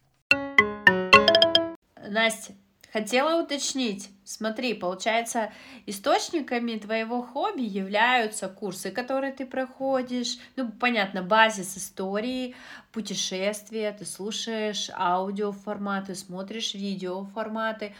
Настя, 1.95 2.55
Хотела 2.93 3.41
уточнить, 3.41 4.11
смотри, 4.23 4.75
получается, 4.75 5.51
источниками 5.87 6.77
твоего 6.77 7.23
хобби 7.23 7.63
являются 7.63 8.47
курсы, 8.47 8.91
которые 8.91 9.33
ты 9.33 9.47
проходишь, 9.47 10.37
ну, 10.55 10.71
понятно, 10.71 11.23
базис 11.23 11.75
истории, 11.75 12.55
путешествия, 12.91 13.91
ты 13.93 14.05
слушаешь 14.05 14.91
аудиоформаты, 14.93 16.13
смотришь 16.13 16.75
видеоформаты. 16.75 17.95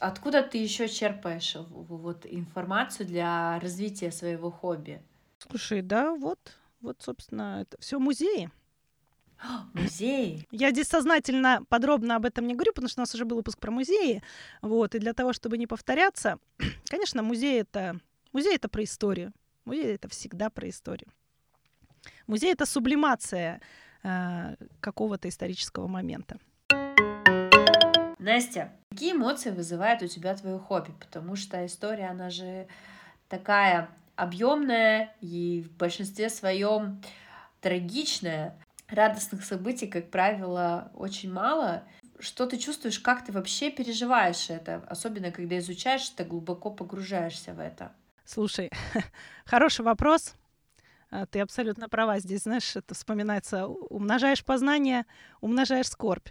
Откуда 0.00 0.42
ты 0.42 0.58
еще 0.58 0.86
черпаешь 0.86 1.56
вот 1.56 2.26
информацию 2.26 3.06
для 3.06 3.58
развития 3.60 4.12
своего 4.12 4.50
хобби? 4.50 5.00
Слушай, 5.38 5.80
да, 5.80 6.14
вот, 6.14 6.38
вот, 6.82 7.00
собственно, 7.00 7.62
это 7.62 7.80
все 7.80 7.98
музеи. 7.98 8.50
Музей. 9.74 10.46
Я 10.50 10.70
здесь 10.70 10.88
сознательно 10.88 11.64
подробно 11.68 12.16
об 12.16 12.26
этом 12.26 12.46
не 12.46 12.54
говорю, 12.54 12.72
потому 12.72 12.88
что 12.88 13.00
у 13.00 13.02
нас 13.02 13.14
уже 13.14 13.24
был 13.24 13.36
выпуск 13.36 13.58
про 13.58 13.70
музеи. 13.70 14.22
Вот, 14.62 14.94
и 14.94 14.98
для 14.98 15.12
того, 15.12 15.32
чтобы 15.32 15.58
не 15.58 15.66
повторяться, 15.66 16.38
конечно, 16.88 17.22
музей 17.22 17.60
это, 17.60 17.98
музей 18.32 18.56
это 18.56 18.68
про 18.68 18.84
историю. 18.84 19.32
Музей 19.64 19.94
это 19.94 20.08
всегда 20.08 20.50
про 20.50 20.68
историю. 20.68 21.10
Музей 22.26 22.52
это 22.52 22.66
сублимация 22.66 23.60
э, 24.02 24.56
какого-то 24.80 25.28
исторического 25.28 25.86
момента. 25.86 26.38
Настя, 28.18 28.72
какие 28.90 29.12
эмоции 29.12 29.50
вызывает 29.50 30.02
у 30.02 30.06
тебя 30.06 30.34
твое 30.34 30.58
хобби? 30.58 30.92
Потому 30.98 31.36
что 31.36 31.64
история, 31.64 32.08
она 32.08 32.30
же 32.30 32.66
такая 33.28 33.88
объемная 34.16 35.14
и 35.20 35.62
в 35.62 35.76
большинстве 35.76 36.28
своем 36.28 37.02
трагичная 37.60 38.58
радостных 38.92 39.44
событий, 39.44 39.86
как 39.86 40.10
правило, 40.10 40.90
очень 40.94 41.32
мало. 41.32 41.84
Что 42.18 42.46
ты 42.46 42.58
чувствуешь, 42.58 42.98
как 42.98 43.24
ты 43.24 43.32
вообще 43.32 43.70
переживаешь 43.70 44.50
это, 44.50 44.84
особенно 44.88 45.30
когда 45.30 45.58
изучаешь 45.58 46.10
это, 46.12 46.24
глубоко 46.24 46.70
погружаешься 46.70 47.54
в 47.54 47.60
это? 47.60 47.92
Слушай, 48.24 48.70
хороший 49.44 49.84
вопрос. 49.84 50.34
А, 51.10 51.26
ты 51.26 51.40
абсолютно 51.40 51.88
права. 51.88 52.18
Здесь, 52.18 52.42
знаешь, 52.42 52.76
это 52.76 52.94
вспоминается, 52.94 53.66
умножаешь 53.66 54.44
познание, 54.44 55.06
умножаешь 55.40 55.88
скорбь. 55.88 56.28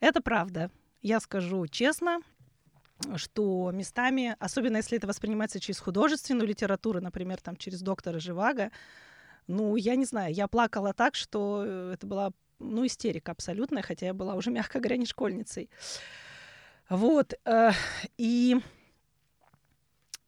Это 0.00 0.20
правда. 0.20 0.70
Я 1.00 1.18
скажу 1.20 1.66
честно, 1.66 2.20
что 3.16 3.70
местами, 3.72 4.36
особенно 4.38 4.76
если 4.76 4.98
это 4.98 5.06
воспринимается 5.06 5.60
через 5.60 5.80
художественную 5.80 6.46
литературу, 6.46 7.00
например, 7.00 7.40
там 7.40 7.56
через 7.56 7.80
доктора 7.82 8.20
Живаго, 8.20 8.70
ну, 9.46 9.76
я 9.76 9.96
не 9.96 10.04
знаю, 10.04 10.32
я 10.32 10.48
плакала 10.48 10.92
так, 10.92 11.14
что 11.14 11.64
э, 11.66 11.92
это 11.94 12.06
была, 12.06 12.32
ну, 12.58 12.86
истерика 12.86 13.32
абсолютная, 13.32 13.82
хотя 13.82 14.06
я 14.06 14.14
была 14.14 14.34
уже, 14.34 14.50
мягко 14.52 14.78
говоря, 14.78 14.96
не 14.96 15.06
школьницей. 15.06 15.68
Вот, 16.88 17.34
э, 17.44 17.70
и 18.18 18.60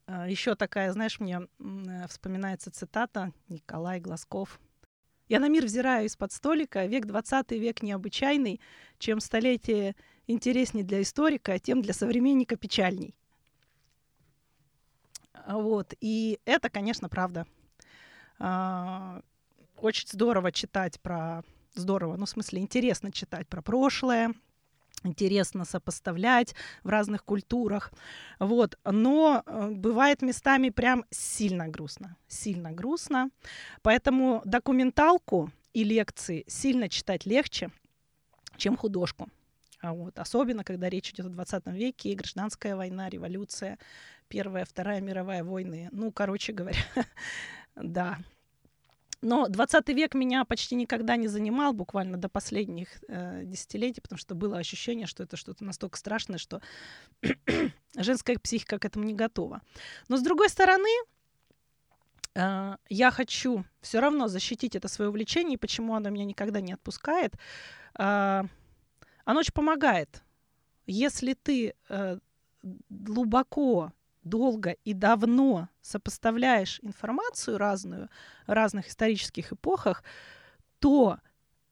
э, 0.06 0.26
еще 0.28 0.54
такая, 0.54 0.92
знаешь, 0.92 1.20
мне 1.20 1.42
вспоминается 2.08 2.70
цитата 2.70 3.32
Николай 3.48 4.00
Глазков. 4.00 4.60
«Я 5.28 5.40
на 5.40 5.48
мир 5.48 5.64
взираю 5.64 6.06
из-под 6.06 6.32
столика, 6.32 6.84
век 6.84 7.06
двадцатый 7.06 7.58
век 7.58 7.82
необычайный, 7.82 8.60
чем 8.98 9.20
столетие 9.20 9.96
интересней 10.26 10.82
для 10.82 11.00
историка, 11.00 11.58
тем 11.58 11.82
для 11.82 11.94
современника 11.94 12.56
печальней». 12.56 13.14
Вот, 15.46 15.94
и 16.00 16.40
это, 16.44 16.70
конечно, 16.70 17.08
правда. 17.08 17.46
А, 18.46 19.22
очень 19.78 20.06
здорово 20.06 20.52
читать 20.52 21.00
про... 21.00 21.42
Здорово, 21.74 22.16
ну, 22.16 22.26
в 22.26 22.28
смысле, 22.28 22.60
интересно 22.60 23.10
читать 23.10 23.48
про 23.48 23.62
прошлое, 23.62 24.34
интересно 25.02 25.64
сопоставлять 25.64 26.54
в 26.82 26.88
разных 26.90 27.24
культурах. 27.24 27.90
Вот. 28.38 28.78
Но 28.84 29.42
э, 29.44 29.70
бывает 29.70 30.20
местами 30.20 30.68
прям 30.68 31.06
сильно 31.10 31.68
грустно. 31.68 32.16
Сильно 32.28 32.70
грустно. 32.70 33.30
Поэтому 33.80 34.42
документалку 34.44 35.50
и 35.72 35.82
лекции 35.82 36.44
сильно 36.46 36.90
читать 36.90 37.24
легче, 37.24 37.70
чем 38.58 38.76
художку. 38.76 39.30
А 39.80 39.94
вот. 39.94 40.18
Особенно, 40.18 40.64
когда 40.64 40.90
речь 40.90 41.10
идет 41.10 41.26
о 41.26 41.30
20 41.30 41.66
веке, 41.68 42.10
и 42.10 42.14
гражданская 42.14 42.76
война, 42.76 43.08
революция, 43.08 43.78
Первая, 44.28 44.66
Вторая 44.66 45.00
мировая 45.00 45.42
войны. 45.42 45.88
Ну, 45.92 46.12
короче 46.12 46.52
говоря, 46.52 46.78
да. 47.74 48.18
Но 49.24 49.48
20 49.48 49.88
век 49.88 50.14
меня 50.14 50.44
почти 50.44 50.74
никогда 50.74 51.16
не 51.16 51.28
занимал, 51.28 51.72
буквально 51.72 52.18
до 52.18 52.28
последних 52.28 52.88
э, 53.08 53.42
десятилетий, 53.44 54.02
потому 54.02 54.18
что 54.18 54.34
было 54.34 54.58
ощущение, 54.58 55.06
что 55.06 55.22
это 55.22 55.38
что-то 55.38 55.64
настолько 55.64 55.96
страшное, 55.96 56.36
что 56.36 56.60
женская 57.96 58.38
психика 58.38 58.78
к 58.78 58.84
этому 58.84 59.06
не 59.06 59.14
готова. 59.14 59.62
Но 60.08 60.18
с 60.18 60.22
другой 60.22 60.50
стороны, 60.50 60.90
э, 62.34 62.76
я 62.90 63.10
хочу 63.10 63.64
все 63.80 64.00
равно 64.00 64.28
защитить 64.28 64.76
это 64.76 64.88
свое 64.88 65.08
увлечение, 65.08 65.54
и 65.54 65.58
почему 65.58 65.94
оно 65.94 66.10
меня 66.10 66.26
никогда 66.26 66.60
не 66.60 66.74
отпускает. 66.74 67.34
Э, 67.98 68.42
оно 69.24 69.40
очень 69.40 69.54
помогает. 69.54 70.22
Если 70.86 71.32
ты 71.32 71.74
э, 71.88 72.18
глубоко 72.90 73.90
долго 74.24 74.70
и 74.84 74.94
давно 74.94 75.68
сопоставляешь 75.80 76.80
информацию 76.82 77.58
разную 77.58 78.08
разных 78.46 78.88
исторических 78.88 79.52
эпохах, 79.52 80.02
то 80.78 81.18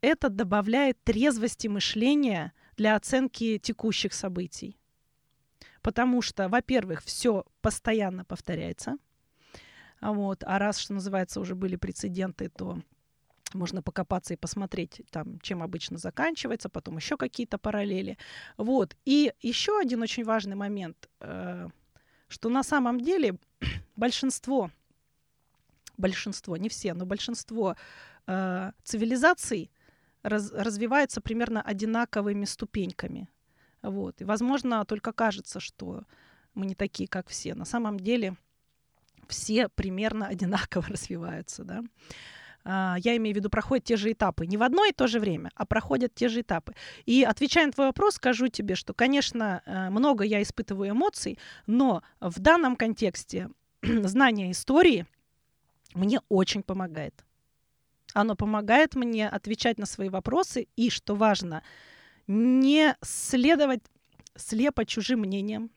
это 0.00 0.28
добавляет 0.28 1.02
трезвости 1.04 1.68
мышления 1.68 2.52
для 2.76 2.96
оценки 2.96 3.58
текущих 3.58 4.12
событий. 4.12 4.78
Потому 5.80 6.22
что, 6.22 6.48
во-первых, 6.48 7.02
все 7.02 7.44
постоянно 7.60 8.24
повторяется. 8.24 8.96
А 10.00 10.12
вот, 10.12 10.42
а 10.44 10.58
раз, 10.58 10.78
что 10.78 10.94
называется, 10.94 11.40
уже 11.40 11.54
были 11.54 11.76
прецеденты, 11.76 12.48
то 12.48 12.80
можно 13.54 13.82
покопаться 13.82 14.34
и 14.34 14.36
посмотреть, 14.36 15.02
там, 15.10 15.38
чем 15.40 15.62
обычно 15.62 15.98
заканчивается, 15.98 16.68
потом 16.68 16.96
еще 16.96 17.16
какие-то 17.16 17.58
параллели. 17.58 18.18
Вот. 18.56 18.96
И 19.04 19.32
еще 19.40 19.78
один 19.78 20.02
очень 20.02 20.24
важный 20.24 20.56
момент 20.56 21.08
э,– 21.20 21.68
что 22.32 22.48
на 22.48 22.62
самом 22.62 23.00
деле 23.00 23.38
большинство, 23.96 24.70
большинство, 25.96 26.56
не 26.56 26.68
все, 26.68 26.94
но 26.94 27.06
большинство 27.06 27.76
э, 28.26 28.72
цивилизаций 28.82 29.70
раз, 30.22 30.50
развивается 30.52 31.20
примерно 31.20 31.62
одинаковыми 31.62 32.44
ступеньками. 32.46 33.28
Вот. 33.82 34.20
И, 34.20 34.24
возможно, 34.24 34.84
только 34.84 35.12
кажется, 35.12 35.60
что 35.60 36.04
мы 36.54 36.66
не 36.66 36.74
такие, 36.74 37.08
как 37.08 37.28
все. 37.28 37.54
На 37.54 37.64
самом 37.64 38.00
деле 38.00 38.36
все 39.28 39.68
примерно 39.68 40.26
одинаково 40.34 40.88
развиваются. 40.88 41.64
Да? 41.64 41.84
А, 42.64 42.96
я 42.98 43.16
имею 43.16 43.34
в 43.34 43.38
виду, 43.38 43.50
проходят 43.50 43.84
те 43.84 43.96
же 43.96 44.12
этапы. 44.12 44.46
Не 44.46 44.56
в 44.56 44.62
одно 44.62 44.84
и 44.84 44.92
то 44.92 45.06
же 45.06 45.18
время, 45.18 45.50
а 45.54 45.66
проходят 45.66 46.14
те 46.14 46.28
же 46.28 46.40
этапы. 46.40 46.74
И 47.06 47.24
отвечая 47.24 47.66
на 47.66 47.72
твой 47.72 47.86
вопрос, 47.86 48.14
скажу 48.14 48.48
тебе, 48.48 48.74
что, 48.74 48.94
конечно, 48.94 49.62
э, 49.64 49.90
много 49.90 50.24
я 50.24 50.42
испытываю 50.42 50.90
эмоций, 50.90 51.38
но 51.66 52.02
в 52.20 52.38
данном 52.40 52.76
контексте 52.76 53.50
знание 53.82 54.52
истории 54.52 55.06
мне 55.94 56.20
очень 56.28 56.62
помогает. 56.62 57.24
Оно 58.14 58.36
помогает 58.36 58.94
мне 58.94 59.28
отвечать 59.28 59.78
на 59.78 59.86
свои 59.86 60.08
вопросы 60.08 60.68
и, 60.76 60.90
что 60.90 61.14
важно, 61.14 61.62
не 62.26 62.94
следовать 63.00 63.82
слепо 64.36 64.84
чужим 64.84 65.20
мнениям, 65.20 65.70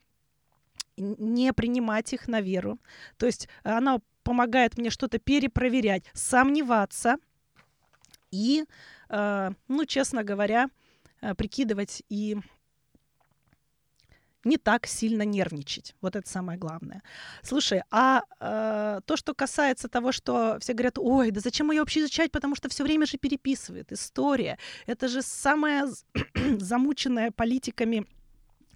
не 0.98 1.54
принимать 1.54 2.14
их 2.14 2.28
на 2.28 2.42
веру. 2.42 2.80
То 3.18 3.26
есть 3.26 3.50
оно 3.64 4.02
помогает 4.26 4.78
мне 4.78 4.90
что-то 4.90 5.20
перепроверять, 5.20 6.04
сомневаться 6.14 7.16
и, 8.32 8.66
э, 9.10 9.52
ну, 9.68 9.86
честно 9.86 10.24
говоря, 10.24 10.70
э, 11.22 11.36
прикидывать 11.36 12.04
и 12.10 12.38
не 14.44 14.58
так 14.58 14.88
сильно 14.88 15.24
нервничать. 15.24 15.96
Вот 16.02 16.16
это 16.16 16.30
самое 16.30 16.58
главное. 16.58 17.02
Слушай, 17.42 17.84
а 17.92 18.22
э, 18.40 19.02
то, 19.06 19.18
что 19.18 19.34
касается 19.34 19.88
того, 19.88 20.12
что 20.12 20.58
все 20.60 20.74
говорят, 20.74 20.98
ой, 20.98 21.32
да 21.32 21.40
зачем 21.40 21.72
ее 21.72 21.82
вообще 21.82 22.02
изучать, 22.02 22.32
потому 22.32 22.56
что 22.56 22.68
все 22.70 22.84
время 22.84 23.06
же 23.06 23.18
переписывает 23.18 23.92
история. 23.92 24.58
Это 24.88 25.08
же 25.08 25.22
самая 25.22 25.88
замученная 26.60 27.32
политиками 27.32 28.06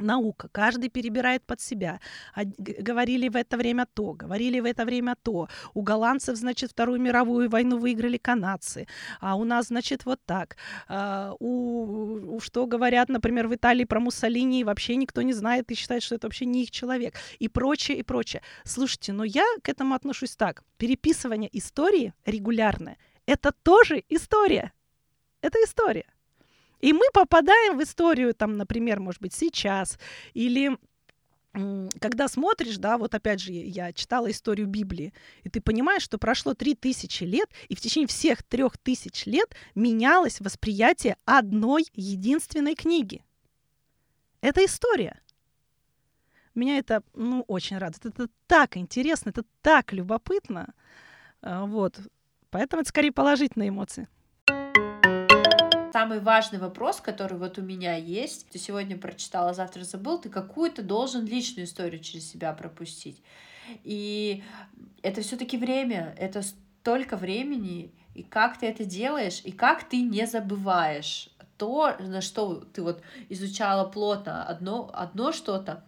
наука, 0.02 0.50
каждый 0.52 0.90
перебирает 0.90 1.44
под 1.46 1.62
себя. 1.62 2.00
Говорили 2.36 3.30
в 3.30 3.36
это 3.36 3.58
время 3.58 3.86
то, 3.94 4.14
говорили 4.14 4.60
в 4.60 4.66
это 4.66 4.86
время 4.86 5.16
то. 5.22 5.48
У 5.74 5.82
голландцев, 5.82 6.38
значит, 6.38 6.72
Вторую 6.72 7.00
мировую 7.02 7.50
войну 7.50 7.78
выиграли 7.78 8.18
канадцы, 8.18 8.88
а 9.20 9.36
у 9.36 9.44
нас, 9.44 9.68
значит, 9.68 10.06
вот 10.06 10.20
так. 10.26 10.58
А, 10.88 11.34
у, 11.40 12.36
у, 12.36 12.40
что 12.40 12.66
говорят, 12.66 13.10
например, 13.10 13.48
в 13.48 13.56
Италии 13.56 13.86
про 13.86 14.00
Муссолини, 14.00 14.64
вообще 14.64 14.96
никто 14.96 15.22
не 15.22 15.34
знает 15.34 15.72
и 15.72 15.76
считает, 15.76 16.04
что 16.04 16.16
это 16.16 16.28
вообще 16.28 16.46
не 16.46 16.64
их 16.64 16.72
человек. 16.72 17.16
И 17.40 17.48
прочее, 17.48 18.00
и 18.00 18.04
прочее. 18.04 18.42
Слушайте, 18.64 19.14
но 19.14 19.24
я 19.24 19.46
к 19.62 19.70
этому 19.70 19.96
отношусь 19.96 20.36
так. 20.36 20.64
Переписывание 20.78 21.50
истории 21.58 22.14
регулярное– 22.26 22.98
это 23.26 23.52
тоже 23.52 24.04
история. 24.10 24.74
Это 25.42 25.58
история. 25.64 26.06
И 26.80 26.94
мы 26.94 27.04
попадаем 27.14 27.78
в 27.78 27.84
историю, 27.84 28.34
там, 28.34 28.58
например, 28.58 29.00
может 29.00 29.22
быть, 29.22 29.34
сейчас, 29.34 29.98
или 30.34 30.78
когда 32.00 32.28
смотришь, 32.28 32.78
да, 32.78 32.98
вот 32.98 33.16
опять 33.16 33.42
же, 33.42 33.52
я 33.52 33.92
читала 33.92 34.30
историю 34.30 34.68
Библии, 34.68 35.14
и 35.44 35.50
ты 35.50 35.62
понимаешь, 35.62 36.04
что 36.04 36.20
прошло 36.20 36.54
три 36.54 36.76
тысячи 36.76 37.24
лет, 37.24 37.50
и 37.68 37.76
в 37.76 37.82
течение 37.82 38.08
всех 38.08 38.44
трех 38.44 38.78
тысяч 38.78 39.26
лет 39.26 39.56
менялось 39.74 40.40
восприятие 40.40 41.18
одной 41.26 41.86
единственной 41.94 42.76
книги. 42.76 43.24
Это 44.42 44.64
история. 44.64 45.20
Меня 46.56 46.78
это, 46.78 47.04
ну, 47.14 47.44
очень 47.48 47.78
радует. 47.78 48.06
Это 48.06 48.30
так 48.48 48.78
интересно, 48.78 49.30
это 49.30 49.44
так 49.62 49.92
любопытно. 49.92 50.74
А, 51.42 51.66
вот. 51.66 52.00
Поэтому 52.50 52.82
это 52.82 52.90
скорее 52.90 53.12
положительные 53.12 53.70
эмоции. 53.70 54.08
Самый 55.92 56.20
важный 56.20 56.60
вопрос, 56.60 57.02
который 57.02 57.38
вот 57.38 57.58
у 57.58 57.62
меня 57.62 57.96
есть, 57.96 58.48
ты 58.50 58.60
сегодня 58.60 58.98
прочитала, 58.98 59.54
завтра 59.54 59.84
забыл, 59.84 60.20
ты 60.20 60.30
какую-то 60.30 60.84
должен 60.84 61.26
личную 61.26 61.66
историю 61.66 62.02
через 62.02 62.30
себя 62.30 62.54
пропустить. 62.54 63.22
И 63.84 64.44
это 65.02 65.22
все-таки 65.22 65.58
время, 65.58 66.16
это 66.18 66.42
столько 66.44 67.18
времени, 67.18 67.92
и 68.16 68.24
как 68.24 68.60
ты 68.60 68.68
это 68.68 68.86
делаешь, 68.86 69.42
и 69.44 69.52
как 69.52 69.88
ты 69.88 70.02
не 70.02 70.26
забываешь 70.28 71.30
то, 71.58 71.96
на 72.00 72.22
что 72.22 72.56
ты 72.74 72.82
вот 72.82 73.02
изучала 73.28 73.88
плотно 73.88 74.44
одно, 74.44 74.90
одно 74.94 75.32
что-то, 75.32 75.84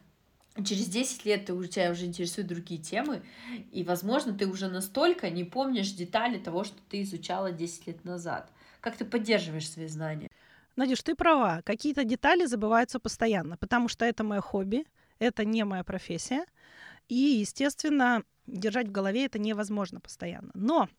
через 0.63 0.87
10 0.87 1.25
лет 1.25 1.45
ты, 1.45 1.53
у 1.53 1.65
тебя 1.65 1.91
уже 1.91 2.05
интересуют 2.05 2.49
другие 2.49 2.79
темы, 2.79 3.23
и, 3.71 3.83
возможно, 3.83 4.33
ты 4.33 4.47
уже 4.47 4.67
настолько 4.67 5.29
не 5.29 5.45
помнишь 5.45 5.91
детали 5.93 6.37
того, 6.37 6.65
что 6.65 6.75
ты 6.89 7.03
изучала 7.03 7.51
10 7.51 7.87
лет 7.87 8.03
назад. 8.03 8.51
Как 8.81 8.97
ты 8.97 9.05
поддерживаешь 9.05 9.69
свои 9.69 9.87
знания? 9.87 10.29
Надюш, 10.75 11.01
ты 11.03 11.15
права. 11.15 11.61
Какие-то 11.63 12.03
детали 12.03 12.45
забываются 12.45 12.99
постоянно, 12.99 13.57
потому 13.57 13.87
что 13.87 14.05
это 14.05 14.23
мое 14.23 14.41
хобби, 14.41 14.85
это 15.19 15.45
не 15.45 15.63
моя 15.65 15.83
профессия. 15.83 16.45
И, 17.07 17.15
естественно, 17.15 18.23
держать 18.47 18.87
в 18.87 18.91
голове 18.91 19.25
это 19.25 19.39
невозможно 19.39 19.99
постоянно. 19.99 20.51
Но 20.53 20.89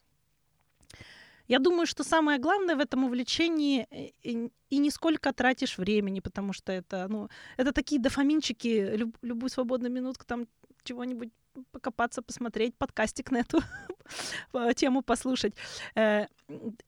я 1.48 1.58
думаю, 1.58 1.86
что 1.86 2.04
самое 2.04 2.38
главное 2.38 2.76
в 2.76 2.80
этом 2.80 3.04
увлечении 3.04 3.86
э, 3.90 4.10
и, 4.22 4.50
и 4.70 4.78
не 4.78 4.90
сколько 4.90 5.32
тратишь 5.32 5.78
времени, 5.78 6.20
потому 6.20 6.52
что 6.52 6.72
это, 6.72 7.06
ну, 7.08 7.28
это 7.56 7.72
такие 7.72 8.00
дофаминчики, 8.00 8.96
люб, 8.96 9.16
любую 9.22 9.50
свободную 9.50 9.92
минутку 9.92 10.24
там 10.24 10.46
чего-нибудь 10.84 11.30
покопаться, 11.72 12.22
посмотреть, 12.22 12.74
подкастик 12.76 13.30
на 13.30 13.38
эту 13.38 13.60
тему 14.76 15.02
послушать. 15.02 15.54
Э, 15.94 16.26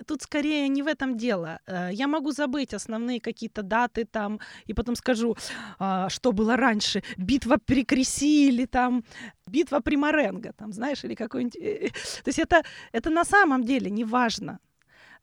тут 0.06 0.22
скорее 0.22 0.68
не 0.68 0.82
в 0.82 0.86
этом 0.86 1.16
дело. 1.16 1.60
Э, 1.66 1.90
я 1.92 2.06
могу 2.06 2.32
забыть 2.32 2.74
основные 2.74 3.20
какие-то 3.20 3.62
даты 3.62 4.04
там, 4.04 4.40
и 4.66 4.74
потом 4.74 4.96
скажу, 4.96 5.36
а, 5.78 6.08
что 6.08 6.32
было 6.32 6.56
раньше. 6.56 7.02
Битва 7.16 7.58
при 7.64 7.84
Креси 7.84 8.48
или 8.48 8.66
там 8.66 9.04
битва 9.46 9.80
при 9.80 9.96
Маренго, 9.96 10.52
там, 10.52 10.72
знаешь, 10.72 11.04
или 11.04 11.14
какой-нибудь... 11.14 11.56
Э, 11.56 11.88
то 12.24 12.28
есть 12.28 12.38
это, 12.38 12.62
это 12.92 13.10
на 13.10 13.24
самом 13.24 13.64
деле 13.64 13.90
не 13.90 14.04
важно. 14.04 14.58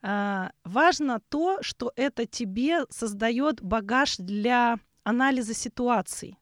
Важно 0.04 1.20
то, 1.30 1.62
что 1.62 1.92
это 1.96 2.26
тебе 2.26 2.86
создает 2.90 3.62
багаж 3.62 4.18
для 4.18 4.80
анализа 5.04 5.54
ситуаций. 5.54 6.41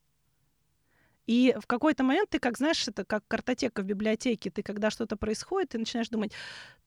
И 1.29 1.55
в 1.59 1.67
какой-то 1.67 2.03
момент 2.03 2.31
ты, 2.31 2.39
как 2.39 2.57
знаешь, 2.57 2.87
это 2.87 3.05
как 3.05 3.23
картотека 3.27 3.83
в 3.83 3.85
библиотеке, 3.85 4.49
ты 4.49 4.63
когда 4.63 4.89
что-то 4.89 5.15
происходит, 5.15 5.69
ты 5.69 5.77
начинаешь 5.77 6.09
думать, 6.09 6.31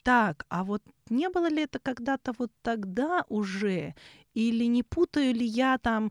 так, 0.03 0.47
а 0.49 0.65
вот 0.65 0.83
не 1.11 1.29
было 1.29 1.49
ли 1.49 1.63
это 1.63 1.79
когда-то 1.79 2.33
вот 2.39 2.51
тогда 2.63 3.25
уже? 3.29 3.95
Или 4.35 4.65
не 4.65 4.83
путаю 4.83 5.33
ли 5.33 5.47
я 5.47 5.79
там 5.79 6.11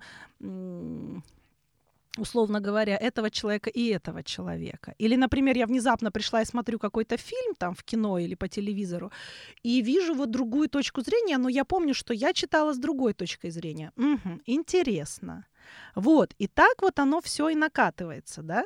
условно 2.17 2.59
говоря, 2.59 2.97
этого 2.97 3.29
человека 3.29 3.69
и 3.69 3.87
этого 3.87 4.23
человека. 4.23 4.93
Или, 4.97 5.17
например, 5.17 5.57
я 5.57 5.65
внезапно 5.65 6.11
пришла 6.11 6.41
и 6.41 6.45
смотрю 6.45 6.79
какой-то 6.79 7.17
фильм 7.17 7.55
там 7.57 7.73
в 7.73 7.83
кино 7.83 8.19
или 8.19 8.35
по 8.35 8.47
телевизору, 8.47 9.11
и 9.63 9.81
вижу 9.81 10.13
вот 10.13 10.29
другую 10.29 10.67
точку 10.67 11.01
зрения, 11.01 11.37
но 11.37 11.49
я 11.49 11.63
помню, 11.63 11.93
что 11.93 12.13
я 12.13 12.33
читала 12.33 12.73
с 12.73 12.77
другой 12.77 13.13
точкой 13.13 13.51
зрения. 13.51 13.91
Угу, 13.97 14.41
интересно. 14.45 15.45
Вот, 15.95 16.33
и 16.37 16.47
так 16.47 16.81
вот 16.81 16.99
оно 16.99 17.21
все 17.21 17.49
и 17.49 17.55
накатывается, 17.55 18.41
да? 18.41 18.65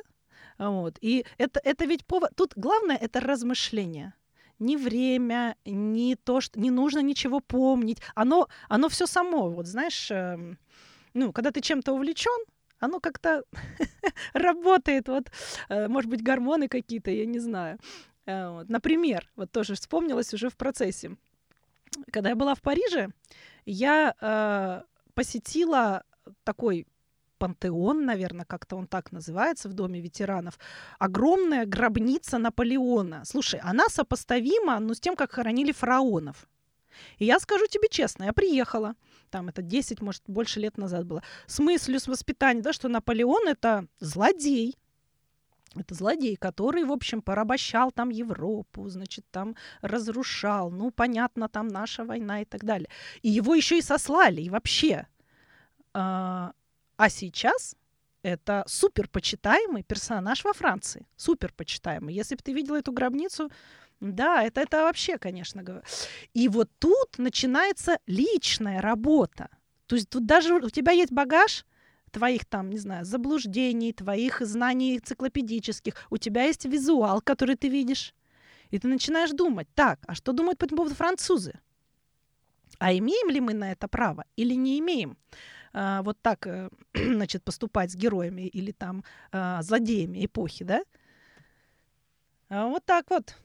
Вот. 0.58 0.98
И 1.00 1.24
это, 1.38 1.60
это 1.64 1.84
ведь 1.84 2.06
повод... 2.06 2.30
Тут 2.36 2.52
главное— 2.56 2.96
это 3.00 3.20
размышление. 3.20 4.14
ни 4.58 4.76
время, 4.76 5.54
ни 5.66 6.14
то, 6.14 6.40
что 6.40 6.58
не 6.58 6.70
нужно 6.70 7.02
ничего 7.02 7.40
помнить. 7.40 8.00
Оно, 8.14 8.48
оно 8.68 8.88
все 8.88 9.06
само. 9.06 9.50
Вот 9.50 9.66
знаешь, 9.66 10.10
э, 10.10 10.56
ну, 11.14 11.32
когда 11.32 11.50
ты 11.50 11.60
чем-то 11.60 11.92
увлечен, 11.92 12.44
оно 12.78 13.00
как-то 13.00 13.42
работает. 14.32 15.08
Вот, 15.08 15.30
э, 15.68 15.88
может 15.88 16.10
быть, 16.10 16.22
гормоны 16.22 16.68
какие-то, 16.68 17.10
я 17.10 17.26
не 17.26 17.38
знаю. 17.38 17.78
Э, 18.26 18.50
вот. 18.50 18.68
Например, 18.68 19.28
вот 19.36 19.52
тоже 19.52 19.74
вспомнилось 19.74 20.34
уже 20.34 20.48
в 20.48 20.56
процессе. 20.56 21.16
Когда 22.12 22.30
я 22.30 22.36
была 22.36 22.54
в 22.54 22.62
Париже, 22.62 23.08
я 23.66 24.14
э, 24.20 24.82
посетила 25.14 26.02
такой 26.44 26.86
пантеон, 27.38 28.04
наверное, 28.04 28.44
как-то 28.44 28.76
он 28.76 28.86
так 28.86 29.12
называется 29.12 29.68
в 29.68 29.72
Доме 29.74 30.00
ветеранов, 30.00 30.58
огромная 30.98 31.66
гробница 31.66 32.38
Наполеона. 32.38 33.22
Слушай, 33.24 33.60
она 33.62 33.88
сопоставима 33.88 34.78
ну, 34.80 34.94
с 34.94 35.00
тем, 35.00 35.16
как 35.16 35.32
хоронили 35.32 35.72
фараонов. 35.72 36.48
И 37.18 37.24
я 37.26 37.38
скажу 37.38 37.66
тебе 37.66 37.88
честно, 37.88 38.24
я 38.24 38.32
приехала, 38.32 38.94
там 39.30 39.48
это 39.48 39.62
10, 39.62 40.00
может, 40.00 40.22
больше 40.26 40.60
лет 40.60 40.78
назад 40.78 41.04
было, 41.06 41.22
с 41.46 41.58
мыслью, 41.58 42.00
с 42.00 42.08
воспитанием, 42.08 42.62
да, 42.62 42.72
что 42.72 42.88
Наполеон 42.88 43.48
это 43.48 43.86
злодей, 44.00 44.76
это 45.78 45.94
злодей, 45.94 46.36
который, 46.36 46.84
в 46.84 46.92
общем, 46.92 47.22
порабощал 47.22 47.92
там 47.92 48.08
Европу, 48.08 48.88
значит, 48.88 49.24
там 49.30 49.56
разрушал. 49.82 50.70
Ну, 50.70 50.90
понятно, 50.90 51.48
там 51.48 51.68
наша 51.68 52.04
война 52.04 52.42
и 52.42 52.44
так 52.44 52.64
далее. 52.64 52.88
И 53.22 53.28
его 53.28 53.54
еще 53.54 53.78
и 53.78 53.82
сослали, 53.82 54.42
и 54.42 54.50
вообще. 54.50 55.06
А, 55.92 56.52
а 56.96 57.08
сейчас 57.08 57.76
это 58.22 58.64
супер 58.66 59.08
почитаемый 59.08 59.82
персонаж 59.82 60.44
во 60.44 60.52
Франции. 60.52 61.06
Супер 61.16 61.52
почитаемый. 61.52 62.14
Если 62.14 62.34
бы 62.34 62.42
ты 62.42 62.52
видела 62.52 62.76
эту 62.76 62.92
гробницу, 62.92 63.50
да, 64.00 64.42
это, 64.42 64.60
это 64.60 64.82
вообще, 64.82 65.18
конечно. 65.18 65.82
И 66.34 66.48
вот 66.48 66.68
тут 66.78 67.18
начинается 67.18 67.98
личная 68.06 68.80
работа. 68.80 69.48
То 69.86 69.96
есть 69.96 70.08
тут 70.08 70.26
даже 70.26 70.54
у 70.54 70.70
тебя 70.70 70.92
есть 70.92 71.12
багаж 71.12 71.64
твоих 72.10 72.44
там, 72.46 72.70
не 72.70 72.78
знаю, 72.78 73.04
заблуждений, 73.04 73.92
твоих 73.92 74.40
знаний 74.40 74.96
энциклопедических. 74.96 75.94
У 76.10 76.16
тебя 76.16 76.44
есть 76.44 76.64
визуал, 76.64 77.20
который 77.20 77.56
ты 77.56 77.68
видишь. 77.68 78.14
И 78.70 78.78
ты 78.78 78.88
начинаешь 78.88 79.30
думать, 79.30 79.68
так, 79.74 80.00
а 80.06 80.14
что 80.14 80.32
думают 80.32 80.58
по 80.58 80.64
этому 80.64 80.78
поводу 80.78 80.94
французы? 80.96 81.60
А 82.78 82.92
имеем 82.92 83.30
ли 83.30 83.40
мы 83.40 83.54
на 83.54 83.70
это 83.70 83.86
право 83.86 84.24
или 84.36 84.54
не 84.54 84.78
имеем? 84.78 85.16
А, 85.78 86.02
вот 86.02 86.16
так, 86.22 86.46
э, 86.46 86.70
значит, 86.94 87.44
поступать 87.44 87.92
с 87.92 87.96
героями 87.96 88.48
или 88.48 88.72
там 88.72 89.04
а, 89.30 89.60
злодеями 89.60 90.24
эпохи, 90.24 90.64
да? 90.64 90.82
А 92.48 92.66
вот 92.68 92.82
так 92.86 93.10
вот. 93.10 93.36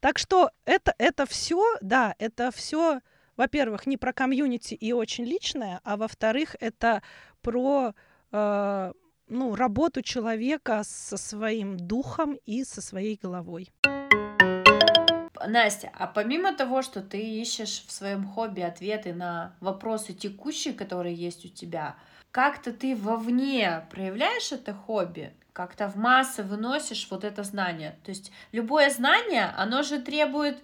Так 0.00 0.18
что 0.18 0.50
это, 0.64 0.94
это 0.96 1.26
все, 1.26 1.62
да, 1.82 2.14
это 2.18 2.50
все, 2.50 3.00
во-первых, 3.36 3.86
не 3.86 3.98
про 3.98 4.14
комьюнити 4.14 4.72
и 4.72 4.92
очень 4.92 5.24
личное, 5.24 5.80
а 5.84 5.98
во-вторых, 5.98 6.56
это 6.58 7.02
про 7.42 7.92
э, 8.32 8.92
ну, 9.28 9.54
работу 9.56 10.00
человека 10.00 10.82
со 10.84 11.18
своим 11.18 11.76
духом 11.76 12.38
и 12.46 12.64
со 12.64 12.80
своей 12.80 13.18
головой. 13.22 13.70
Настя, 15.46 15.90
а 15.98 16.06
помимо 16.06 16.54
того, 16.54 16.82
что 16.82 17.00
ты 17.00 17.18
ищешь 17.18 17.84
в 17.86 17.92
своем 17.92 18.26
хобби 18.26 18.60
ответы 18.60 19.12
на 19.12 19.54
вопросы 19.60 20.12
текущие, 20.12 20.74
которые 20.74 21.14
есть 21.14 21.44
у 21.44 21.48
тебя, 21.48 21.96
как-то 22.36 22.72
ты 22.72 22.94
вовне 22.94 23.86
проявляешь 23.90 24.52
это 24.52 24.74
хобби? 24.74 25.32
Как-то 25.54 25.88
в 25.88 25.96
массы 25.96 26.42
выносишь 26.42 27.08
вот 27.10 27.24
это 27.24 27.42
знание? 27.44 27.96
То 28.04 28.10
есть 28.10 28.30
любое 28.52 28.90
знание, 28.90 29.54
оно 29.56 29.82
же 29.82 30.00
требует 30.00 30.58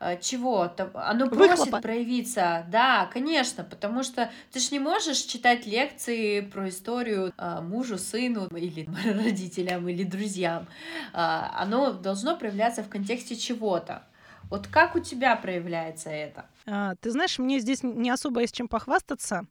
э, 0.00 0.18
чего? 0.18 0.72
Оно 0.94 1.28
просит 1.28 1.58
Выхлопа. 1.58 1.82
проявиться. 1.82 2.64
Да, 2.68 3.04
конечно, 3.12 3.64
потому 3.64 4.02
что 4.02 4.30
ты 4.50 4.60
же 4.60 4.68
не 4.70 4.78
можешь 4.78 5.18
читать 5.18 5.66
лекции 5.66 6.40
про 6.40 6.70
историю 6.70 7.34
э, 7.36 7.60
мужу, 7.60 7.98
сыну 7.98 8.46
или 8.56 8.88
родителям 9.04 9.90
или 9.90 10.04
друзьям. 10.04 10.68
Э, 11.12 11.48
оно 11.54 11.92
должно 11.92 12.34
проявляться 12.34 12.82
в 12.82 12.88
контексте 12.88 13.36
чего-то. 13.36 14.04
Вот 14.50 14.66
как 14.66 14.96
у 14.96 15.00
тебя 15.00 15.36
проявляется 15.36 16.10
это? 16.10 16.46
А, 16.66 16.96
ты 16.96 17.12
знаешь, 17.12 17.38
мне 17.38 17.60
здесь 17.60 17.82
не 17.82 18.10
особо 18.10 18.40
есть 18.40 18.54
чем 18.54 18.68
похвастаться, 18.68 19.46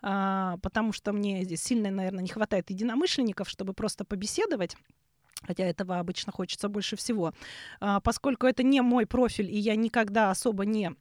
а, 0.00 0.58
потому 0.62 0.92
что 0.92 1.12
мне 1.12 1.42
здесь 1.44 1.62
сильно, 1.62 1.90
наверное, 1.90 2.22
не 2.22 2.28
хватает 2.28 2.70
единомышленников, 2.70 3.48
чтобы 3.48 3.74
просто 3.74 4.04
побеседовать 4.04 4.76
хотя 5.46 5.64
этого 5.64 5.98
обычно 5.98 6.32
хочется 6.32 6.70
больше 6.70 6.96
всего, 6.96 7.34
а, 7.78 8.00
поскольку 8.00 8.46
это 8.46 8.62
не 8.62 8.80
мой 8.80 9.04
профиль, 9.04 9.50
и 9.50 9.58
я 9.58 9.76
никогда 9.76 10.30
особо 10.30 10.64
не 10.64 10.94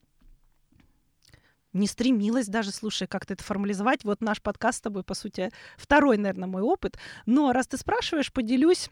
не 1.72 1.88
стремилась 1.88 2.48
даже, 2.48 2.72
слушай, 2.72 3.08
как-то 3.08 3.34
это 3.34 3.44
формализовать. 3.44 4.04
Вот 4.04 4.22
наш 4.22 4.42
подкаст 4.44 4.78
с 4.78 4.82
тобой, 4.82 5.04
по 5.04 5.16
сути, 5.16 5.52
второй, 5.76 6.18
наверное, 6.18 6.48
мой 6.48 6.62
опыт. 6.62 7.00
Но 7.26 7.52
раз 7.52 7.66
ты 7.66 7.78
спрашиваешь, 7.78 8.32
поделюсь 8.32 8.92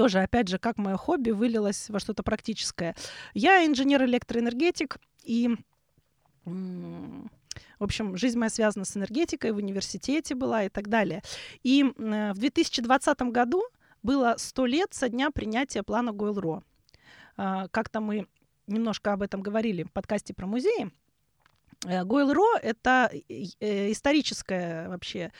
тоже, 0.00 0.20
опять 0.20 0.48
же, 0.48 0.58
как 0.58 0.78
мое 0.78 0.96
хобби 0.96 1.30
вылилось 1.30 1.90
во 1.90 2.00
что-то 2.00 2.22
практическое. 2.22 2.96
Я 3.34 3.66
инженер-электроэнергетик, 3.66 4.96
и 5.24 5.50
в 6.46 7.28
общем, 7.78 8.16
жизнь 8.16 8.38
моя 8.38 8.48
связана 8.48 8.86
с 8.86 8.96
энергетикой, 8.96 9.52
в 9.52 9.56
университете 9.58 10.34
была 10.34 10.64
и 10.64 10.70
так 10.70 10.88
далее. 10.88 11.20
И 11.64 11.84
в 11.84 12.32
2020 12.32 13.20
году 13.24 13.62
было 14.02 14.36
100 14.38 14.66
лет 14.66 14.94
со 14.94 15.10
дня 15.10 15.30
принятия 15.30 15.82
плана 15.82 16.12
Гойл-Ро. 16.12 16.62
А, 17.36 17.68
как-то 17.68 18.00
мы 18.00 18.26
немножко 18.68 19.12
об 19.12 19.20
этом 19.20 19.42
говорили 19.42 19.82
в 19.82 19.92
подкасте 19.92 20.32
про 20.32 20.46
музеи. 20.46 20.90
Э, 21.84 22.04
Гойл-Ро— 22.04 22.58
это 22.62 23.10
э, 23.28 23.92
историческая 23.92 24.88
вообще 24.88 25.30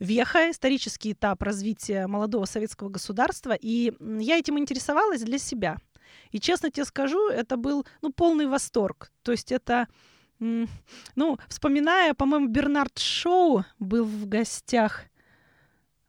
веха, 0.00 0.50
исторический 0.50 1.12
этап 1.12 1.42
развития 1.42 2.06
молодого 2.06 2.44
советского 2.44 2.88
государства, 2.88 3.52
и 3.52 3.92
я 4.00 4.38
этим 4.38 4.58
интересовалась 4.58 5.22
для 5.22 5.38
себя. 5.38 5.78
И 6.30 6.40
честно 6.40 6.70
тебе 6.70 6.84
скажу, 6.84 7.28
это 7.28 7.56
был 7.56 7.86
ну, 8.02 8.12
полный 8.12 8.46
восторг. 8.46 9.10
То 9.22 9.32
есть 9.32 9.52
это, 9.52 9.88
ну, 10.38 11.38
вспоминая, 11.48 12.14
по-моему, 12.14 12.48
Бернард 12.48 12.98
Шоу 12.98 13.64
был 13.78 14.04
в 14.04 14.26
гостях. 14.26 15.04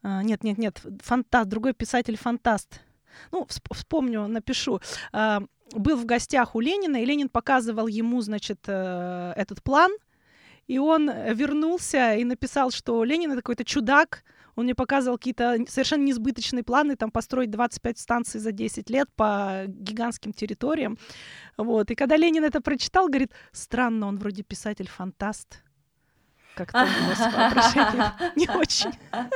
А, 0.01 0.23
нет, 0.23 0.43
нет, 0.43 0.57
нет, 0.57 0.81
фантаст, 1.01 1.49
другой 1.49 1.73
писатель-фантаст. 1.73 2.81
Ну, 3.31 3.47
вспомню, 3.71 4.27
напишу. 4.27 4.79
А, 5.11 5.41
был 5.73 5.97
в 5.97 6.05
гостях 6.05 6.55
у 6.55 6.59
Ленина, 6.59 7.01
и 7.01 7.05
Ленин 7.05 7.29
показывал 7.29 7.87
ему, 7.87 8.21
значит, 8.21 8.59
э, 8.67 9.33
этот 9.35 9.61
план– 9.61 9.91
и 10.69 10.77
он 10.77 11.09
э, 11.09 11.33
вернулся 11.33 12.13
и 12.13 12.23
написал, 12.23 12.69
что 12.69 13.03
Ленин 13.03 13.31
это 13.31 13.41
какой-то 13.41 13.65
чудак, 13.65 14.23
он 14.55 14.65
мне 14.65 14.75
показывал 14.75 15.17
какие-то 15.17 15.57
совершенно 15.67 16.03
несбыточные 16.03 16.63
планы, 16.63 16.95
там, 16.95 17.09
построить 17.09 17.49
25 17.49 17.97
станций 17.97 18.39
за 18.39 18.51
10 18.51 18.87
лет 18.89 19.07
по 19.15 19.63
гигантским 19.65 20.31
территориям. 20.31 20.99
Вот. 21.57 21.89
И 21.89 21.95
когда 21.95 22.17
Ленин 22.17 22.43
это 22.43 22.61
прочитал, 22.61 23.07
говорит, 23.07 23.31
странно, 23.51 24.07
он 24.07 24.19
вроде 24.19 24.43
писатель-фантаст. 24.43 25.63
Как-то 26.55 26.83
у 26.83 26.85
него 26.85 28.31
не 28.35 28.47
очень. 28.55 28.91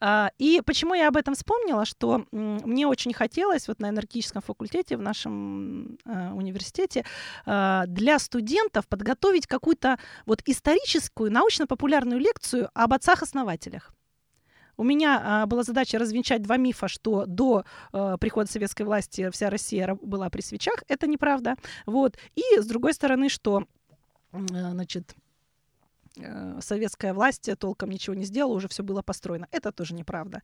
А, 0.00 0.30
и 0.38 0.60
почему 0.64 0.94
я 0.94 1.08
об 1.08 1.16
этом 1.16 1.34
вспомнила, 1.34 1.84
что 1.84 2.24
мне 2.30 2.86
очень 2.86 3.12
хотелось 3.12 3.68
вот 3.68 3.80
на 3.80 3.88
энергетическом 3.88 4.42
факультете 4.42 4.96
в 4.96 5.02
нашем 5.02 5.98
э, 6.04 6.32
университете 6.32 7.04
э, 7.46 7.82
для 7.86 8.18
студентов 8.18 8.86
подготовить 8.86 9.46
какую-то 9.46 9.98
вот 10.26 10.42
историческую, 10.46 11.32
научно-популярную 11.32 12.20
лекцию 12.20 12.70
об 12.74 12.92
отцах-основателях. 12.92 13.92
У 14.76 14.84
меня 14.84 15.44
была 15.46 15.64
задача 15.64 15.98
развенчать 15.98 16.42
два 16.42 16.56
мифа, 16.56 16.86
что 16.86 17.24
до 17.26 17.64
прихода 17.90 18.48
советской 18.48 18.82
власти 18.82 19.28
вся 19.30 19.50
Россия 19.50 19.98
была 20.00 20.30
при 20.30 20.40
свечах. 20.40 20.84
Это 20.86 21.08
неправда. 21.08 21.56
Вот. 21.84 22.16
И 22.36 22.42
с 22.60 22.64
другой 22.64 22.94
стороны, 22.94 23.28
что 23.28 23.64
значит, 24.30 25.16
советская 26.60 27.14
власть 27.14 27.50
толком 27.58 27.90
ничего 27.90 28.14
не 28.14 28.24
сделала, 28.24 28.54
уже 28.54 28.68
все 28.68 28.82
было 28.82 29.02
построено. 29.02 29.48
Это 29.50 29.72
тоже 29.72 29.94
неправда. 29.94 30.42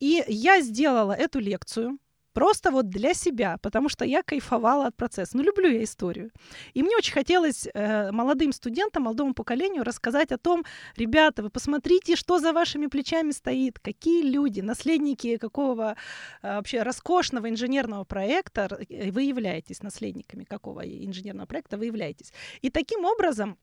И 0.00 0.24
я 0.28 0.60
сделала 0.60 1.12
эту 1.12 1.38
лекцию 1.38 1.98
просто 2.34 2.70
вот 2.70 2.88
для 2.90 3.14
себя, 3.14 3.56
потому 3.62 3.88
что 3.88 4.04
я 4.04 4.22
кайфовала 4.22 4.86
от 4.86 4.96
процесса. 4.96 5.36
Ну, 5.36 5.42
люблю 5.42 5.70
я 5.70 5.82
историю. 5.82 6.30
И 6.74 6.82
мне 6.82 6.96
очень 6.96 7.12
хотелось 7.14 7.68
э, 7.72 8.10
молодым 8.10 8.52
студентам, 8.52 9.04
молодому 9.04 9.34
поколению 9.34 9.84
рассказать 9.84 10.32
о 10.32 10.38
том, 10.38 10.64
ребята, 10.96 11.42
вы 11.42 11.50
посмотрите, 11.50 12.16
что 12.16 12.38
за 12.38 12.52
вашими 12.52 12.88
плечами 12.88 13.30
стоит, 13.30 13.78
какие 13.78 14.22
люди, 14.22 14.60
наследники 14.60 15.36
какого 15.36 15.96
э, 16.42 16.56
вообще 16.56 16.82
роскошного 16.82 17.48
инженерного 17.48 18.04
проекта 18.04 18.68
э, 18.88 19.10
вы 19.10 19.22
являетесь, 19.22 19.82
наследниками 19.82 20.44
какого 20.44 20.80
инженерного 20.80 21.46
проекта 21.46 21.78
вы 21.78 21.86
являетесь. 21.86 22.32
И 22.62 22.70
таким 22.70 23.04
образом 23.04 23.56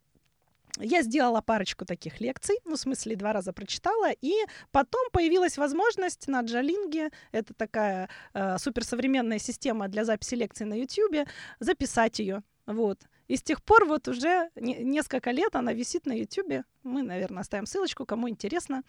я 0.77 1.01
сделала 1.01 1.41
парочку 1.41 1.85
таких 1.85 2.21
лекций, 2.21 2.57
ну, 2.65 2.75
в 2.75 2.79
смысле, 2.79 3.15
два 3.15 3.33
раза 3.33 3.53
прочитала, 3.53 4.11
и 4.21 4.33
потом 4.71 5.01
появилась 5.11 5.57
возможность 5.57 6.27
на 6.27 6.41
Джалинге, 6.41 7.09
это 7.31 7.53
такая 7.53 8.09
э, 8.33 8.57
суперсовременная 8.57 9.39
система 9.39 9.87
для 9.87 10.05
записи 10.05 10.35
лекций 10.35 10.65
на 10.65 10.75
YouTube, 10.75 11.27
записать 11.59 12.19
ее. 12.19 12.43
Вот. 12.65 12.99
И 13.27 13.37
с 13.37 13.41
тех 13.41 13.63
пор 13.63 13.85
вот 13.85 14.07
уже 14.07 14.49
несколько 14.55 15.31
лет 15.31 15.55
она 15.55 15.73
висит 15.73 16.05
на 16.05 16.11
YouTube. 16.11 16.65
Мы, 16.83 17.01
наверное, 17.01 17.41
оставим 17.41 17.65
ссылочку, 17.65 18.05
кому 18.05 18.29
интересно, 18.29 18.83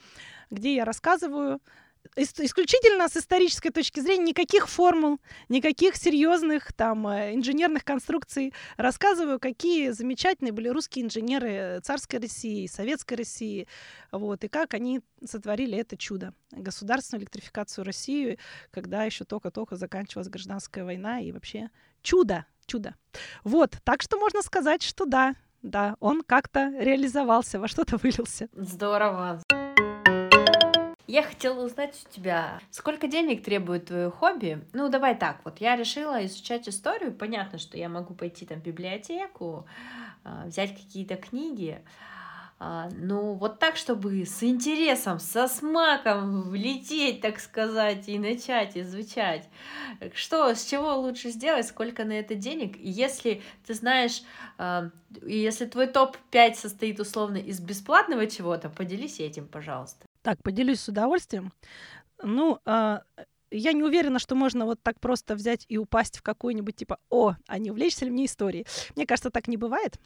где 0.50 0.74
я 0.74 0.84
рассказываю 0.84 1.60
исключительно 2.16 3.08
с 3.08 3.16
исторической 3.16 3.70
точки 3.70 4.00
зрения 4.00 4.26
никаких 4.26 4.68
формул, 4.68 5.20
никаких 5.48 5.96
серьезных 5.96 6.72
там 6.72 7.06
э, 7.06 7.34
инженерных 7.34 7.84
конструкций. 7.84 8.52
Рассказываю, 8.76 9.38
какие 9.38 9.90
замечательные 9.90 10.52
были 10.52 10.68
русские 10.68 11.04
инженеры 11.04 11.80
царской 11.82 12.18
России, 12.18 12.66
советской 12.66 13.14
России, 13.14 13.66
вот, 14.10 14.44
и 14.44 14.48
как 14.48 14.74
они 14.74 15.00
сотворили 15.24 15.78
это 15.78 15.96
чудо, 15.96 16.34
государственную 16.50 17.22
электрификацию 17.22 17.84
России, 17.84 18.38
когда 18.70 19.04
еще 19.04 19.24
только-только 19.24 19.76
заканчивалась 19.76 20.28
гражданская 20.28 20.84
война, 20.84 21.20
и 21.20 21.32
вообще 21.32 21.70
чудо, 22.02 22.46
чудо. 22.66 22.94
Вот, 23.44 23.76
так 23.84 24.02
что 24.02 24.18
можно 24.18 24.42
сказать, 24.42 24.82
что 24.82 25.06
да, 25.06 25.34
да, 25.62 25.96
он 26.00 26.22
как-то 26.22 26.72
реализовался, 26.78 27.60
во 27.60 27.68
что-то 27.68 27.96
вылился. 27.96 28.48
Здорово. 28.52 29.40
Я 31.12 31.22
хотела 31.22 31.62
узнать 31.62 32.06
у 32.08 32.14
тебя, 32.14 32.58
сколько 32.70 33.06
денег 33.06 33.44
требует 33.44 33.84
твое 33.84 34.10
хобби? 34.10 34.64
Ну, 34.72 34.88
давай 34.88 35.14
так, 35.14 35.42
вот 35.44 35.60
я 35.60 35.76
решила 35.76 36.24
изучать 36.24 36.66
историю. 36.70 37.12
Понятно, 37.12 37.58
что 37.58 37.76
я 37.76 37.90
могу 37.90 38.14
пойти 38.14 38.46
там 38.46 38.60
в 38.60 38.62
библиотеку, 38.62 39.66
а, 40.24 40.46
взять 40.46 40.70
какие-то 40.74 41.16
книги. 41.16 41.82
А, 42.58 42.88
ну, 42.96 43.34
вот 43.34 43.58
так, 43.58 43.76
чтобы 43.76 44.24
с 44.24 44.42
интересом, 44.42 45.18
со 45.18 45.48
смаком 45.48 46.48
влететь, 46.48 47.20
так 47.20 47.40
сказать, 47.40 48.08
и 48.08 48.18
начать 48.18 48.74
изучать. 48.78 49.46
Что, 50.14 50.54
с 50.54 50.64
чего 50.64 50.96
лучше 50.96 51.28
сделать, 51.28 51.66
сколько 51.66 52.06
на 52.06 52.12
это 52.12 52.36
денег? 52.36 52.78
И 52.78 52.88
если 52.88 53.42
ты 53.66 53.74
знаешь, 53.74 54.22
а, 54.56 54.88
если 55.20 55.66
твой 55.66 55.88
топ-5 55.88 56.54
состоит 56.54 57.00
условно 57.00 57.36
из 57.36 57.60
бесплатного 57.60 58.26
чего-то, 58.26 58.70
поделись 58.70 59.20
этим, 59.20 59.46
пожалуйста. 59.46 60.06
Так, 60.22 60.42
поделюсь 60.42 60.80
с 60.80 60.88
удовольствием. 60.88 61.52
Ну, 62.22 62.60
э, 62.64 63.00
я 63.50 63.72
не 63.72 63.82
уверена, 63.82 64.18
что 64.18 64.34
можно 64.34 64.64
вот 64.64 64.82
так 64.82 65.00
просто 65.00 65.34
взять 65.34 65.66
и 65.68 65.78
упасть 65.78 66.18
в 66.18 66.22
какую-нибудь 66.22 66.76
типа 66.76 66.98
«О, 67.10 67.34
а 67.46 67.58
не 67.58 67.70
увлечься 67.70 68.04
ли 68.04 68.10
мне 68.10 68.26
историей?» 68.26 68.66
Мне 68.96 69.06
кажется, 69.06 69.30
так 69.30 69.48
не 69.48 69.56
бывает. 69.56 69.98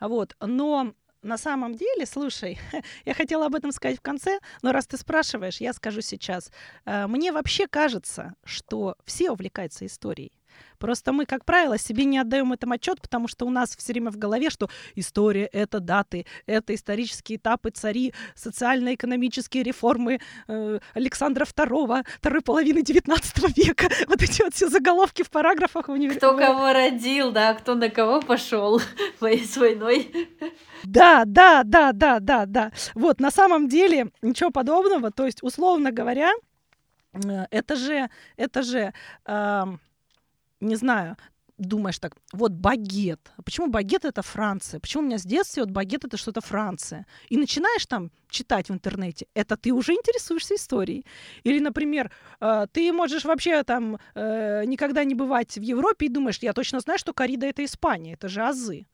Вот. 0.00 0.36
Но 0.40 0.94
на 1.22 1.38
самом 1.38 1.74
деле, 1.74 2.06
слушай, 2.06 2.58
я 3.04 3.14
хотела 3.14 3.46
об 3.46 3.54
этом 3.54 3.72
сказать 3.72 3.98
в 3.98 4.02
конце, 4.02 4.38
но 4.62 4.72
раз 4.72 4.86
ты 4.86 4.96
спрашиваешь, 4.96 5.60
я 5.60 5.72
скажу 5.72 6.00
сейчас. 6.02 6.52
Э, 6.84 7.06
мне 7.06 7.32
вообще 7.32 7.66
кажется, 7.66 8.34
что 8.44 8.96
все 9.04 9.30
увлекаются 9.30 9.86
историей. 9.86 10.32
Просто 10.78 11.12
мы, 11.12 11.26
как 11.26 11.44
правило, 11.44 11.78
себе 11.78 12.04
не 12.04 12.18
отдаем 12.18 12.52
этом 12.52 12.72
отчет, 12.72 13.00
потому 13.00 13.28
что 13.28 13.46
у 13.46 13.50
нас 13.50 13.76
все 13.76 13.92
время 13.92 14.10
в 14.10 14.18
голове, 14.18 14.50
что 14.50 14.68
история— 14.94 15.46
это 15.52 15.80
даты, 15.80 16.26
это 16.46 16.74
исторические 16.74 17.38
этапы 17.38 17.70
цари, 17.70 18.12
социально-экономические 18.34 19.62
реформы 19.62 20.20
э, 20.48 20.78
Александра 20.94 21.44
II, 21.44 22.04
второй 22.18 22.42
половины 22.42 22.80
XIX 22.80 23.18
века. 23.56 23.88
Вот 24.08 24.22
эти 24.22 24.42
вот 24.42 24.54
все 24.54 24.68
заголовки 24.68 25.22
в 25.22 25.30
параграфах 25.30 25.88
в 25.88 25.92
университете. 25.92 26.26
Кто 26.26 26.36
кого 26.36 26.72
родил, 26.72 27.32
да, 27.32 27.54
кто 27.54 27.74
на 27.74 27.88
кого 27.88 28.20
пошел 28.20 28.80
с 29.20 29.56
войной. 29.56 30.10
Да, 30.84 31.24
да, 31.24 31.62
да, 31.64 31.92
да, 31.92 32.20
да, 32.20 32.46
да. 32.46 32.72
Вот, 32.94 33.20
на 33.20 33.30
самом 33.30 33.68
деле 33.68 34.10
ничего 34.22 34.50
подобного. 34.50 35.10
То 35.10 35.26
есть, 35.26 35.42
условно 35.42 35.90
говоря, 35.92 36.32
э, 37.12 37.46
это 37.50 37.76
же, 37.76 38.08
это 38.36 38.62
же, 38.62 38.92
э, 39.26 39.64
не 40.64 40.76
знаю, 40.76 41.16
думаешь 41.58 41.98
так, 41.98 42.14
вот 42.32 42.52
багет. 42.52 43.32
Почему 43.44 43.68
багет 43.68 44.04
это 44.04 44.22
Франция? 44.22 44.80
Почему 44.80 45.02
у 45.02 45.06
меня 45.06 45.18
с 45.18 45.22
детства 45.22 45.60
вот 45.60 45.70
багет 45.70 46.04
это 46.04 46.16
что-то 46.16 46.40
Франция? 46.40 47.06
И 47.28 47.36
начинаешь 47.36 47.86
там 47.86 48.10
читать 48.28 48.68
в 48.68 48.72
интернете, 48.72 49.26
это 49.34 49.56
ты 49.56 49.72
уже 49.72 49.92
интересуешься 49.92 50.54
историей. 50.54 51.04
Или, 51.44 51.60
например, 51.60 52.10
э, 52.40 52.66
ты 52.72 52.92
можешь 52.92 53.24
вообще 53.24 53.62
там 53.62 53.98
э, 54.14 54.64
никогда 54.66 55.04
не 55.04 55.14
бывать 55.14 55.56
в 55.56 55.62
Европе 55.62 56.06
и 56.06 56.08
думаешь, 56.08 56.38
я 56.42 56.52
точно 56.52 56.80
знаю, 56.80 56.98
что 56.98 57.12
корида 57.12 57.46
это 57.46 57.64
Испания, 57.64 58.14
это 58.14 58.28
же 58.28 58.42
азы 58.42 58.86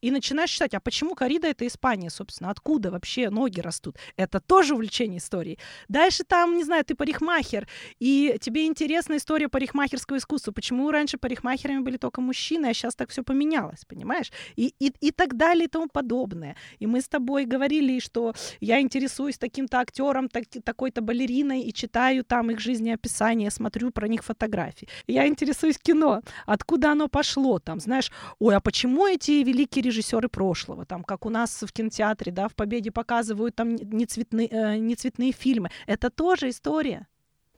и 0.00 0.10
начинаешь 0.10 0.50
читать, 0.50 0.74
а 0.74 0.80
почему 0.80 1.14
корида 1.14 1.48
это 1.48 1.66
Испания, 1.66 2.10
собственно, 2.10 2.50
откуда 2.50 2.90
вообще 2.90 3.30
ноги 3.30 3.60
растут? 3.60 3.96
Это 4.16 4.40
тоже 4.40 4.74
увлечение 4.74 5.18
историей. 5.18 5.58
Дальше 5.88 6.24
там, 6.24 6.56
не 6.56 6.64
знаю, 6.64 6.84
ты 6.84 6.94
парикмахер, 6.94 7.68
и 7.98 8.36
тебе 8.40 8.66
интересна 8.66 9.16
история 9.16 9.48
парикмахерского 9.48 10.16
искусства. 10.16 10.52
Почему 10.52 10.90
раньше 10.90 11.18
парикмахерами 11.18 11.80
были 11.80 11.96
только 11.96 12.20
мужчины, 12.20 12.66
а 12.66 12.74
сейчас 12.74 12.94
так 12.94 13.10
все 13.10 13.22
поменялось, 13.22 13.84
понимаешь? 13.84 14.32
И, 14.56 14.74
и, 14.78 14.92
и 15.00 15.10
так 15.10 15.36
далее 15.36 15.64
и 15.66 15.68
тому 15.68 15.88
подобное. 15.88 16.56
И 16.78 16.86
мы 16.86 17.00
с 17.00 17.08
тобой 17.08 17.44
говорили, 17.44 17.98
что 18.00 18.34
я 18.60 18.80
интересуюсь 18.80 19.38
таким-то 19.38 19.80
актером, 19.80 20.28
так, 20.28 20.44
такой-то 20.64 21.02
балериной, 21.02 21.62
и 21.62 21.72
читаю 21.72 22.24
там 22.24 22.50
их 22.50 22.60
жизнеописание, 22.60 23.50
смотрю 23.50 23.90
про 23.90 24.08
них 24.08 24.24
фотографии. 24.24 24.88
Я 25.06 25.26
интересуюсь 25.26 25.78
кино, 25.78 26.22
откуда 26.46 26.92
оно 26.92 27.08
пошло, 27.08 27.58
там, 27.58 27.80
знаешь, 27.80 28.10
ой, 28.38 28.56
а 28.56 28.60
почему 28.60 29.06
эти 29.06 29.42
великие 29.42 29.82
режиссеры 29.90 30.28
прошлого, 30.28 30.86
там, 30.86 31.04
как 31.04 31.26
у 31.26 31.30
нас 31.30 31.62
в 31.62 31.72
кинотеатре, 31.72 32.32
да, 32.32 32.48
в 32.48 32.54
«Победе» 32.54 32.90
показывают 32.90 33.56
там 33.56 33.74
нецветные, 33.74 34.48
э, 34.48 34.76
нецветные 34.76 35.32
фильмы. 35.32 35.70
Это 35.86 36.10
тоже 36.10 36.48
история. 36.48 37.06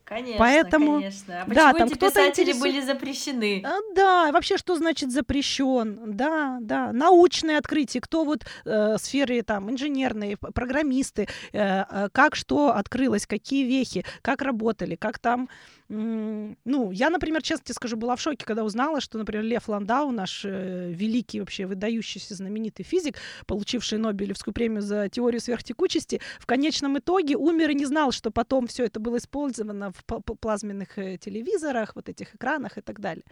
Конечно, 0.04 0.38
Поэтому, 0.38 0.98
конечно. 0.98 1.42
А 1.42 1.44
почему 1.46 1.54
да, 1.54 1.72
там 1.72 1.88
эти 1.88 1.98
писатели 1.98 2.50
интересует... 2.50 2.60
были 2.60 2.80
запрещены? 2.80 3.62
А, 3.64 3.78
да, 3.94 4.32
вообще, 4.32 4.58
что 4.58 4.76
значит 4.76 5.10
запрещен? 5.10 6.00
Да, 6.16 6.58
да. 6.60 6.92
Научные 6.92 7.56
открытия, 7.56 8.00
кто 8.00 8.24
вот 8.24 8.44
э, 8.64 8.96
сферы 8.98 9.42
там 9.42 9.70
инженерные, 9.70 10.36
программисты, 10.36 11.28
э, 11.52 11.84
э, 11.88 12.08
как 12.12 12.34
что 12.34 12.74
открылось, 12.74 13.26
какие 13.26 13.64
вехи, 13.64 14.04
как 14.22 14.42
работали, 14.42 14.96
как 14.96 15.18
там 15.18 15.48
ну, 15.94 16.90
я, 16.90 17.10
например, 17.10 17.42
честно 17.42 17.64
тебе 17.64 17.74
скажу, 17.74 17.96
была 17.96 18.16
в 18.16 18.20
шоке, 18.20 18.46
когда 18.46 18.64
узнала, 18.64 19.02
что, 19.02 19.18
например, 19.18 19.44
Лев 19.44 19.68
Ландау, 19.68 20.10
наш 20.10 20.42
э, 20.44 20.90
великий 20.90 21.40
вообще 21.40 21.66
выдающийся 21.66 22.34
знаменитый 22.34 22.82
физик, 22.82 23.16
получивший 23.46 23.98
Нобелевскую 23.98 24.54
премию 24.54 24.80
за 24.80 25.10
теорию 25.10 25.40
сверхтекучести, 25.40 26.22
в 26.38 26.46
конечном 26.46 26.98
итоге 26.98 27.36
умер 27.36 27.70
и 27.70 27.74
не 27.74 27.84
знал, 27.84 28.10
что 28.10 28.30
потом 28.30 28.68
все 28.68 28.84
это 28.84 29.00
было 29.00 29.18
использовано 29.18 29.92
в 29.92 30.04
плазменных 30.40 30.96
э, 30.96 31.18
телевизорах, 31.18 31.94
вот 31.94 32.08
этих 32.08 32.34
экранах 32.34 32.78
и 32.78 32.80
так 32.80 32.98
далее. 32.98 33.24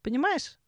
Понимаешь? 0.00 0.58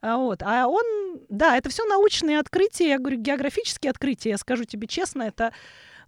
А, 0.00 0.16
вот. 0.16 0.42
а 0.42 0.66
он, 0.66 0.84
да, 1.28 1.58
это 1.58 1.68
все 1.68 1.84
научные 1.84 2.38
открытия, 2.38 2.88
я 2.88 2.98
говорю, 2.98 3.18
географические 3.18 3.90
открытия, 3.90 4.30
я 4.30 4.38
скажу 4.38 4.64
тебе 4.64 4.86
честно, 4.86 5.24
это 5.24 5.52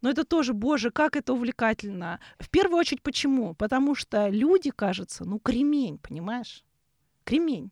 но 0.02 0.10
это 0.10 0.24
тоже, 0.24 0.52
боже, 0.52 0.90
как 0.90 1.16
это 1.16 1.32
увлекательно. 1.32 2.20
В 2.38 2.48
первую 2.50 2.78
очередь, 2.78 3.02
почему? 3.02 3.54
Потому 3.54 3.94
что 3.94 4.28
люди, 4.28 4.70
кажется, 4.70 5.24
ну, 5.24 5.38
кремень, 5.38 5.98
понимаешь? 5.98 6.64
Кремень. 7.24 7.70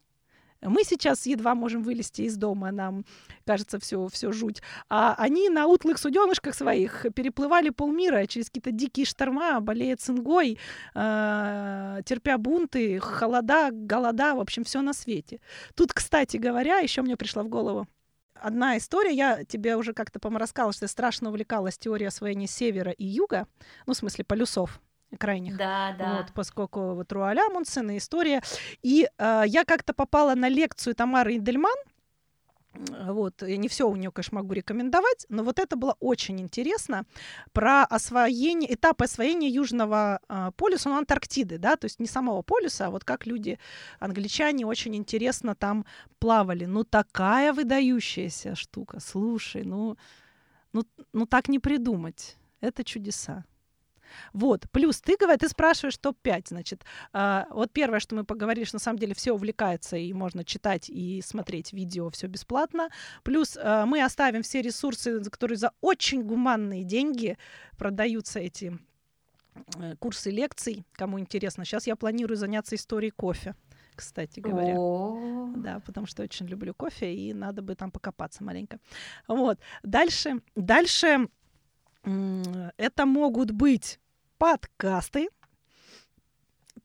Мы 0.64 0.82
сейчас 0.84 1.26
едва 1.26 1.54
можем 1.54 1.82
вылезти 1.82 2.22
из 2.22 2.36
дома, 2.36 2.70
нам 2.72 3.04
кажется 3.44 3.78
все, 3.78 4.08
все 4.08 4.32
жуть. 4.32 4.62
А 4.88 5.14
они 5.18 5.50
на 5.50 5.66
утлых 5.66 5.98
суденышках 5.98 6.54
своих 6.54 7.06
переплывали 7.14 7.68
полмира 7.68 8.26
через 8.26 8.46
какие-то 8.46 8.70
дикие 8.70 9.04
шторма, 9.04 9.60
болея 9.60 9.96
цингой, 9.96 10.58
э, 10.94 12.00
терпя 12.06 12.38
бунты, 12.38 12.98
холода, 12.98 13.68
голода, 13.72 14.34
в 14.34 14.40
общем, 14.40 14.64
все 14.64 14.80
на 14.80 14.94
свете. 14.94 15.40
Тут, 15.74 15.92
кстати 15.92 16.38
говоря, 16.38 16.78
еще 16.78 17.02
мне 17.02 17.16
пришла 17.16 17.42
в 17.42 17.48
голову 17.48 17.86
одна 18.34 18.76
история, 18.76 19.12
я 19.12 19.44
тебе 19.44 19.76
уже 19.76 19.92
как-то, 19.92 20.20
по-моему, 20.20 20.40
рассказывала, 20.40 20.72
что 20.72 20.84
я 20.84 20.88
страшно 20.88 21.30
увлекалась 21.30 21.78
теорией 21.78 22.08
освоения 22.08 22.46
севера 22.46 22.92
и 22.92 23.04
юга, 23.04 23.46
ну, 23.86 23.94
в 23.94 23.96
смысле, 23.96 24.24
полюсов 24.24 24.80
крайних. 25.18 25.56
Да, 25.56 25.94
да. 25.98 26.16
Вот, 26.16 26.32
поскольку 26.34 26.94
вот 26.94 27.12
Руаля 27.12 27.48
Мунсен 27.50 27.96
история. 27.96 28.42
И 28.82 29.08
э, 29.16 29.42
я 29.46 29.64
как-то 29.64 29.94
попала 29.94 30.34
на 30.34 30.48
лекцию 30.48 30.94
Тамары 30.94 31.36
Идельман, 31.36 31.76
вот, 32.74 33.42
я 33.42 33.56
не 33.56 33.68
все 33.68 33.88
у 33.88 33.96
нее, 33.96 34.10
конечно, 34.10 34.36
могу 34.36 34.52
рекомендовать, 34.52 35.26
но 35.28 35.44
вот 35.44 35.58
это 35.58 35.76
было 35.76 35.96
очень 36.00 36.40
интересно 36.40 37.04
про 37.52 37.84
освоение, 37.84 38.74
этап 38.74 39.02
освоения 39.02 39.48
Южного 39.48 40.20
э, 40.28 40.50
полюса, 40.56 40.88
ну, 40.88 40.96
Антарктиды, 40.96 41.58
да, 41.58 41.76
то 41.76 41.86
есть 41.86 42.00
не 42.00 42.06
самого 42.06 42.42
полюса, 42.42 42.86
а 42.86 42.90
вот 42.90 43.04
как 43.04 43.26
люди, 43.26 43.58
англичане, 44.00 44.66
очень 44.66 44.96
интересно 44.96 45.54
там 45.54 45.84
плавали. 46.18 46.64
Ну, 46.64 46.84
такая 46.84 47.52
выдающаяся 47.52 48.54
штука, 48.54 49.00
слушай, 49.00 49.62
ну, 49.64 49.96
ну, 50.72 50.84
ну 51.12 51.26
так 51.26 51.48
не 51.48 51.58
придумать. 51.58 52.36
Это 52.60 52.82
чудеса. 52.82 53.44
Вот, 54.32 54.66
плюс 54.70 55.00
ты, 55.00 55.16
говоришь, 55.16 55.40
ты 55.40 55.48
спрашиваешь 55.48 55.96
топ-5, 55.98 56.48
значит, 56.48 56.84
э, 57.12 57.44
вот 57.50 57.72
первое, 57.72 58.00
что 58.00 58.14
мы 58.14 58.24
поговорили, 58.24 58.64
что 58.64 58.76
на 58.76 58.80
самом 58.80 58.98
деле 58.98 59.14
все 59.14 59.32
увлекается, 59.32 59.96
и 59.96 60.12
можно 60.12 60.44
читать 60.44 60.88
и 60.88 61.22
смотреть 61.22 61.72
видео, 61.72 62.10
все 62.10 62.26
бесплатно, 62.26 62.88
плюс 63.22 63.56
э, 63.56 63.84
мы 63.86 64.02
оставим 64.02 64.42
все 64.42 64.62
ресурсы, 64.62 65.22
которые 65.24 65.58
за 65.58 65.72
очень 65.80 66.22
гуманные 66.22 66.84
деньги 66.84 67.36
продаются 67.78 68.40
эти 68.40 68.78
э, 69.76 69.96
курсы 69.96 70.30
лекций, 70.30 70.84
кому 70.92 71.18
интересно. 71.18 71.64
Сейчас 71.64 71.86
я 71.86 71.96
планирую 71.96 72.36
заняться 72.36 72.74
историей 72.74 73.10
кофе 73.10 73.54
кстати 73.94 74.40
говоря. 74.40 74.74
О, 74.76 75.52
Да, 75.56 75.80
потому 75.80 76.06
что 76.06 76.22
очень 76.22 76.46
люблю 76.46 76.74
кофе, 76.74 77.14
и 77.14 77.32
надо 77.32 77.62
бы 77.62 77.74
там 77.74 77.90
покопаться 77.90 78.42
маленько. 78.42 78.78
Вот. 79.28 79.58
Дальше, 79.82 80.40
дальше 80.54 81.28
это 82.76 83.06
могут 83.06 83.50
быть 83.50 84.00
подкасты. 84.44 85.28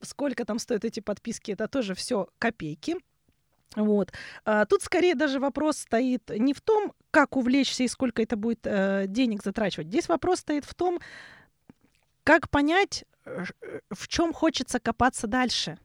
Сколько 0.01 0.45
там 0.45 0.59
стоят 0.59 0.85
эти 0.85 1.01
подписки, 1.01 1.51
это 1.51 1.67
тоже 1.67 1.93
все 1.93 2.29
копейки. 2.37 2.95
Вот. 3.75 4.13
А, 4.45 4.65
тут 4.65 4.81
скорее 4.81 5.13
даже 5.13 5.41
вопрос 5.41 5.79
стоит 5.79 6.29
не 6.29 6.53
в 6.53 6.61
том, 6.61 6.93
как 7.11 7.35
увлечься 7.35 7.83
и 7.83 7.89
сколько 7.89 8.21
это 8.21 8.37
будет 8.37 8.61
э, 8.63 9.07
денег 9.07 9.43
затрачивать. 9.43 9.87
Здесь 9.87 10.07
вопрос 10.07 10.39
стоит 10.39 10.63
в 10.63 10.73
том, 10.73 11.01
как 12.23 12.49
понять, 12.49 13.03
э, 13.25 13.43
в 13.89 14.07
чем 14.07 14.31
хочется 14.31 14.79
копаться 14.79 15.27
дальше. 15.27 15.77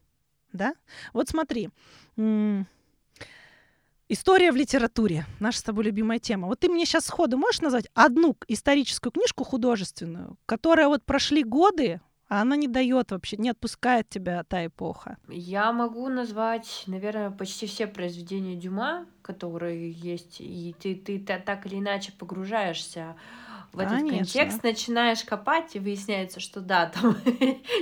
Да? 0.53 0.75
Вот 1.13 1.29
смотри. 1.29 1.71
м, 2.17 2.69
История 4.15 4.53
в 4.53 4.57
литературе. 4.57 5.27
Наша 5.41 5.59
с 5.59 5.63
тобой 5.65 5.83
любимая 5.83 6.21
тема. 6.21 6.47
Вот 6.47 6.61
ты 6.61 6.69
мне 6.69 6.87
сейчас 6.87 7.07
сходу 7.07 7.37
можешь 7.37 7.61
назвать 7.61 7.89
одну 7.95 8.37
историческую 8.47 9.11
книжку 9.11 9.43
художественную, 9.43 10.39
которая 10.47 10.87
вот 10.87 11.05
прошли 11.05 11.43
годы, 11.43 12.01
а 12.29 12.43
она 12.43 12.55
не 12.55 12.69
дает 12.69 13.11
вообще, 13.11 13.37
не 13.39 13.51
отпускает 13.51 14.09
тебя 14.09 14.45
та 14.45 14.67
эпоха. 14.67 15.17
Я 15.29 15.73
могу 15.73 16.09
назвать, 16.09 16.85
наверное, 16.87 17.33
почти 17.33 17.67
все 17.67 17.89
произведения 17.89 18.55
Дюма, 18.55 19.07
которые 19.21 19.91
есть, 19.91 20.37
и 20.39 20.77
ты, 20.79 20.95
ты 20.95 21.19
та- 21.19 21.41
так 21.41 21.67
или 21.67 21.81
иначе 21.81 22.13
погружаешься 22.13 23.17
в 23.75 23.81
этот 23.81 23.99
Конечно. 23.99 24.19
контекст, 24.19 24.63
начинаешь 24.63 25.25
копать, 25.25 25.75
и 25.75 25.81
выясняется, 25.81 26.41
что 26.41 26.61
да, 26.61 26.87
там 26.95 27.17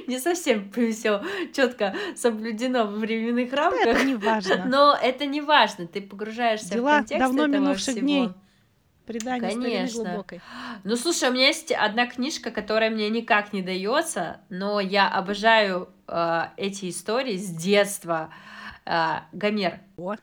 не 0.06 0.18
совсем 0.18 0.70
все 0.72 1.22
четко 1.52 1.94
соблюдено 2.16 2.84
в 2.86 2.98
временных 2.98 3.50
Да, 3.50 3.56
рамках, 3.56 3.86
это 3.86 4.04
не 4.04 4.14
важно. 4.14 4.64
но 4.66 4.98
это 5.00 5.26
не 5.26 5.40
важно, 5.40 5.86
ты 5.86 6.00
погружаешься 6.00 6.70
Дела 6.74 6.94
в 6.94 6.96
контекст 6.98 7.20
давно 7.20 7.44
этого 7.44 7.60
минувших 7.60 7.94
всего. 7.94 8.00
дней. 8.00 8.28
Предание 9.06 9.50
Конечно. 9.50 10.04
глубокой. 10.04 10.40
Ну, 10.84 10.96
слушай, 10.96 11.28
у 11.28 11.32
меня 11.32 11.48
есть 11.48 11.72
одна 11.72 12.06
книжка, 12.06 12.50
которая 12.52 12.88
мне 12.88 13.10
никак 13.10 13.52
не 13.52 13.60
дается, 13.60 14.40
но 14.48 14.78
я 14.78 15.08
обожаю 15.08 15.88
э, 16.06 16.42
эти 16.56 16.88
истории 16.88 17.36
с 17.36 17.48
детства. 17.50 18.32
Э, 18.86 19.22
Гомер. 19.32 19.80
О. 19.96 20.14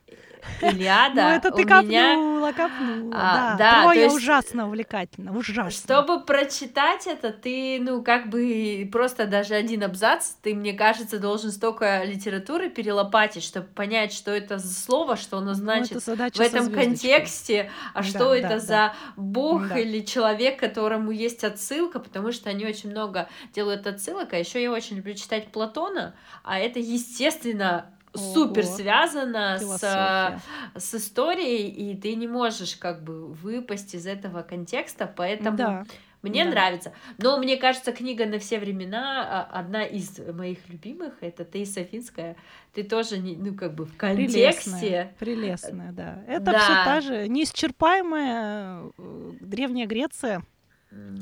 Илиада. 0.62 1.24
ну, 1.24 1.30
это 1.30 1.52
ты 1.52 1.64
у 1.64 1.66
меня... 1.84 2.14
копнула, 2.16 2.52
копнула. 2.52 3.14
А, 3.16 3.56
да, 3.56 3.58
да, 3.58 3.82
Троя 3.84 4.04
есть- 4.04 4.16
ужасно 4.16 4.68
увлекательно, 4.68 5.38
ужасно. 5.38 5.72
Чтобы 5.72 6.22
прочитать 6.22 7.08
это, 7.08 7.32
ты, 7.32 7.80
ну, 7.82 8.04
как 8.04 8.30
бы 8.30 8.88
просто 8.92 9.26
даже 9.26 9.56
один 9.56 9.84
абзац, 9.84 10.32
ты, 10.42 10.54
мне 10.56 10.74
кажется, 10.74 11.20
должен 11.20 11.52
столько 11.52 12.04
литературы 12.04 12.70
перелопатить, 12.70 13.44
чтобы 13.44 13.68
понять, 13.68 14.14
что 14.14 14.32
это 14.32 14.58
за 14.58 14.74
слово, 14.74 15.18
что 15.18 15.38
оно 15.38 15.50
Ну, 15.50 15.54
значит 15.54 15.98
это 16.08 16.32
в 16.34 16.40
этом 16.40 16.72
контексте, 16.72 17.72
а 17.94 18.02
Да, 18.02 18.04
что 18.08 18.34
это 18.36 18.50
да, 18.50 18.60
за 18.60 18.94
бог 19.16 19.70
Да. 19.70 19.78
или 19.80 20.02
человек, 20.06 20.60
которому 20.60 21.12
есть 21.12 21.44
отсылка, 21.44 22.00
потому 22.00 22.32
что 22.32 22.50
они 22.50 22.66
очень 22.66 22.90
много 22.92 23.28
делают 23.54 23.88
отсылок, 23.88 24.34
а 24.34 24.38
еще 24.38 24.62
я 24.62 24.72
очень 24.72 24.98
люблю 24.98 25.14
читать 25.14 25.52
Платона, 25.52 26.14
а 26.44 26.60
это, 26.60 26.80
естественно. 26.80 27.86
Супер 28.16 28.64
связано 28.66 29.58
с, 29.58 29.62
Философия. 29.62 30.42
с 30.76 30.96
историей, 30.96 31.68
и 31.68 31.96
ты 31.96 32.16
не 32.16 32.28
можешь 32.28 32.76
как 32.76 33.04
бы 33.04 33.28
выпасть 33.28 33.94
из 33.96 34.08
этого 34.08 34.42
контекста, 34.42 35.12
поэтому 35.16 35.58
Да. 35.58 35.86
мне 36.22 36.44
да. 36.44 36.50
нравится. 36.52 36.94
Но 37.18 37.38
мне 37.38 37.58
кажется, 37.58 37.92
книга 37.92 38.26
на 38.26 38.40
все 38.40 38.60
времена 38.60 39.48
а, 39.52 39.60
одна 39.60 39.84
из 39.84 40.18
моих 40.34 40.68
любимых, 40.70 41.14
это 41.22 41.46
Таиса 41.46 41.84
Финская. 41.84 42.36
Ты 42.74 42.84
тоже, 42.84 43.18
не, 43.20 43.36
ну, 43.36 43.54
как 43.56 43.74
бы 43.76 43.86
в 43.86 43.96
контексте. 43.98 44.32
Прелестная, 44.40 45.14
прелестная, 45.20 45.92
да. 45.92 46.24
Это 46.28 46.52
Да. 46.52 46.60
все 46.60 46.74
та 46.86 47.02
же 47.02 47.28
неисчерпаемая 47.28 48.84
э, 48.98 49.32
Древняя 49.42 49.88
Греция, 49.88 50.44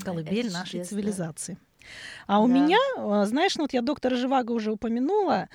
колыбель 0.03 0.51
нашей 0.51 0.71
чудесно. 0.79 0.89
цивилизации. 0.97 1.57
А 2.25 2.41
у 2.41 2.47
Да. 2.47 2.53
меня, 2.53 2.77
э, 2.97 3.25
знаешь, 3.25 3.55
ну 3.55 3.63
вот 3.63 3.73
я 3.73 3.81
доктора 3.81 4.15
Живаго 4.15 4.51
уже 4.51 4.71
упомянула, 4.71 5.47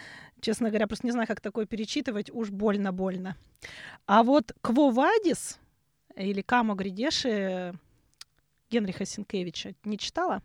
честно 0.43 0.69
говоря, 0.69 0.87
просто 0.87 1.07
не 1.07 1.13
знаю, 1.13 1.27
как 1.27 1.41
такое 1.41 1.65
перечитывать, 1.65 2.31
уж 2.31 2.51
больно-больно. 2.51 3.37
А 4.07 4.23
вот 4.23 4.53
Кво 4.61 4.91
Вадис 4.91 5.59
или 6.17 6.43
Камо 6.43 6.75
Гридеши 6.75 7.73
Генриха 8.71 9.07
Синкевича 9.07 9.75
не 9.85 9.97
читала? 9.97 10.43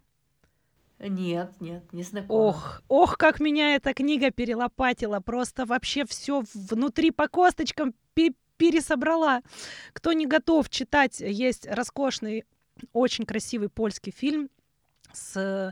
Нет, 1.00 1.52
нет, 1.60 1.92
не 1.94 2.04
знакома. 2.04 2.40
Ох, 2.40 2.82
ох, 2.88 3.18
как 3.18 3.40
меня 3.40 3.76
эта 3.76 3.94
книга 3.94 4.32
перелопатила. 4.32 5.20
Просто 5.20 5.66
вообще 5.66 6.06
все 6.06 6.44
внутри 6.54 7.12
по 7.12 7.28
косточкам 7.28 7.94
пе- 8.14 8.34
пересобрала. 8.58 9.42
Кто 9.94 10.14
не 10.14 10.26
готов 10.26 10.70
читать, 10.70 11.20
есть 11.20 11.68
роскошный, 11.68 12.46
очень 12.94 13.26
красивый 13.26 13.70
польский 13.70 14.12
фильм 14.12 14.50
с 15.14 15.72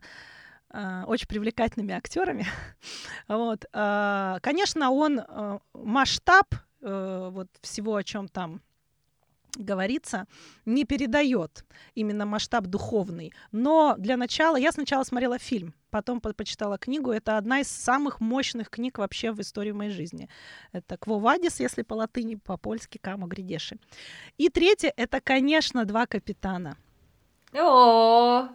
очень 1.07 1.27
привлекательными 1.27 1.93
актерами. 1.93 2.45
вот. 3.27 3.65
а, 3.73 4.39
конечно, 4.41 4.91
он 4.91 5.19
э, 5.19 5.59
масштаб 5.73 6.47
э, 6.81 7.29
вот 7.31 7.47
всего, 7.61 7.95
о 7.95 8.03
чем 8.03 8.27
там 8.27 8.61
говорится, 9.57 10.27
не 10.65 10.85
передает 10.85 11.65
именно 11.93 12.25
масштаб 12.25 12.65
духовный. 12.65 13.33
Но 13.51 13.95
для 13.97 14.17
начала 14.17 14.57
я 14.57 14.71
сначала 14.71 15.03
смотрела 15.03 15.37
фильм, 15.39 15.73
потом 15.89 16.19
по- 16.19 16.33
почитала 16.33 16.77
книгу. 16.77 17.11
Это 17.11 17.37
одна 17.37 17.61
из 17.61 17.67
самых 17.67 18.19
мощных 18.19 18.69
книг 18.69 18.97
вообще 18.97 19.31
в 19.31 19.39
истории 19.41 19.71
моей 19.71 19.91
жизни. 19.91 20.29
Это 20.71 20.97
Кво 20.97 21.19
Вадис, 21.19 21.59
если 21.59 21.83
по 21.83 21.93
латыни, 21.93 22.35
по-польски 22.35 22.97
Камо 22.97 23.27
Гридеши. 23.27 23.77
И 24.37 24.49
третье— 24.49 24.93
это, 24.97 25.21
конечно, 25.21 25.85
«Два 25.85 26.05
капитана». 26.05 26.77
О, 27.53 28.49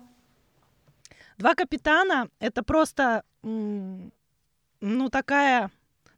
«Два 1.40 1.54
капитана»— 1.54 2.28
это 2.38 2.62
просто, 2.62 3.24
ну, 3.42 5.08
такая 5.10 5.70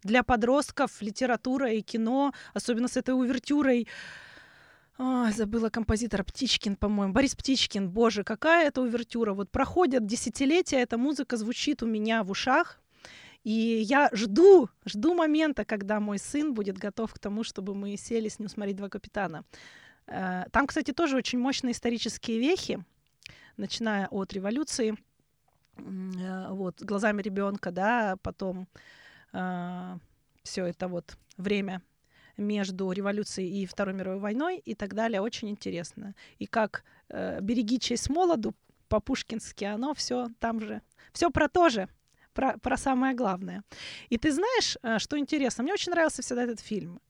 для 0.03 0.25
подростков 0.25 1.01
литература 1.01 1.71
и 1.71 1.81
кино, 1.81 2.33
особенно 2.55 2.89
с 2.89 2.97
этой 2.97 3.15
увертюрой. 3.15 3.87
Ой, 4.99 5.33
забыла 5.33 5.69
композитора 5.71 6.25
Птичкин, 6.25 6.75
по-моему. 6.75 7.13
Борис 7.13 7.37
Птичкин. 7.37 7.89
Боже, 7.89 8.25
какая 8.25 8.67
это 8.67 8.83
увертюра. 8.83 9.33
Вот 9.33 9.49
проходят 9.53 10.07
десятилетия, 10.07 10.81
эта 10.81 10.99
музыка 10.99 11.37
звучит 11.37 11.85
у 11.85 11.87
меня 11.87 12.25
в 12.25 12.31
ушах. 12.33 12.81
И 13.45 13.53
я 13.53 14.11
жду, 14.13 14.71
жду 14.85 15.15
момента, 15.15 15.65
когда 15.65 16.01
мой 16.01 16.19
сын 16.19 16.53
будет 16.53 16.79
готов 16.79 17.15
к 17.15 17.21
тому, 17.21 17.45
чтобы 17.45 17.77
мы 17.77 17.97
сели 17.97 18.29
с 18.29 18.41
ним 18.41 18.49
смотреть 18.49 18.75
«Два 18.75 18.89
капитана». 18.89 19.45
Э, 20.09 20.47
Там, 20.51 20.67
кстати, 20.67 20.93
тоже 20.93 21.17
очень 21.17 21.39
мощные 21.39 21.71
исторические 21.71 22.41
вехи, 22.41 22.85
начиная 23.57 24.09
от 24.09 24.33
революции, 24.33 24.97
вот, 26.51 26.83
глазами 26.83 27.23
ребенка, 27.23 27.71
да, 27.71 28.17
потом 28.23 28.69
все 29.31 30.67
это 30.67 30.89
вот 30.89 31.17
время 31.37 31.83
между 32.37 32.91
революцией 32.93 33.63
и 33.63 33.67
Второй 33.67 33.95
мировой 33.95 34.21
войной 34.21 34.59
и 34.59 34.75
так 34.75 34.95
далее, 34.95 35.21
очень 35.21 35.49
интересно. 35.49 36.15
И 36.39 36.47
как 36.47 36.85
э, 37.09 37.41
«Береги 37.41 37.79
честь 37.79 38.11
молоду» 38.11 38.55
по-пушкински, 38.89 39.65
оно 39.65 39.95
все 39.95 40.29
там 40.39 40.61
же, 40.61 40.83
все 41.13 41.31
про 41.31 41.49
то 41.49 41.69
же, 41.69 41.89
про, 42.33 42.59
про 42.59 42.77
самое 42.77 43.15
главное. 43.15 43.63
И 44.09 44.19
ты 44.19 44.33
знаешь, 44.33 44.77
э, 44.83 44.99
что 44.99 45.19
интересно? 45.19 45.63
Мне 45.63 45.73
очень 45.75 45.93
нравился 45.93 46.23
всегда 46.23 46.45
этот 46.45 46.61
фильм. 46.61 47.01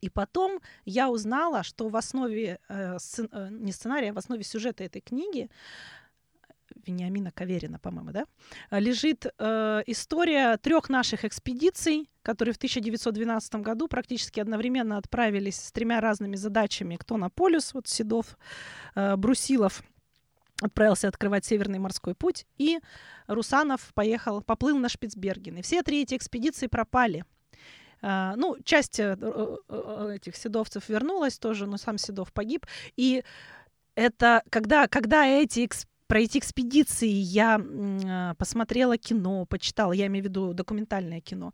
И 0.00 0.10
потом 0.10 0.60
я 0.84 1.10
узнала, 1.10 1.64
что 1.64 1.88
в 1.88 1.96
основе, 1.96 2.60
э, 2.68 2.96
сцен- 2.98 3.30
э, 3.32 3.48
не 3.50 3.72
сценария, 3.72 4.10
а 4.10 4.12
в 4.12 4.18
основе 4.18 4.44
сюжета 4.44 4.84
этой 4.84 5.00
книги 5.00 5.50
Вениамина 6.88 7.30
Каверина, 7.30 7.78
по-моему, 7.78 8.12
да, 8.12 8.26
э, 8.70 8.80
лежит 8.80 9.26
э, 9.26 9.82
история 9.86 10.56
трех 10.56 10.88
наших 10.88 11.24
экспедиций, 11.24 12.10
которые 12.22 12.52
в 12.54 12.56
1912 12.56 13.54
году 13.56 13.88
практически 13.88 14.40
одновременно 14.40 14.96
отправились 14.96 15.56
с 15.56 15.72
тремя 15.72 16.00
разными 16.00 16.36
задачами. 16.36 16.96
Кто 16.96 17.16
на 17.16 17.30
полюс, 17.30 17.74
вот 17.74 17.86
Седов, 17.86 18.36
э, 18.94 19.16
Брусилов 19.16 19.82
отправился 20.60 21.08
открывать 21.08 21.44
Северный 21.44 21.78
морской 21.78 22.14
путь, 22.14 22.46
и 22.56 22.80
Русанов 23.28 23.92
поехал, 23.94 24.42
поплыл 24.42 24.78
на 24.78 24.88
Шпицберген. 24.88 25.58
И 25.58 25.62
все 25.62 25.82
три 25.82 26.02
эти 26.02 26.16
экспедиции 26.16 26.66
пропали. 26.66 27.24
А, 28.00 28.34
ну, 28.36 28.56
часть 28.64 29.00
э, 29.00 29.16
этих 30.14 30.36
седовцев 30.36 30.88
вернулась 30.88 31.38
тоже, 31.38 31.66
но 31.66 31.76
сам 31.76 31.98
Седов 31.98 32.32
погиб. 32.32 32.66
И 32.96 33.24
это 33.94 34.42
когда, 34.50 34.86
когда 34.86 35.26
эти 35.26 35.64
экс- 35.64 35.86
про 36.08 36.20
эти 36.20 36.38
экспедиции 36.38 37.08
я 37.08 37.60
э, 37.60 38.34
посмотрела 38.38 38.96
кино, 38.96 39.44
почитала, 39.44 39.92
я 39.92 40.06
имею 40.06 40.24
в 40.24 40.28
виду 40.28 40.54
документальное 40.54 41.20
кино. 41.20 41.52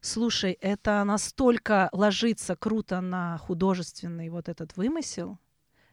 Слушай, 0.00 0.52
это 0.60 1.02
настолько 1.04 1.88
ложится 1.92 2.54
круто 2.54 3.00
на 3.00 3.38
художественный 3.38 4.28
вот 4.28 4.48
этот 4.48 4.76
вымысел. 4.76 5.38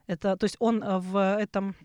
Это, 0.05 0.37
то 0.37 0.43
есть 0.43 0.57
он 0.59 0.83
э, 0.83 0.99
в 0.99 1.37
этом 1.39 1.75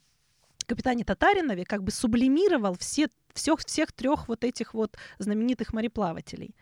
капитане 0.67 1.05
Татаринове 1.05 1.65
как 1.65 1.83
бы 1.83 1.91
сублимировал 1.91 2.77
все, 2.77 3.09
всех, 3.33 3.61
всех 3.61 3.93
трех 3.93 4.29
вот 4.29 4.45
этих 4.45 4.75
вот 4.75 4.99
знаменитых 5.19 5.73
мореплавателей. 5.73 6.55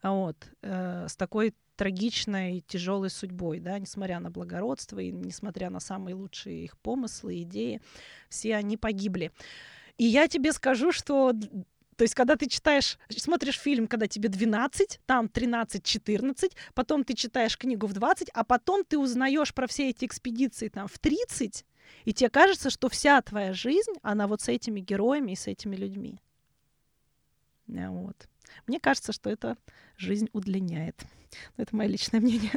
Вот, 0.00 0.36
э, 0.62 1.06
с 1.08 1.16
такой 1.16 1.54
трагичной, 1.82 2.62
тяжелой 2.68 3.10
судьбой, 3.10 3.58
да, 3.58 3.76
несмотря 3.76 4.20
на 4.20 4.30
благородство 4.30 5.00
и 5.00 5.10
несмотря 5.10 5.68
на 5.68 5.80
самые 5.80 6.14
лучшие 6.14 6.62
их 6.62 6.78
помыслы, 6.78 7.42
идеи, 7.42 7.80
все 8.28 8.54
они 8.54 8.76
погибли. 8.76 9.32
И 9.98 10.04
я 10.04 10.28
тебе 10.28 10.52
скажу, 10.52 10.92
что 10.92 11.32
то 11.96 12.04
есть, 12.04 12.14
когда 12.14 12.36
ты 12.36 12.48
читаешь, 12.48 12.98
смотришь 13.08 13.58
фильм, 13.58 13.88
когда 13.88 14.06
тебе 14.06 14.28
12, 14.28 15.00
там 15.06 15.26
13-14, 15.26 16.52
потом 16.74 17.02
ты 17.02 17.14
читаешь 17.14 17.58
книгу 17.58 17.88
в 17.88 17.94
20, 17.94 18.28
а 18.32 18.44
потом 18.44 18.84
ты 18.84 18.96
узнаешь 18.96 19.52
про 19.52 19.66
все 19.66 19.90
эти 19.90 20.04
экспедиции 20.04 20.68
там 20.68 20.86
в 20.86 21.00
30, 21.00 21.66
и 22.04 22.14
тебе 22.14 22.30
кажется, 22.30 22.70
что 22.70 22.88
вся 22.88 23.20
твоя 23.22 23.52
жизнь, 23.52 23.94
она 24.02 24.28
вот 24.28 24.40
с 24.40 24.46
этими 24.46 24.78
героями 24.78 25.32
и 25.32 25.36
с 25.36 25.48
этими 25.48 25.74
людьми. 25.74 26.20
Вот. 27.66 28.28
Мне 28.68 28.78
кажется, 28.78 29.12
что 29.12 29.30
это 29.30 29.56
жизнь 29.96 30.28
удлиняет. 30.32 31.04
Это 31.56 31.74
мое 31.74 31.88
личное 31.88 32.20
мнение. 32.20 32.52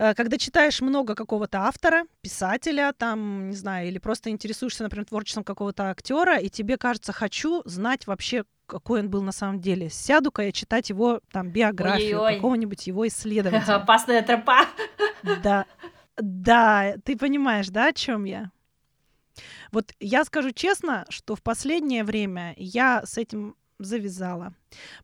Э, 0.00 0.14
когда 0.14 0.38
читаешь 0.38 0.80
много 0.80 1.14
какого-то 1.14 1.58
автора, 1.60 2.04
писателя, 2.22 2.94
там, 2.96 3.50
не 3.50 3.56
знаю, 3.56 3.88
или 3.88 3.98
просто 3.98 4.30
интересуешься, 4.30 4.82
например, 4.82 5.04
творчеством 5.04 5.44
какого-то 5.44 5.90
актера, 5.90 6.38
и 6.38 6.48
тебе 6.48 6.78
кажется, 6.78 7.12
хочу 7.12 7.60
знать 7.66 8.06
вообще, 8.06 8.44
какой 8.66 9.00
он 9.00 9.10
был 9.10 9.20
на 9.20 9.32
самом 9.32 9.60
деле. 9.60 9.90
Сяду-ка 9.90 10.42
я 10.42 10.52
читать 10.52 10.88
его 10.88 11.20
там 11.30 11.50
биографию, 11.50 12.20
какого-нибудь 12.20 12.86
его 12.86 13.06
исследователя. 13.08 13.76
Опасная 13.76 14.22
тропа. 14.22 14.66
Да, 15.42 15.66
да, 16.16 16.94
ты 17.04 17.18
понимаешь, 17.18 17.68
да, 17.68 17.88
о 17.88 17.92
чем 17.92 18.24
я? 18.24 18.50
Вот 19.70 19.92
я 20.00 20.24
скажу 20.24 20.50
честно, 20.52 21.04
что 21.10 21.36
в 21.36 21.42
последнее 21.42 22.04
время 22.04 22.54
я 22.56 23.02
с 23.04 23.18
этим 23.18 23.54
завязала, 23.84 24.54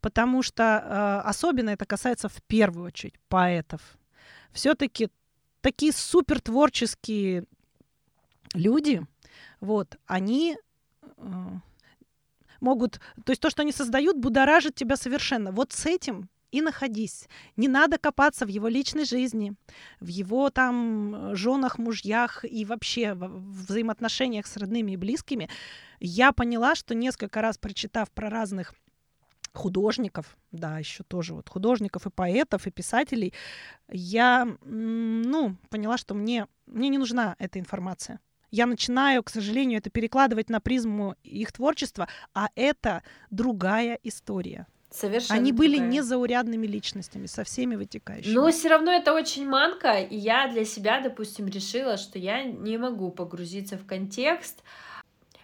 потому 0.01 0.43
что 0.43 0.63
э, 0.63 1.29
особенно 1.29 1.71
это 1.71 1.87
касается 1.87 2.29
в 2.29 2.43
первую 2.43 2.87
очередь 2.87 3.19
поэтов. 3.29 3.81
Все-таки 4.53 5.09
такие 5.61 5.93
супер 5.93 6.41
творческие 6.41 7.45
люди, 8.55 9.03
вот, 9.61 9.99
они 10.07 10.57
э, 11.03 11.49
могут, 12.61 13.01
то 13.25 13.33
есть 13.33 13.43
то, 13.43 13.51
что 13.51 13.63
они 13.63 13.73
создают, 13.73 14.17
будоражит 14.17 14.75
тебя 14.75 14.97
совершенно. 14.97 15.53
Вот 15.53 15.73
с 15.73 15.87
этим 15.87 16.29
и 16.57 16.63
находись. 16.63 17.29
Не 17.57 17.69
надо 17.69 17.99
копаться 17.99 18.47
в 18.47 18.49
его 18.49 18.69
личной 18.69 19.05
жизни, 19.05 19.55
в 20.01 20.07
его 20.07 20.49
там 20.49 21.37
женах, 21.37 21.79
мужьях 21.79 22.45
и 22.45 22.65
вообще 22.65 23.13
в 23.13 23.67
взаимоотношениях 23.67 24.47
с 24.47 24.57
родными 24.57 24.93
и 24.93 24.97
близкими. 24.97 25.51
Я 26.01 26.33
поняла, 26.33 26.75
что 26.75 26.95
несколько 26.95 27.43
раз 27.43 27.59
прочитав 27.59 28.11
про 28.11 28.31
разных 28.31 28.75
художников, 29.53 30.37
да, 30.51 30.79
еще 30.79 31.03
тоже 31.05 31.35
вот 31.35 31.49
художников 31.49 32.07
и 32.07 32.11
поэтов, 32.11 32.67
и 32.67 32.71
писателей, 32.71 33.35
я, 33.89 34.49
ну, 34.63 35.57
поняла, 35.69 35.99
что 35.99 36.15
мне, 36.15 36.47
мне 36.67 36.89
не 36.89 36.99
нужна 36.99 37.37
эта 37.39 37.59
информация. 37.59 38.21
Я 38.51 38.67
начинаю, 38.67 39.23
к 39.23 39.31
сожалению, 39.31 39.79
это 39.79 39.91
перекладывать 39.91 40.49
на 40.49 40.61
призму 40.61 41.17
их 41.23 41.53
творчества, 41.53 42.09
а 42.33 42.49
это 42.55 43.03
другая 43.31 43.99
история. 44.03 44.67
Совершенно 44.91 45.41
Они 45.41 45.53
были 45.53 45.77
другая. 45.77 45.91
незаурядными 45.91 46.67
личностями, 46.67 47.27
со 47.27 47.45
всеми 47.45 47.75
вытекающими. 47.77 48.33
Но 48.33 48.51
все 48.51 48.69
равно 48.69 48.93
это 48.93 49.13
очень 49.13 49.47
манка, 49.47 49.99
и 49.99 50.17
я 50.17 50.49
для 50.49 50.65
себя, 50.65 51.01
допустим, 51.01 51.47
решила, 51.47 51.97
что 51.97 52.19
я 52.19 52.45
не 52.45 52.79
могу 52.79 53.11
погрузиться 53.11 53.77
в 53.77 53.85
контекст. 53.85 54.63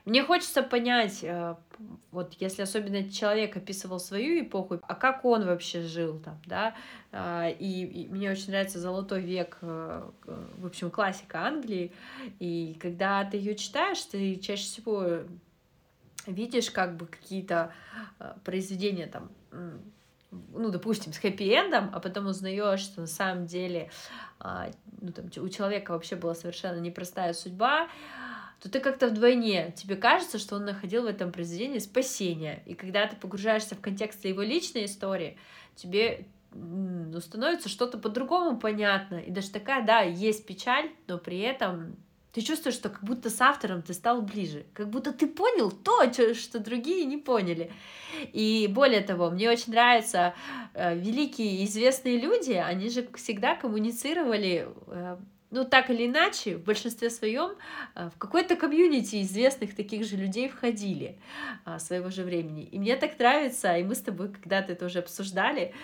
Мне 0.05 0.25
хочется 0.25 0.63
понять, 0.65 1.21
э, 1.23 1.55
вот 2.11 2.35
если 2.41 2.63
особенно 2.63 3.09
человек 3.09 3.57
описывал 3.57 4.01
свою 4.01 4.43
эпоху, 4.43 4.81
а 4.83 4.95
как 4.97 5.25
он 5.25 5.45
вообще 5.47 5.83
жил 5.83 6.19
там, 6.19 6.41
да, 6.45 6.75
а, 7.13 7.49
и, 7.49 7.85
и 7.85 8.09
мне 8.09 8.31
очень 8.33 8.51
нравится 8.51 8.81
«Золотой 8.81 9.21
век», 9.21 9.59
э, 9.61 10.03
в 10.59 10.67
общем, 10.67 10.91
классика 10.91 11.43
Англии, 11.47 11.93
и 12.41 12.77
когда 12.81 13.25
ты 13.25 13.37
ее 13.37 13.55
читаешь, 13.55 14.01
ты 14.03 14.37
чаще 14.37 14.65
всего 14.65 15.21
видишь 16.27 16.71
как 16.71 16.97
бы 16.97 17.07
какие-то 17.07 17.73
э, 18.19 18.35
произведения 18.45 19.07
там 19.07 19.31
ну, 20.55 20.71
допустим, 20.71 21.13
с 21.13 21.19
хэппи-эндом, 21.19 21.91
а 21.93 22.01
потом 22.01 22.27
узнаешь, 22.27 22.81
что 22.81 23.03
на 23.03 23.07
самом 23.07 23.45
деле 23.47 23.91
а, 24.41 24.71
ну, 25.01 25.13
там, 25.13 25.27
у 25.27 25.49
человека 25.49 25.93
вообще 25.93 26.17
была 26.17 26.35
совершенно 26.35 26.81
непростая 26.81 27.35
судьба, 27.35 27.89
то 28.61 28.71
ты 28.71 28.81
как-то 28.81 29.09
вдвойне, 29.09 29.73
тебе 29.77 29.97
кажется, 29.97 30.39
что 30.39 30.57
он 30.57 30.65
находил 30.65 31.03
в 31.03 31.07
этом 31.07 31.33
произведении 31.33 31.81
спасение. 31.81 32.63
И 32.65 32.75
когда 32.75 33.07
ты 33.07 33.17
погружаешься 33.17 33.75
в 33.75 33.81
контекст 33.81 34.25
его 34.25 34.41
личной 34.43 34.87
истории, 34.87 35.37
тебе 35.75 36.27
ну, 36.53 37.21
становится 37.21 37.69
что-то 37.69 37.99
по-другому 37.99 38.59
понятно. 38.59 39.17
И 39.17 39.31
даже 39.31 39.51
такая, 39.51 39.85
да, 39.85 40.01
есть 40.01 40.47
печаль, 40.47 40.91
но 41.09 41.19
при 41.19 41.41
этом 41.41 41.97
ты 42.33 42.41
чувствуешь, 42.41 42.77
что 42.77 42.89
как 42.89 43.05
будто 43.05 43.29
с 43.29 43.41
автором 43.41 43.83
ты 43.83 43.93
стал 43.93 44.23
ближе, 44.23 44.65
как 44.73 44.89
будто 44.89 45.13
ты 45.13 45.27
понял 45.27 45.71
то, 45.71 46.11
что 46.35 46.59
другие 46.59 47.05
не 47.05 47.19
поняли. 47.19 47.71
И 48.33 48.69
более 48.71 49.03
того, 49.03 49.31
мне 49.31 49.51
очень 49.51 49.73
нравятся 49.73 50.35
э, 50.75 50.97
великие 50.99 51.65
известные 51.65 52.19
люди, 52.19 52.53
они 52.53 52.89
же 52.89 53.07
всегда 53.17 53.55
коммуницировали 53.55 54.69
э, 54.87 55.17
ну, 55.53 55.65
так 55.65 55.91
или 55.91 56.07
иначе, 56.07 56.57
в 56.57 56.65
большинстве 56.65 57.11
своем 57.11 57.53
э, 57.95 58.09
в 58.15 58.19
какой-то 58.19 58.57
комьюнити 58.57 59.21
известных 59.23 59.77
таких 59.77 60.05
же 60.05 60.17
людей 60.17 60.49
входили 60.49 61.19
а, 61.67 61.79
своего 61.79 62.09
же 62.09 62.25
времени. 62.25 62.65
И 62.65 62.79
мне 62.79 62.97
так 62.97 63.19
нравится, 63.19 63.77
и 63.77 63.85
мы 63.85 63.95
с 63.95 64.01
тобой 64.01 64.31
когда-то 64.31 64.73
это 64.73 64.87
уже 64.87 65.01
обсуждали, 65.01 65.75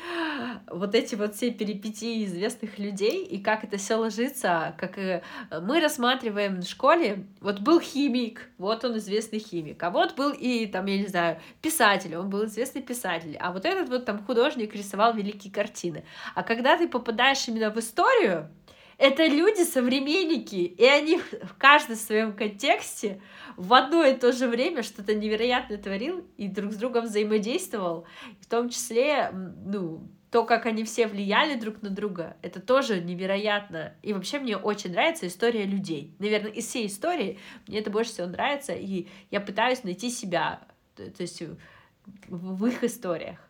вот 0.70 0.94
эти 0.94 1.14
вот 1.14 1.34
все 1.34 1.50
перипетии 1.50 2.24
известных 2.24 2.78
людей, 2.78 3.24
и 3.24 3.42
как 3.42 3.62
это 3.62 3.76
все 3.76 3.96
ложится, 3.96 4.74
как 4.78 4.96
э, 4.96 5.22
мы 5.60 5.80
рассматриваем 5.80 6.62
в 6.62 6.66
школе, 6.66 7.26
вот 7.40 7.60
был 7.60 7.78
химик, 7.78 8.48
вот 8.56 8.86
он 8.86 8.96
известный 8.96 9.38
химик, 9.38 9.82
а 9.82 9.90
вот 9.90 10.16
был 10.16 10.32
и, 10.32 10.66
там, 10.66 10.86
я 10.86 10.96
не 10.96 11.06
знаю, 11.06 11.40
писатель, 11.60 12.16
он 12.16 12.30
был 12.30 12.46
известный 12.46 12.80
писатель, 12.80 13.36
а 13.38 13.52
вот 13.52 13.66
этот 13.66 13.90
вот 13.90 14.06
там 14.06 14.24
художник 14.24 14.74
рисовал 14.74 15.12
великие 15.12 15.52
картины. 15.52 16.04
А 16.34 16.42
когда 16.42 16.78
ты 16.78 16.88
попадаешь 16.88 17.46
именно 17.48 17.70
в 17.70 17.78
историю, 17.78 18.48
это 18.99 19.26
люди 19.26 19.62
современники, 19.62 20.57
и 20.57 20.84
они 20.84 21.18
в 21.18 21.55
каждом 21.57 21.96
своем 21.96 22.32
контексте 22.34 23.20
в 23.57 23.72
одно 23.72 24.05
и 24.05 24.14
то 24.14 24.32
же 24.32 24.49
время 24.49 24.82
что-то 24.82 25.14
невероятное 25.14 25.78
творил 25.78 26.26
и 26.36 26.49
друг 26.49 26.72
с 26.72 26.76
другом 26.76 27.05
взаимодействовал, 27.05 28.07
в 28.40 28.46
том 28.46 28.68
числе, 28.68 29.30
ну, 29.32 30.09
то, 30.32 30.44
как 30.44 30.66
они 30.66 30.84
все 30.84 31.07
влияли 31.07 31.59
друг 31.59 31.80
на 31.80 31.90
друга, 31.90 32.36
это 32.42 32.61
тоже 32.61 33.01
невероятно. 33.01 33.94
И 34.03 34.12
вообще 34.12 34.40
мне 34.40 34.57
очень 34.57 34.90
нравится 34.90 35.26
история 35.26 35.64
людей. 35.64 36.14
Наверное, 36.18 36.51
из 36.51 36.66
всей 36.66 36.86
истории 36.86 37.38
мне 37.66 37.78
это 37.78 37.90
больше 37.90 38.11
всего 38.11 38.26
нравится, 38.26 38.74
и 38.74 39.07
я 39.30 39.40
пытаюсь 39.40 39.84
найти 39.84 40.11
себя, 40.11 40.61
то 40.96 41.20
есть 41.20 41.42
в 42.28 42.66
их 42.66 42.84
историях. 42.84 43.47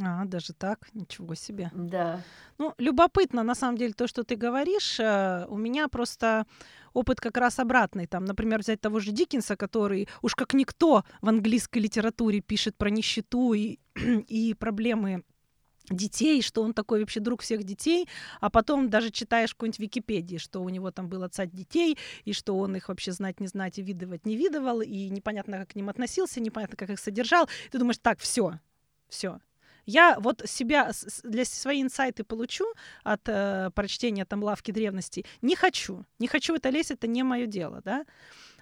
А, 0.00 0.24
даже 0.24 0.52
так? 0.52 0.88
Ничего 0.94 1.34
себе. 1.34 1.70
Да. 1.74 2.22
Ну, 2.58 2.74
любопытно, 2.78 3.42
на 3.42 3.54
самом 3.54 3.76
деле, 3.76 3.92
то, 3.92 4.06
что 4.06 4.22
ты 4.22 4.36
говоришь. 4.36 5.00
Э, 5.00 5.46
у 5.48 5.56
меня 5.56 5.88
просто 5.88 6.46
опыт 6.92 7.20
как 7.20 7.36
раз 7.36 7.58
обратный. 7.58 8.06
Там, 8.06 8.24
например, 8.24 8.60
взять 8.60 8.80
того 8.80 9.00
же 9.00 9.10
Диккенса, 9.12 9.56
который 9.56 10.08
уж 10.22 10.34
как 10.34 10.54
никто 10.54 11.04
в 11.20 11.28
английской 11.28 11.78
литературе 11.78 12.40
пишет 12.40 12.76
про 12.76 12.90
нищету 12.90 13.52
и, 13.54 13.78
и 14.28 14.54
проблемы 14.54 15.24
детей, 15.90 16.42
что 16.42 16.62
он 16.62 16.74
такой 16.74 17.00
вообще 17.00 17.20
друг 17.20 17.42
всех 17.42 17.64
детей, 17.64 18.08
а 18.40 18.50
потом 18.50 18.90
даже 18.90 19.10
читаешь 19.10 19.54
какую-нибудь 19.54 19.78
Википедии, 19.78 20.36
что 20.36 20.62
у 20.62 20.68
него 20.68 20.90
там 20.90 21.08
был 21.08 21.22
отцать 21.22 21.50
детей, 21.52 21.98
и 22.24 22.32
что 22.32 22.58
он 22.58 22.76
их 22.76 22.88
вообще 22.88 23.12
знать, 23.12 23.40
не 23.40 23.46
знать 23.46 23.78
и 23.78 23.82
видывать 23.82 24.26
не 24.26 24.36
видывал, 24.36 24.80
и 24.82 25.08
непонятно, 25.08 25.58
как 25.58 25.70
к 25.70 25.74
ним 25.74 25.88
относился, 25.88 26.40
непонятно, 26.40 26.76
как 26.76 26.90
их 26.90 27.00
содержал. 27.00 27.48
И 27.66 27.70
ты 27.70 27.78
думаешь, 27.78 27.98
так, 27.98 28.18
все, 28.18 28.60
все, 29.08 29.40
я 29.88 30.18
вот 30.20 30.42
себя 30.44 30.92
для 31.22 31.44
свои 31.46 31.80
инсайты 31.80 32.22
получу 32.22 32.66
от 33.04 33.22
э, 33.26 33.70
прочтения 33.74 34.26
там 34.26 34.42
лавки 34.42 34.70
древности. 34.70 35.24
Не 35.40 35.56
хочу. 35.56 36.04
Не 36.18 36.28
хочу 36.28 36.54
это 36.54 36.68
лезть, 36.68 36.90
это 36.90 37.06
не 37.06 37.22
мое 37.22 37.46
дело, 37.46 37.80
да. 37.84 38.04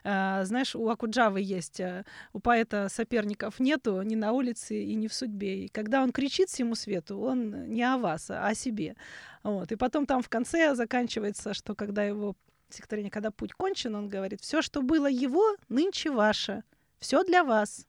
Uh, 0.05 0.45
знаешь, 0.45 0.77
у 0.77 0.89
Акуджавы 0.89 1.41
есть, 1.41 1.81
uh, 1.81 2.05
у 2.33 2.39
поэта 2.39 2.89
соперников 2.89 3.59
нету 3.59 4.03
ни 4.03 4.15
на 4.15 4.31
улице 4.31 4.81
и 4.85 4.95
ни 4.95 5.09
в 5.09 5.13
судьбе. 5.13 5.65
И 5.65 5.69
когда 5.69 6.01
он 6.01 6.13
кричит 6.13 6.49
всему 6.49 6.77
свету, 6.77 7.19
он 7.19 7.67
не 7.67 7.83
о 7.83 7.99
вас, 7.99 8.31
а 8.31 8.47
о 8.47 8.55
себе. 8.55 8.95
Вот. 9.43 9.73
И 9.73 9.77
потом 9.77 10.07
там 10.07 10.23
в 10.23 10.29
конце 10.29 10.77
заканчивается, 10.77 11.55
что 11.55 11.75
когда 11.75 12.05
его 12.05 12.37
стихотворение 12.69 13.11
«Когда 13.11 13.33
путь 13.33 13.53
кончен», 13.53 13.97
он 13.97 14.09
говорит, 14.09 14.41
все, 14.43 14.63
что 14.63 14.81
было 14.81 15.09
его, 15.09 15.57
нынче 15.69 16.13
ваше, 16.13 16.63
все 17.01 17.25
для 17.25 17.43
вас, 17.43 17.85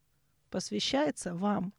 посвящается 0.50 1.36
вам. 1.36 1.72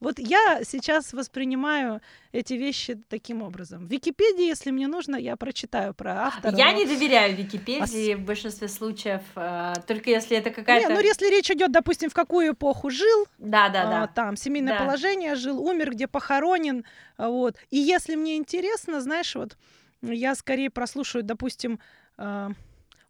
Вот 0.00 0.18
я 0.18 0.62
сейчас 0.64 1.12
воспринимаю 1.12 2.00
эти 2.32 2.54
вещи 2.54 3.00
таким 3.08 3.42
образом. 3.42 3.86
В 3.86 3.90
Википедии, 3.90 4.46
если 4.46 4.70
мне 4.70 4.88
нужно, 4.88 5.16
я 5.16 5.36
прочитаю 5.36 5.94
про 5.94 6.26
автора. 6.26 6.56
Я 6.56 6.72
не 6.72 6.84
доверяю 6.84 7.34
Википедии 7.36 8.14
в 8.14 8.24
большинстве 8.24 8.68
случаев, 8.68 9.22
э, 9.36 9.74
только 9.86 10.10
если 10.10 10.36
это 10.36 10.50
какая-то... 10.50 10.88
Не, 10.88 10.94
ну 10.94 11.00
если 11.00 11.30
речь 11.30 11.50
идет, 11.50 11.72
допустим, 11.72 12.10
в 12.10 12.14
какую 12.14 12.52
эпоху 12.52 12.90
жил, 12.90 13.26
да, 13.38 13.68
да, 13.68 13.84
да. 13.84 14.06
там 14.06 14.36
семейное 14.36 14.78
да. 14.78 14.84
положение 14.84 15.34
жил, 15.34 15.60
умер, 15.60 15.92
где 15.92 16.06
похоронен, 16.06 16.84
вот. 17.16 17.56
И 17.70 17.78
если 17.78 18.16
мне 18.16 18.36
интересно, 18.36 19.00
знаешь, 19.00 19.34
вот 19.34 19.56
я 20.02 20.34
скорее 20.34 20.70
прослушаю, 20.70 21.24
допустим, 21.24 21.80
э, 22.18 22.48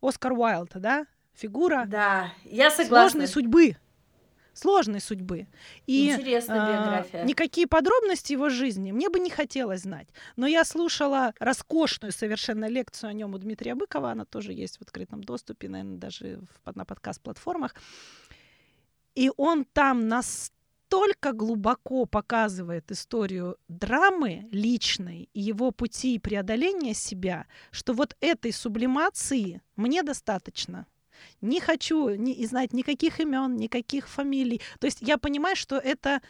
Оскар 0.00 0.32
Уайлд, 0.32 0.70
да, 0.74 1.06
фигура. 1.34 1.84
Да, 1.86 2.32
я 2.44 2.70
согласна. 2.70 3.10
Сложной 3.10 3.28
судьбы 3.28 3.76
сложной 4.56 5.00
судьбы. 5.00 5.46
И 5.86 6.10
Интересная 6.10 6.60
а, 6.60 6.72
биография. 6.72 7.24
никакие 7.24 7.66
подробности 7.66 8.32
его 8.32 8.48
жизни 8.48 8.92
мне 8.92 9.08
бы 9.08 9.18
не 9.20 9.30
хотелось 9.30 9.82
знать. 9.82 10.08
Но 10.36 10.46
я 10.46 10.64
слушала 10.64 11.34
роскошную 11.38 12.12
совершенно 12.12 12.66
лекцию 12.66 13.10
о 13.10 13.12
нем 13.12 13.34
у 13.34 13.38
Дмитрия 13.38 13.74
Быкова. 13.74 14.10
Она 14.10 14.24
тоже 14.24 14.52
есть 14.52 14.78
в 14.78 14.82
открытом 14.82 15.22
доступе, 15.22 15.68
наверное, 15.68 15.98
даже 15.98 16.40
в, 16.64 16.74
на 16.74 16.84
подкаст-платформах. 16.84 17.74
И 19.14 19.30
он 19.36 19.64
там 19.64 20.08
настолько 20.08 21.32
глубоко 21.32 22.04
показывает 22.06 22.92
историю 22.92 23.56
драмы 23.68 24.48
личной 24.52 25.28
и 25.32 25.40
его 25.40 25.70
пути 25.70 26.18
преодоления 26.18 26.94
себя, 26.94 27.46
что 27.70 27.92
вот 27.92 28.16
этой 28.20 28.52
сублимации 28.52 29.62
мне 29.76 30.02
достаточно 30.02 30.86
не 31.40 31.60
хочу 31.60 32.10
не 32.10 32.46
знать 32.46 32.72
никаких 32.72 33.20
имен, 33.20 33.56
никаких 33.56 34.08
фамилий. 34.08 34.60
То 34.78 34.86
есть 34.86 34.98
я 35.00 35.18
понимаю, 35.18 35.56
что 35.56 35.76
это 35.76 36.20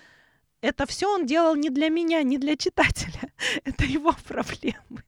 это 0.60 0.86
все 0.86 1.12
он 1.12 1.26
делал 1.26 1.54
не 1.54 1.70
для 1.70 1.88
меня, 1.88 2.22
не 2.22 2.38
для 2.38 2.56
читателя. 2.56 3.32
это 3.64 3.84
его 3.84 4.14
проблемы. 4.26 5.04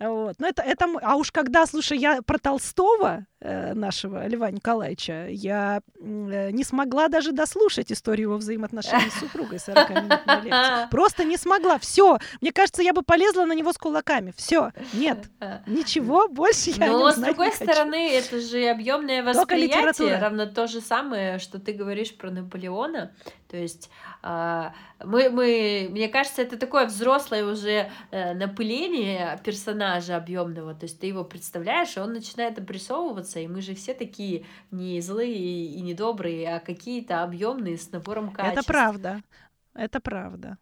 Вот. 0.00 0.36
Но 0.38 0.48
это, 0.48 0.62
это, 0.62 0.86
а 1.02 1.16
уж 1.16 1.30
когда, 1.30 1.66
слушай, 1.66 1.98
я 1.98 2.22
про 2.22 2.38
Толстого, 2.38 3.26
э, 3.40 3.74
нашего 3.74 4.26
Льва 4.26 4.50
Николаевича, 4.50 5.26
я 5.28 5.82
э, 5.98 6.50
не 6.52 6.64
смогла 6.64 7.08
даже 7.08 7.32
дослушать 7.32 7.92
историю 7.92 8.28
его 8.28 8.36
взаимоотношений 8.38 9.10
с 9.10 9.20
супругой 9.20 9.58
40-минутной 9.58 10.40
лекции. 10.42 10.88
Просто 10.90 11.24
не 11.24 11.36
смогла. 11.36 11.78
Все. 11.78 12.18
Мне 12.40 12.50
кажется, 12.50 12.82
я 12.82 12.94
бы 12.94 13.02
полезла 13.02 13.44
на 13.44 13.52
него 13.52 13.74
с 13.74 13.78
кулаками. 13.78 14.32
Все. 14.34 14.72
Нет. 14.94 15.18
Ничего 15.66 16.28
больше 16.28 16.70
я 16.70 16.86
Но, 16.86 17.10
с 17.10 17.16
другой 17.16 17.52
стороны, 17.52 18.10
это 18.10 18.40
же 18.40 18.68
объемное 18.68 19.22
восприятие, 19.22 20.18
равно 20.18 20.46
то 20.46 20.66
же 20.66 20.80
самое, 20.80 21.38
что 21.38 21.58
ты 21.58 21.72
говоришь 21.74 22.16
про 22.16 22.30
Наполеона. 22.30 23.12
То 23.50 23.56
есть 23.56 23.90
а, 24.22 24.72
мы, 25.04 25.28
мы, 25.28 25.88
мне 25.90 26.08
кажется, 26.08 26.40
это 26.42 26.56
такое 26.56 26.86
взрослое 26.86 27.44
уже 27.44 27.90
э, 28.12 28.32
напыление 28.34 29.40
персонажа 29.44 30.16
объемного. 30.16 30.72
То 30.74 30.84
есть 30.84 31.00
ты 31.00 31.08
его 31.08 31.24
представляешь, 31.24 31.96
и 31.96 32.00
он 32.00 32.12
начинает 32.12 32.58
обрисовываться, 32.58 33.40
и 33.40 33.48
мы 33.48 33.60
же 33.60 33.74
все 33.74 33.92
такие 33.92 34.46
не 34.70 35.00
злые 35.00 35.66
и 35.66 35.80
не 35.80 35.94
добрые, 35.94 36.56
а 36.56 36.60
какие-то 36.60 37.24
объемные 37.24 37.76
с 37.76 37.90
набором 37.90 38.30
качеств. 38.30 38.58
Это 38.58 38.66
правда. 38.66 39.22
Это 39.74 40.00
правда. 40.00 40.58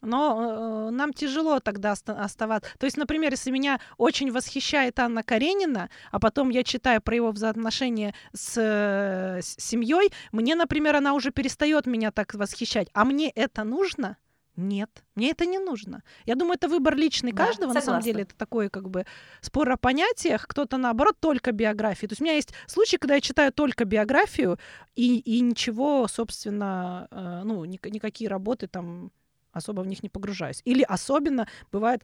Но 0.00 0.88
э, 0.88 0.90
нам 0.90 1.12
тяжело 1.12 1.58
тогда 1.60 1.92
оставаться. 1.92 2.70
То 2.78 2.86
есть, 2.86 2.96
например, 2.96 3.32
если 3.32 3.50
меня 3.50 3.80
очень 3.96 4.30
восхищает 4.30 4.98
Анна 5.00 5.22
Каренина, 5.22 5.90
а 6.12 6.20
потом 6.20 6.50
я 6.50 6.62
читаю 6.62 7.02
про 7.02 7.16
его 7.16 7.32
взаимоотношения 7.32 8.14
с, 8.32 8.56
э, 8.56 9.40
с 9.42 9.56
семьей, 9.58 10.12
мне, 10.30 10.54
например, 10.54 10.96
она 10.96 11.14
уже 11.14 11.32
перестает 11.32 11.86
меня 11.86 12.12
так 12.12 12.34
восхищать. 12.34 12.88
А 12.92 13.04
мне 13.04 13.30
это 13.30 13.64
нужно? 13.64 14.16
Нет, 14.58 15.04
мне 15.14 15.30
это 15.30 15.46
не 15.46 15.60
нужно. 15.60 16.02
Я 16.26 16.34
думаю, 16.34 16.56
это 16.56 16.68
выбор 16.68 16.96
личный 16.96 17.30
да, 17.30 17.46
каждого. 17.46 17.68
Согласна. 17.68 17.80
На 17.80 17.84
самом 17.84 18.02
деле, 18.02 18.22
это 18.22 18.34
такой 18.34 18.68
как 18.68 18.90
бы 18.90 19.06
спор 19.40 19.70
о 19.70 19.76
понятиях. 19.76 20.48
Кто-то 20.48 20.78
наоборот 20.78 21.16
только 21.20 21.52
биографии. 21.52 22.08
То 22.08 22.12
есть 22.14 22.20
у 22.20 22.24
меня 22.24 22.34
есть 22.34 22.52
случаи, 22.66 22.96
когда 22.96 23.14
я 23.14 23.20
читаю 23.20 23.52
только 23.52 23.84
биографию 23.84 24.58
и, 24.96 25.18
и 25.18 25.38
ничего, 25.40 26.08
собственно, 26.08 27.06
э, 27.12 27.42
ну 27.44 27.64
ни, 27.66 27.78
никакие 27.88 28.28
работы 28.28 28.66
там 28.66 29.12
особо 29.58 29.82
в 29.82 29.86
них 29.86 30.02
не 30.02 30.08
погружаюсь. 30.08 30.62
Или 30.64 30.82
особенно 30.82 31.46
бывают 31.70 32.02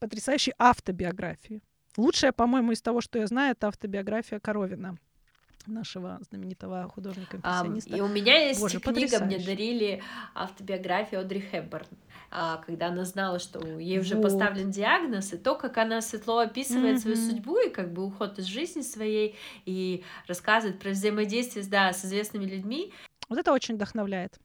потрясающие 0.00 0.54
автобиографии. 0.58 1.62
Лучшая, 1.96 2.32
по-моему, 2.32 2.72
из 2.72 2.82
того, 2.82 3.00
что 3.00 3.18
я 3.18 3.26
знаю, 3.26 3.52
это 3.52 3.68
автобиография 3.68 4.38
Коровина 4.38 4.98
нашего 5.68 6.20
знаменитого 6.28 6.88
художника-импрессиониста. 6.94 7.90
Um, 7.90 7.98
и 7.98 8.00
у 8.00 8.08
меня 8.08 8.48
есть 8.48 8.60
Боже, 8.60 8.80
книга, 8.80 8.94
потрясающе. 8.94 9.24
мне 9.24 9.44
дарили 9.44 10.02
автобиографию 10.34 11.20
Одри 11.20 11.40
Хепберн, 11.40 11.86
а, 12.30 12.58
когда 12.58 12.88
она 12.88 13.04
знала, 13.04 13.38
что 13.38 13.66
ей 13.78 13.98
уже 13.98 14.14
вот. 14.14 14.24
поставлен 14.24 14.70
диагноз, 14.70 15.32
и 15.32 15.38
то, 15.38 15.56
как 15.56 15.76
она 15.78 16.00
светло 16.00 16.38
описывает 16.38 16.98
mm-hmm. 16.98 17.00
свою 17.00 17.16
судьбу 17.16 17.58
и 17.58 17.70
как 17.70 17.92
бы 17.92 18.04
уход 18.04 18.38
из 18.38 18.44
жизни 18.44 18.82
своей, 18.82 19.36
и 19.64 20.04
рассказывает 20.26 20.78
про 20.78 20.90
взаимодействие 20.90 21.64
да, 21.66 21.92
с 21.92 22.04
известными 22.04 22.44
людьми. 22.44 22.92
Вот 23.28 23.38
это 23.38 23.52
очень 23.52 23.74
вдохновляет. 23.74 24.38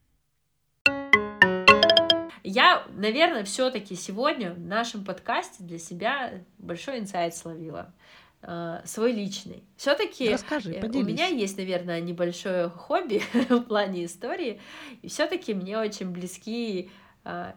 Я, 2.44 2.86
наверное, 2.96 3.44
все-таки 3.44 3.96
сегодня 3.96 4.54
в 4.54 4.60
нашем 4.60 5.04
подкасте 5.04 5.64
для 5.64 5.78
себя 5.78 6.42
большой 6.58 7.00
инсайт 7.00 7.36
словила 7.36 7.94
э, 8.42 8.82
свой 8.86 9.12
личный. 9.12 9.64
Все-таки 9.78 10.26
э, 10.26 10.88
у 10.88 11.04
меня 11.04 11.28
есть, 11.28 11.58
наверное, 11.58 12.02
небольшое 12.02 12.70
хобби 12.70 13.22
в 13.50 13.62
плане 13.62 14.06
истории, 14.06 14.60
и 15.02 15.08
все-таки 15.08 15.54
мне 15.54 15.78
очень 15.78 16.10
близки 16.10 16.90
э, 17.26 17.54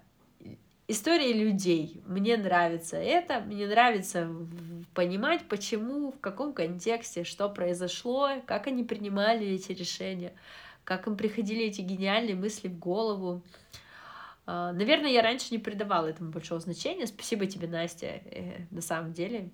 истории 0.86 1.32
людей. 1.32 2.02
Мне 2.06 2.36
нравится 2.36 2.96
это, 2.96 3.40
мне 3.40 3.66
нравится 3.66 4.28
понимать, 4.92 5.48
почему, 5.48 6.12
в 6.12 6.20
каком 6.20 6.52
контексте, 6.52 7.24
что 7.24 7.48
произошло, 7.48 8.30
как 8.46 8.66
они 8.66 8.84
принимали 8.84 9.46
эти 9.46 9.72
решения, 9.72 10.34
как 10.84 11.06
им 11.06 11.16
приходили 11.16 11.64
эти 11.64 11.80
гениальные 11.80 12.34
мысли 12.34 12.68
в 12.68 12.78
голову. 12.78 13.42
А, 13.42 13.82
наверное, 14.46 15.10
я 15.10 15.22
раньше 15.22 15.48
не 15.50 15.58
придавала 15.58 16.06
этому 16.06 16.30
большого 16.30 16.60
значения. 16.60 17.06
Спасибо 17.06 17.46
тебе, 17.46 17.66
Настя, 17.66 18.06
э, 18.06 18.66
на 18.70 18.82
самом 18.82 19.12
деле. 19.12 19.50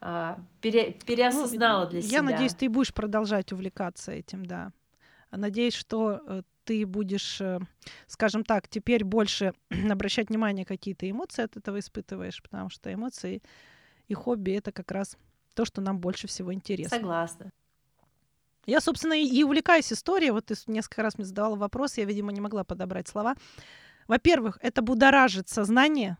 А, 0.00 0.38
пере, 0.60 0.92
переосознала 0.92 1.84
ну, 1.84 1.90
для 1.90 2.00
я 2.00 2.06
себя. 2.06 2.16
Я 2.16 2.22
надеюсь, 2.22 2.54
ты 2.54 2.68
будешь 2.68 2.92
продолжать 2.92 3.52
увлекаться 3.52 4.12
этим, 4.12 4.44
да. 4.44 4.72
Надеюсь, 5.30 5.74
что 5.74 6.20
э, 6.26 6.42
ты 6.64 6.84
будешь, 6.84 7.40
э, 7.40 7.60
скажем 8.06 8.44
так, 8.44 8.68
теперь 8.68 9.04
больше 9.04 9.54
обращать 9.90 10.28
внимание, 10.28 10.66
какие 10.66 10.94
ты 10.94 11.10
эмоции 11.10 11.42
от 11.42 11.56
этого 11.56 11.78
испытываешь, 11.78 12.42
потому 12.42 12.68
что 12.68 12.92
эмоции 12.92 13.42
и 14.08 14.14
хобби— 14.14 14.50
это 14.52 14.70
как 14.70 14.90
раз 14.90 15.16
то, 15.54 15.64
что 15.64 15.80
нам 15.80 15.98
больше 15.98 16.26
всего 16.26 16.52
интересно. 16.52 16.98
Согласна. 16.98 17.50
Я, 18.66 18.80
собственно, 18.80 19.14
и 19.14 19.42
увлекаюсь 19.44 19.92
историей. 19.92 20.32
Вот 20.32 20.46
ты 20.46 20.54
несколько 20.66 21.02
раз 21.02 21.16
мне 21.16 21.24
задавала 21.24 21.56
вопрос, 21.56 21.98
я, 21.98 22.04
видимо, 22.04 22.32
не 22.32 22.40
могла 22.40 22.64
подобрать 22.64 23.08
слова. 23.08 23.36
Во-первых, 24.08 24.58
это 24.62 24.82
будоражит 24.82 25.48
сознание. 25.48 26.16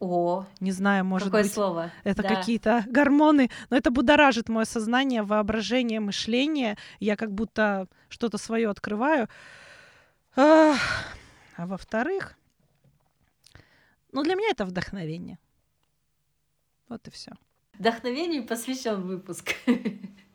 О, 0.00 0.46
не 0.60 0.70
знаю, 0.70 1.04
может 1.04 1.28
какое 1.28 1.42
быть, 1.42 1.52
слово? 1.52 1.90
это 2.04 2.22
да. 2.22 2.28
какие-то 2.28 2.84
гормоны, 2.88 3.50
но 3.68 3.76
это 3.76 3.90
будоражит 3.90 4.48
мое 4.48 4.64
сознание, 4.64 5.22
воображение, 5.22 5.98
мышление. 5.98 6.76
Я 7.00 7.16
как 7.16 7.32
будто 7.32 7.88
что-то 8.08 8.38
свое 8.38 8.70
открываю. 8.70 9.28
А, 10.36 10.76
а 11.56 11.66
во-вторых, 11.66 12.36
ну 14.12 14.22
для 14.22 14.36
меня 14.36 14.50
это 14.50 14.64
вдохновение. 14.64 15.38
Вот 16.88 17.06
и 17.08 17.10
все. 17.10 17.32
Вдохновению 17.74 18.46
посвящен 18.46 19.02
выпуск. 19.02 19.54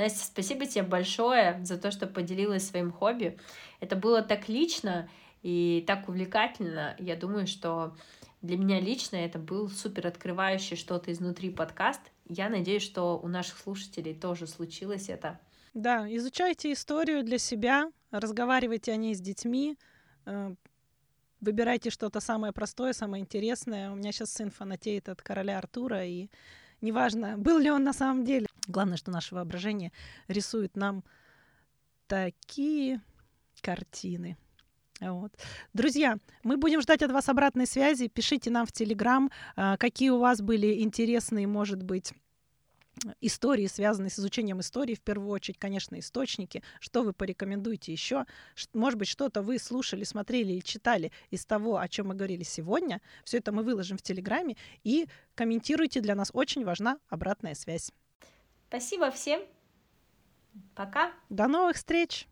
Настя, 0.00 0.24
спасибо 0.24 0.64
тебе 0.64 0.82
большое 0.82 1.60
за 1.62 1.76
то, 1.76 1.90
что 1.90 2.06
поделилась 2.06 2.66
своим 2.66 2.90
хобби. 2.90 3.38
Это 3.80 3.96
было 3.96 4.22
так 4.22 4.48
лично 4.48 5.10
и 5.42 5.84
так 5.86 6.08
увлекательно. 6.08 6.96
Я 6.98 7.16
думаю, 7.16 7.46
что 7.46 7.94
для 8.40 8.56
меня 8.56 8.80
лично 8.80 9.16
это 9.16 9.38
был 9.38 9.68
супер 9.68 10.06
открывающий 10.06 10.76
что-то 10.76 11.12
изнутри 11.12 11.50
подкаст. 11.50 12.00
Я 12.26 12.48
надеюсь, 12.48 12.82
что 12.82 13.18
у 13.18 13.28
наших 13.28 13.58
слушателей 13.58 14.14
тоже 14.14 14.46
случилось 14.46 15.10
это. 15.10 15.38
Да, 15.74 16.06
изучайте 16.16 16.72
историю 16.72 17.22
для 17.22 17.36
себя, 17.36 17.92
разговаривайте 18.10 18.92
о 18.92 18.96
ней 18.96 19.14
с 19.14 19.20
детьми, 19.20 19.76
э, 20.24 20.54
выбирайте 21.40 21.90
что-то 21.90 22.20
самое 22.20 22.54
простое, 22.54 22.94
самое 22.94 23.22
интересное. 23.22 23.90
У 23.90 23.96
меня 23.96 24.12
сейчас 24.12 24.32
сын 24.32 24.50
фанатеет 24.50 25.10
от 25.10 25.20
короля 25.20 25.58
Артура, 25.58 26.04
и 26.06 26.28
неважно, 26.80 27.36
был 27.36 27.58
ли 27.58 27.70
он 27.70 27.84
на 27.84 27.92
самом 27.92 28.24
деле. 28.24 28.46
Главное, 28.66 28.96
что 28.96 29.10
наше 29.10 29.34
воображение 29.34 29.92
рисует 30.28 30.76
нам 30.76 31.04
такие 32.06 33.00
картины. 33.62 34.36
Вот. 35.00 35.32
Друзья, 35.72 36.18
мы 36.42 36.56
будем 36.56 36.82
ждать 36.82 37.02
от 37.02 37.10
вас 37.10 37.28
обратной 37.28 37.66
связи. 37.66 38.08
Пишите 38.08 38.50
нам 38.50 38.66
в 38.66 38.72
Телеграм, 38.72 39.30
а, 39.56 39.76
какие 39.78 40.10
у 40.10 40.18
вас 40.18 40.42
были 40.42 40.82
интересные, 40.82 41.46
может 41.46 41.82
быть, 41.82 42.12
истории, 43.20 43.66
связанные 43.66 44.10
с 44.10 44.18
изучением 44.18 44.60
истории, 44.60 44.94
в 44.94 45.00
первую 45.00 45.30
очередь, 45.30 45.58
конечно, 45.58 45.98
источники, 45.98 46.62
что 46.80 47.02
вы 47.02 47.12
порекомендуете 47.12 47.92
еще, 47.92 48.26
может 48.74 48.98
быть, 48.98 49.08
что-то 49.08 49.42
вы 49.42 49.58
слушали, 49.58 50.04
смотрели 50.04 50.52
или 50.52 50.60
читали 50.60 51.12
из 51.30 51.46
того, 51.46 51.78
о 51.78 51.88
чем 51.88 52.08
мы 52.08 52.14
говорили 52.14 52.42
сегодня, 52.42 53.00
все 53.24 53.38
это 53.38 53.52
мы 53.52 53.62
выложим 53.62 53.96
в 53.96 54.02
Телеграме, 54.02 54.56
и 54.84 55.06
комментируйте, 55.34 56.00
для 56.00 56.14
нас 56.14 56.30
очень 56.34 56.64
важна 56.64 56.98
обратная 57.08 57.54
связь. 57.54 57.90
Спасибо 58.70 59.10
всем, 59.10 59.40
пока. 60.76 61.10
До 61.28 61.48
новых 61.48 61.74
встреч! 61.74 62.28